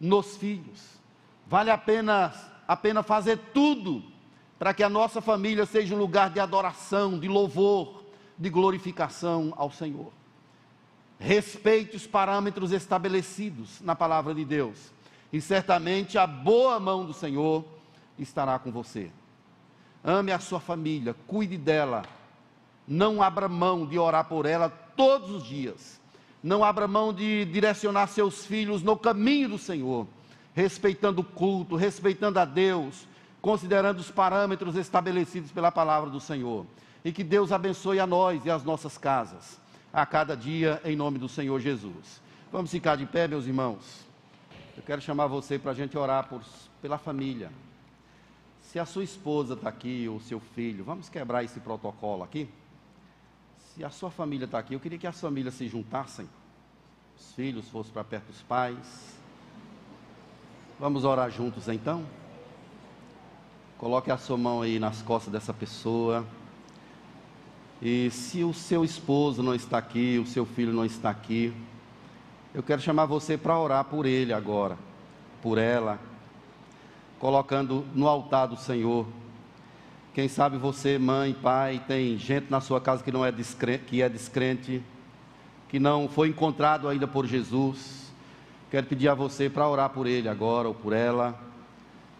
nos 0.00 0.36
filhos 0.36 0.98
Vale 1.48 1.70
a 1.70 1.78
pena, 1.78 2.34
a 2.66 2.76
pena 2.76 3.02
fazer 3.02 3.38
tudo 3.54 4.04
para 4.58 4.74
que 4.74 4.82
a 4.82 4.88
nossa 4.88 5.20
família 5.20 5.64
seja 5.66 5.94
um 5.94 5.98
lugar 5.98 6.30
de 6.30 6.40
adoração, 6.40 7.18
de 7.18 7.28
louvor, 7.28 8.02
de 8.36 8.50
glorificação 8.50 9.52
ao 9.56 9.70
Senhor. 9.70 10.12
Respeite 11.18 11.96
os 11.96 12.06
parâmetros 12.06 12.72
estabelecidos 12.72 13.80
na 13.80 13.94
palavra 13.94 14.34
de 14.34 14.44
Deus, 14.44 14.92
e 15.32 15.40
certamente 15.40 16.16
a 16.16 16.26
boa 16.26 16.78
mão 16.80 17.04
do 17.04 17.12
Senhor 17.12 17.64
estará 18.18 18.58
com 18.58 18.70
você. 18.70 19.10
Ame 20.02 20.32
a 20.32 20.38
sua 20.38 20.60
família, 20.60 21.14
cuide 21.26 21.56
dela, 21.56 22.02
não 22.86 23.22
abra 23.22 23.48
mão 23.48 23.86
de 23.86 23.98
orar 23.98 24.24
por 24.24 24.46
ela 24.46 24.68
todos 24.68 25.30
os 25.30 25.44
dias, 25.44 26.00
não 26.42 26.64
abra 26.64 26.88
mão 26.88 27.12
de 27.12 27.44
direcionar 27.46 28.06
seus 28.08 28.46
filhos 28.46 28.82
no 28.82 28.96
caminho 28.96 29.50
do 29.50 29.58
Senhor 29.58 30.06
respeitando 30.58 31.20
o 31.20 31.24
culto, 31.24 31.76
respeitando 31.76 32.40
a 32.40 32.44
Deus, 32.44 33.06
considerando 33.40 33.98
os 33.98 34.10
parâmetros 34.10 34.76
estabelecidos 34.76 35.50
pela 35.52 35.70
palavra 35.70 36.10
do 36.10 36.20
Senhor. 36.20 36.66
E 37.04 37.12
que 37.12 37.22
Deus 37.22 37.52
abençoe 37.52 38.00
a 38.00 38.06
nós 38.06 38.44
e 38.44 38.50
as 38.50 38.64
nossas 38.64 38.98
casas, 38.98 39.58
a 39.92 40.04
cada 40.04 40.36
dia, 40.36 40.80
em 40.84 40.96
nome 40.96 41.18
do 41.18 41.28
Senhor 41.28 41.58
Jesus. 41.60 42.20
Vamos 42.50 42.70
ficar 42.70 42.96
de 42.96 43.06
pé, 43.06 43.28
meus 43.28 43.46
irmãos. 43.46 44.04
Eu 44.76 44.82
quero 44.82 45.00
chamar 45.00 45.26
você 45.26 45.58
para 45.58 45.72
a 45.72 45.74
gente 45.74 45.96
orar 45.96 46.28
por, 46.28 46.42
pela 46.80 46.98
família. 46.98 47.50
Se 48.62 48.78
a 48.78 48.84
sua 48.84 49.04
esposa 49.04 49.54
está 49.54 49.68
aqui, 49.68 50.08
ou 50.08 50.20
seu 50.20 50.40
filho, 50.40 50.84
vamos 50.84 51.08
quebrar 51.08 51.42
esse 51.44 51.60
protocolo 51.60 52.22
aqui. 52.22 52.48
Se 53.74 53.84
a 53.84 53.90
sua 53.90 54.10
família 54.10 54.44
está 54.44 54.58
aqui, 54.58 54.74
eu 54.74 54.80
queria 54.80 54.98
que 54.98 55.06
as 55.06 55.20
famílias 55.20 55.54
se 55.54 55.68
juntassem. 55.68 56.28
Os 57.18 57.32
filhos 57.32 57.68
fossem 57.68 57.92
para 57.92 58.04
perto 58.04 58.26
dos 58.26 58.42
pais. 58.42 59.16
Vamos 60.78 61.04
orar 61.04 61.30
juntos 61.30 61.68
então? 61.68 62.04
Coloque 63.78 64.10
a 64.10 64.18
sua 64.18 64.36
mão 64.36 64.60
aí 64.60 64.80
nas 64.80 65.02
costas 65.02 65.32
dessa 65.32 65.54
pessoa. 65.54 66.26
E 67.80 68.10
se 68.10 68.42
o 68.42 68.52
seu 68.52 68.84
esposo 68.84 69.40
não 69.40 69.54
está 69.54 69.78
aqui, 69.78 70.18
o 70.18 70.26
seu 70.26 70.44
filho 70.44 70.72
não 70.72 70.84
está 70.84 71.10
aqui, 71.10 71.54
eu 72.52 72.60
quero 72.60 72.82
chamar 72.82 73.06
você 73.06 73.38
para 73.38 73.56
orar 73.56 73.84
por 73.84 74.04
ele 74.04 74.32
agora, 74.32 74.76
por 75.40 75.58
ela, 75.58 76.00
colocando 77.20 77.86
no 77.94 78.08
altar 78.08 78.48
do 78.48 78.56
Senhor. 78.56 79.06
Quem 80.12 80.26
sabe 80.26 80.56
você, 80.56 80.98
mãe, 80.98 81.32
pai, 81.32 81.80
tem 81.86 82.18
gente 82.18 82.50
na 82.50 82.60
sua 82.60 82.80
casa 82.80 83.04
que 83.04 83.12
não 83.12 83.24
é 83.24 83.30
descrente, 83.30 83.84
que 83.84 84.02
é 84.02 84.08
descrente, 84.08 84.82
que 85.68 85.78
não 85.78 86.08
foi 86.08 86.30
encontrado 86.30 86.88
ainda 86.88 87.06
por 87.06 87.26
Jesus. 87.26 88.12
Quero 88.72 88.88
pedir 88.88 89.08
a 89.08 89.14
você 89.14 89.48
para 89.48 89.68
orar 89.68 89.90
por 89.90 90.08
ele 90.08 90.28
agora 90.28 90.66
ou 90.66 90.74
por 90.74 90.92
ela. 90.92 91.46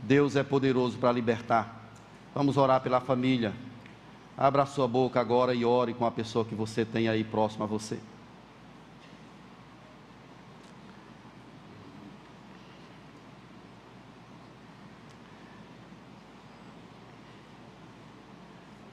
Deus 0.02 0.36
é 0.36 0.42
poderoso 0.42 0.98
para 0.98 1.12
libertar. 1.12 1.90
Vamos 2.34 2.56
orar 2.56 2.80
pela 2.80 3.00
família. 3.00 3.52
Abra 4.36 4.64
sua 4.66 4.86
boca 4.86 5.20
agora 5.20 5.52
e 5.54 5.64
ore 5.64 5.92
com 5.92 6.06
a 6.06 6.10
pessoa 6.10 6.44
que 6.44 6.54
você 6.54 6.84
tem 6.84 7.08
aí 7.08 7.24
próxima 7.24 7.64
a 7.64 7.68
você. 7.68 7.98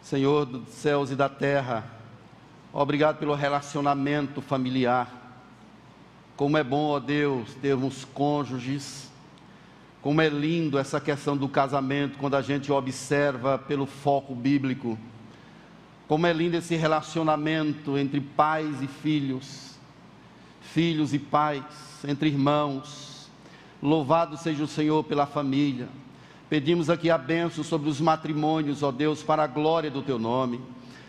Senhor 0.02 0.46
dos 0.46 0.70
céus 0.70 1.10
e 1.10 1.16
da 1.16 1.28
terra, 1.28 1.84
obrigado 2.72 3.18
pelo 3.18 3.34
relacionamento 3.34 4.40
familiar. 4.40 5.10
Como 6.36 6.58
é 6.58 6.64
bom, 6.64 6.90
ó 6.90 7.00
Deus, 7.00 7.54
termos 7.56 8.06
cônjuges 8.06 9.10
como 10.06 10.22
é 10.22 10.30
lindo 10.30 10.78
essa 10.78 11.02
questão 11.02 11.36
do 11.36 11.50
casamento 11.50 12.20
quando 12.20 12.36
a 12.36 12.42
gente 12.44 12.72
observa 12.72 13.58
pelo 13.58 13.88
foco 13.88 14.36
bíblico. 14.36 15.00
Como 16.08 16.28
é 16.28 16.32
lindo 16.32 16.56
esse 16.56 16.76
relacionamento 16.76 17.98
entre 17.98 18.22
pais 18.22 18.84
e 18.84 18.88
filhos, 18.88 19.80
filhos 20.62 21.12
e 21.12 21.18
pais, 21.18 21.64
entre 22.08 22.30
irmãos. 22.30 23.32
Louvado 23.82 24.38
seja 24.38 24.64
o 24.64 24.68
Senhor 24.68 25.04
pela 25.04 25.26
família. 25.26 25.88
Pedimos 26.48 26.88
aqui 26.88 27.10
a 27.10 27.18
benção 27.18 27.64
sobre 27.64 27.90
os 27.90 28.00
matrimônios, 28.00 28.84
ó 28.84 28.92
Deus, 28.92 29.24
para 29.24 29.44
a 29.44 29.48
glória 29.48 29.90
do 29.90 30.04
teu 30.04 30.20
nome. 30.20 30.62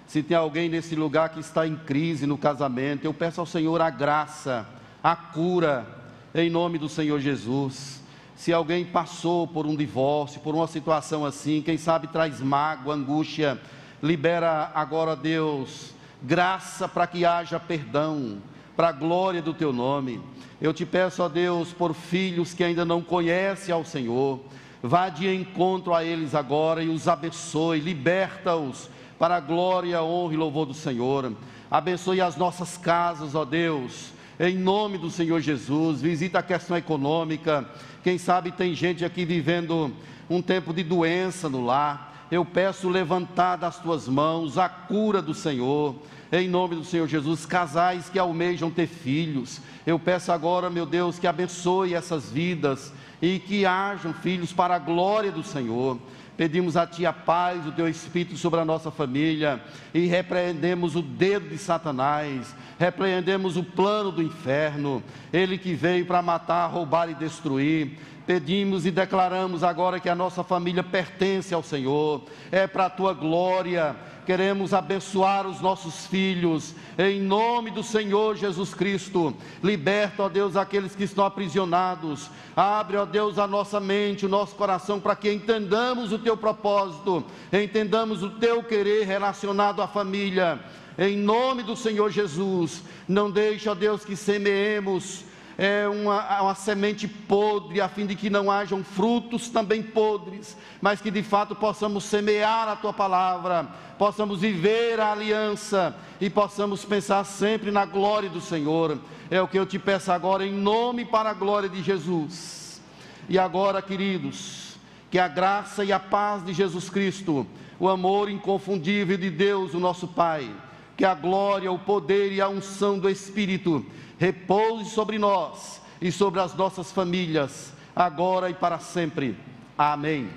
Se 0.06 0.22
tem 0.22 0.38
alguém 0.38 0.70
nesse 0.70 0.96
lugar 0.96 1.28
que 1.28 1.40
está 1.40 1.66
em 1.66 1.76
crise 1.76 2.26
no 2.26 2.38
casamento, 2.38 3.04
eu 3.04 3.12
peço 3.12 3.42
ao 3.42 3.46
Senhor 3.46 3.78
a 3.78 3.90
graça, 3.90 4.66
a 5.04 5.14
cura, 5.14 5.86
em 6.34 6.48
nome 6.48 6.78
do 6.78 6.88
Senhor 6.88 7.20
Jesus. 7.20 8.05
Se 8.36 8.52
alguém 8.52 8.84
passou 8.84 9.46
por 9.46 9.66
um 9.66 9.74
divórcio, 9.74 10.42
por 10.42 10.54
uma 10.54 10.66
situação 10.66 11.24
assim, 11.24 11.62
quem 11.62 11.78
sabe 11.78 12.06
traz 12.06 12.38
mágoa, 12.38 12.94
angústia, 12.94 13.58
libera 14.02 14.70
agora, 14.74 15.16
Deus, 15.16 15.94
graça 16.22 16.86
para 16.86 17.06
que 17.06 17.24
haja 17.24 17.58
perdão, 17.58 18.36
para 18.76 18.88
a 18.88 18.92
glória 18.92 19.40
do 19.40 19.54
teu 19.54 19.72
nome. 19.72 20.20
Eu 20.60 20.74
te 20.74 20.84
peço, 20.84 21.22
ó 21.22 21.30
Deus, 21.30 21.72
por 21.72 21.94
filhos 21.94 22.52
que 22.52 22.62
ainda 22.62 22.84
não 22.84 23.00
conhecem 23.00 23.74
ao 23.74 23.86
Senhor, 23.86 24.38
vá 24.82 25.08
de 25.08 25.34
encontro 25.34 25.94
a 25.94 26.04
eles 26.04 26.34
agora 26.34 26.82
e 26.82 26.90
os 26.90 27.08
abençoe, 27.08 27.80
liberta-os 27.80 28.90
para 29.18 29.36
a 29.36 29.40
glória, 29.40 30.02
honra 30.02 30.34
e 30.34 30.36
louvor 30.36 30.66
do 30.66 30.74
Senhor. 30.74 31.32
Abençoe 31.70 32.20
as 32.20 32.36
nossas 32.36 32.76
casas, 32.76 33.34
ó 33.34 33.46
Deus, 33.46 34.12
em 34.38 34.56
nome 34.56 34.98
do 34.98 35.10
Senhor 35.10 35.40
Jesus. 35.40 36.00
Visita 36.00 36.38
a 36.38 36.42
questão 36.42 36.76
econômica, 36.76 37.68
quem 38.02 38.18
sabe 38.18 38.52
tem 38.52 38.74
gente 38.74 39.04
aqui 39.04 39.24
vivendo 39.24 39.92
um 40.28 40.42
tempo 40.42 40.72
de 40.72 40.82
doença 40.82 41.48
no 41.48 41.64
lar. 41.64 42.26
Eu 42.30 42.44
peço 42.44 42.88
levantar 42.88 43.56
das 43.56 43.78
tuas 43.78 44.08
mãos 44.08 44.58
a 44.58 44.68
cura 44.68 45.22
do 45.22 45.32
Senhor, 45.32 45.94
em 46.30 46.48
nome 46.48 46.74
do 46.74 46.84
Senhor 46.84 47.06
Jesus. 47.06 47.46
Casais 47.46 48.10
que 48.10 48.18
almejam 48.18 48.70
ter 48.70 48.86
filhos, 48.86 49.60
eu 49.86 49.98
peço 49.98 50.32
agora, 50.32 50.68
meu 50.68 50.84
Deus, 50.84 51.18
que 51.18 51.26
abençoe 51.26 51.94
essas 51.94 52.30
vidas 52.30 52.92
e 53.22 53.38
que 53.38 53.64
hajam 53.64 54.12
filhos 54.12 54.52
para 54.52 54.74
a 54.74 54.78
glória 54.78 55.32
do 55.32 55.42
Senhor. 55.42 55.98
Pedimos 56.36 56.76
a 56.76 56.86
Ti 56.86 57.06
a 57.06 57.12
paz, 57.12 57.66
o 57.66 57.72
Teu 57.72 57.88
Espírito 57.88 58.36
sobre 58.36 58.60
a 58.60 58.64
nossa 58.64 58.90
família 58.90 59.60
e 59.94 60.06
repreendemos 60.06 60.94
o 60.94 61.00
dedo 61.00 61.48
de 61.48 61.56
Satanás, 61.56 62.54
repreendemos 62.78 63.56
o 63.56 63.64
plano 63.64 64.12
do 64.12 64.22
inferno, 64.22 65.02
ele 65.32 65.56
que 65.56 65.74
veio 65.74 66.04
para 66.04 66.20
matar, 66.20 66.66
roubar 66.66 67.08
e 67.08 67.14
destruir. 67.14 67.98
Pedimos 68.26 68.84
e 68.84 68.90
declaramos 68.90 69.62
agora 69.62 70.00
que 70.00 70.08
a 70.08 70.14
nossa 70.14 70.42
família 70.42 70.82
pertence 70.82 71.54
ao 71.54 71.62
Senhor, 71.62 72.22
é 72.50 72.66
para 72.66 72.86
a 72.86 72.90
Tua 72.90 73.12
glória 73.12 73.94
queremos 74.26 74.74
abençoar 74.74 75.46
os 75.46 75.60
nossos 75.60 76.04
filhos, 76.06 76.74
em 76.98 77.20
nome 77.20 77.70
do 77.70 77.82
Senhor 77.82 78.34
Jesus 78.34 78.74
Cristo. 78.74 79.32
Liberta, 79.62 80.24
ó 80.24 80.28
Deus, 80.28 80.56
aqueles 80.56 80.96
que 80.96 81.04
estão 81.04 81.24
aprisionados. 81.24 82.28
Abre, 82.56 82.96
ó 82.96 83.06
Deus, 83.06 83.38
a 83.38 83.46
nossa 83.46 83.78
mente, 83.78 84.26
o 84.26 84.28
nosso 84.28 84.56
coração, 84.56 84.98
para 84.98 85.14
que 85.14 85.32
entendamos 85.32 86.12
o 86.12 86.18
teu 86.18 86.36
propósito, 86.36 87.24
entendamos 87.52 88.24
o 88.24 88.30
teu 88.30 88.64
querer 88.64 89.06
relacionado 89.06 89.80
à 89.80 89.86
família. 89.86 90.58
Em 90.98 91.16
nome 91.16 91.62
do 91.62 91.76
Senhor 91.76 92.10
Jesus, 92.10 92.82
não 93.06 93.30
deixe, 93.30 93.68
ó 93.68 93.74
Deus, 93.74 94.04
que 94.04 94.16
semeemos 94.16 95.25
é 95.58 95.88
uma, 95.88 96.42
uma 96.42 96.54
semente 96.54 97.08
podre, 97.08 97.80
a 97.80 97.88
fim 97.88 98.04
de 98.04 98.14
que 98.14 98.28
não 98.28 98.50
hajam 98.50 98.84
frutos 98.84 99.48
também 99.48 99.82
podres, 99.82 100.56
mas 100.80 101.00
que 101.00 101.10
de 101.10 101.22
fato 101.22 101.54
possamos 101.54 102.04
semear 102.04 102.68
a 102.68 102.76
tua 102.76 102.92
palavra, 102.92 103.66
possamos 103.98 104.40
viver 104.40 105.00
a 105.00 105.12
aliança 105.12 105.96
e 106.20 106.28
possamos 106.28 106.84
pensar 106.84 107.24
sempre 107.24 107.70
na 107.70 107.86
glória 107.86 108.28
do 108.28 108.40
Senhor. 108.40 108.98
É 109.30 109.40
o 109.40 109.48
que 109.48 109.58
eu 109.58 109.64
te 109.64 109.78
peço 109.78 110.12
agora, 110.12 110.44
em 110.44 110.52
nome 110.52 111.04
para 111.04 111.30
a 111.30 111.34
glória 111.34 111.68
de 111.68 111.82
Jesus. 111.82 112.82
E 113.28 113.38
agora, 113.38 113.80
queridos, 113.80 114.76
que 115.10 115.18
a 115.18 115.26
graça 115.26 115.84
e 115.84 115.92
a 115.92 115.98
paz 115.98 116.44
de 116.44 116.52
Jesus 116.52 116.90
Cristo, 116.90 117.46
o 117.80 117.88
amor 117.88 118.30
inconfundível 118.30 119.16
de 119.16 119.30
Deus, 119.30 119.72
o 119.72 119.80
nosso 119.80 120.06
Pai, 120.06 120.50
que 120.96 121.04
a 121.04 121.14
glória, 121.14 121.70
o 121.70 121.78
poder 121.78 122.32
e 122.32 122.40
a 122.40 122.48
unção 122.48 122.98
do 122.98 123.08
Espírito 123.08 123.84
repouse 124.18 124.90
sobre 124.90 125.18
nós 125.18 125.80
e 126.00 126.10
sobre 126.10 126.40
as 126.40 126.54
nossas 126.54 126.90
famílias, 126.90 127.72
agora 127.94 128.48
e 128.48 128.54
para 128.54 128.78
sempre. 128.78 129.36
Amém. 129.76 130.28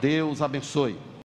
Deus 0.00 0.42
abençoe. 0.42 1.15